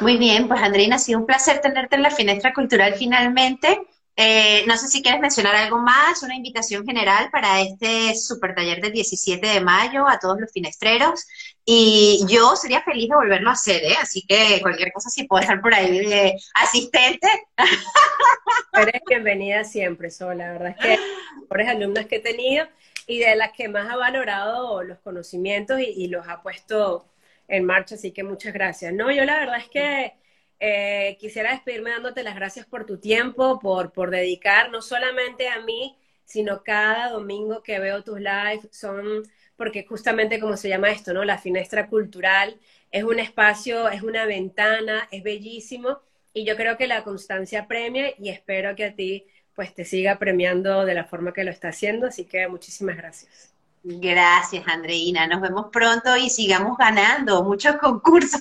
Muy 0.00 0.18
bien, 0.18 0.46
pues 0.48 0.60
Andreina, 0.60 0.96
ha 0.96 0.98
sido 0.98 1.20
un 1.20 1.26
placer 1.26 1.60
tenerte 1.60 1.96
en 1.96 2.02
la 2.02 2.10
Finestra 2.10 2.52
Cultural 2.52 2.94
finalmente. 2.94 3.86
Eh, 4.18 4.64
no 4.66 4.78
sé 4.78 4.88
si 4.88 5.02
quieres 5.02 5.20
mencionar 5.20 5.54
algo 5.54 5.78
más, 5.78 6.22
una 6.22 6.34
invitación 6.34 6.86
general 6.86 7.28
para 7.30 7.60
este 7.60 8.14
super 8.14 8.54
taller 8.54 8.80
del 8.80 8.92
17 8.92 9.46
de 9.46 9.60
mayo 9.60 10.08
a 10.08 10.18
todos 10.18 10.40
los 10.40 10.50
finestreros. 10.50 11.26
Y 11.66 12.24
yo 12.28 12.56
sería 12.56 12.82
feliz 12.82 13.10
de 13.10 13.16
volverlo 13.16 13.50
a 13.50 13.52
hacer, 13.52 13.82
¿eh? 13.84 13.96
Así 14.00 14.24
que 14.26 14.60
cualquier 14.62 14.90
cosa, 14.92 15.10
si 15.10 15.24
puedo 15.24 15.42
estar 15.42 15.60
por 15.60 15.74
ahí 15.74 16.06
de 16.06 16.34
asistente. 16.54 17.28
Eres 18.72 19.02
bienvenida 19.06 19.64
siempre, 19.64 20.10
Sol. 20.10 20.38
La 20.38 20.52
verdad 20.52 20.68
es 20.70 20.76
que 20.76 20.98
mejores 21.42 21.68
alumnas 21.68 22.06
que 22.06 22.16
he 22.16 22.20
tenido 22.20 22.66
y 23.06 23.18
de 23.18 23.36
las 23.36 23.52
que 23.52 23.68
más 23.68 23.90
ha 23.90 23.96
valorado 23.96 24.82
los 24.82 24.98
conocimientos 25.00 25.78
y, 25.80 25.84
y 25.84 26.08
los 26.08 26.26
ha 26.28 26.42
puesto 26.42 27.06
en 27.48 27.64
marcha. 27.66 27.96
Así 27.96 28.12
que 28.12 28.22
muchas 28.24 28.54
gracias. 28.54 28.94
No, 28.94 29.10
yo 29.10 29.24
la 29.26 29.38
verdad 29.38 29.58
es 29.58 29.68
que 29.68 30.14
eh, 30.60 31.16
quisiera 31.20 31.52
despedirme 31.52 31.90
dándote 31.90 32.22
las 32.22 32.34
gracias 32.34 32.66
por 32.66 32.86
tu 32.86 32.98
tiempo, 32.98 33.58
por, 33.58 33.92
por 33.92 34.10
dedicar 34.10 34.70
no 34.70 34.82
solamente 34.82 35.48
a 35.48 35.60
mí, 35.60 35.96
sino 36.24 36.62
cada 36.62 37.10
domingo 37.10 37.62
que 37.62 37.78
veo 37.78 38.02
tus 38.02 38.20
lives, 38.20 38.68
son 38.72 39.22
porque 39.56 39.86
justamente 39.88 40.38
como 40.38 40.56
se 40.56 40.68
llama 40.68 40.90
esto, 40.90 41.14
¿no? 41.14 41.24
La 41.24 41.38
finestra 41.38 41.88
cultural 41.88 42.58
es 42.90 43.04
un 43.04 43.18
espacio, 43.18 43.88
es 43.88 44.02
una 44.02 44.26
ventana, 44.26 45.08
es 45.10 45.22
bellísimo 45.22 46.00
y 46.32 46.44
yo 46.44 46.56
creo 46.56 46.76
que 46.76 46.86
la 46.86 47.04
constancia 47.04 47.66
premia 47.66 48.12
y 48.18 48.28
espero 48.28 48.76
que 48.76 48.84
a 48.84 48.94
ti 48.94 49.26
pues 49.54 49.74
te 49.74 49.84
siga 49.84 50.18
premiando 50.18 50.84
de 50.84 50.94
la 50.94 51.04
forma 51.04 51.32
que 51.32 51.44
lo 51.44 51.50
está 51.50 51.68
haciendo, 51.68 52.06
así 52.08 52.26
que 52.26 52.46
muchísimas 52.46 52.96
gracias. 52.96 53.54
Gracias, 53.82 54.66
Andreina. 54.66 55.26
Nos 55.26 55.40
vemos 55.40 55.66
pronto 55.72 56.16
y 56.16 56.28
sigamos 56.28 56.76
ganando 56.76 57.44
muchos 57.44 57.76
concursos. 57.76 58.40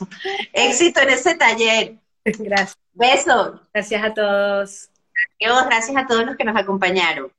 Éxito 0.52 1.02
en 1.02 1.10
ese 1.10 1.36
taller. 1.36 1.96
Gracias. 2.40 2.78
Besos. 2.94 3.62
Gracias 3.74 4.04
a 4.04 4.14
todos. 4.14 4.90
Gracias 5.40 5.96
a 5.96 6.08
todos 6.08 6.26
los 6.26 6.36
que 6.36 6.44
nos 6.44 6.58
acompañaron. 6.58 7.32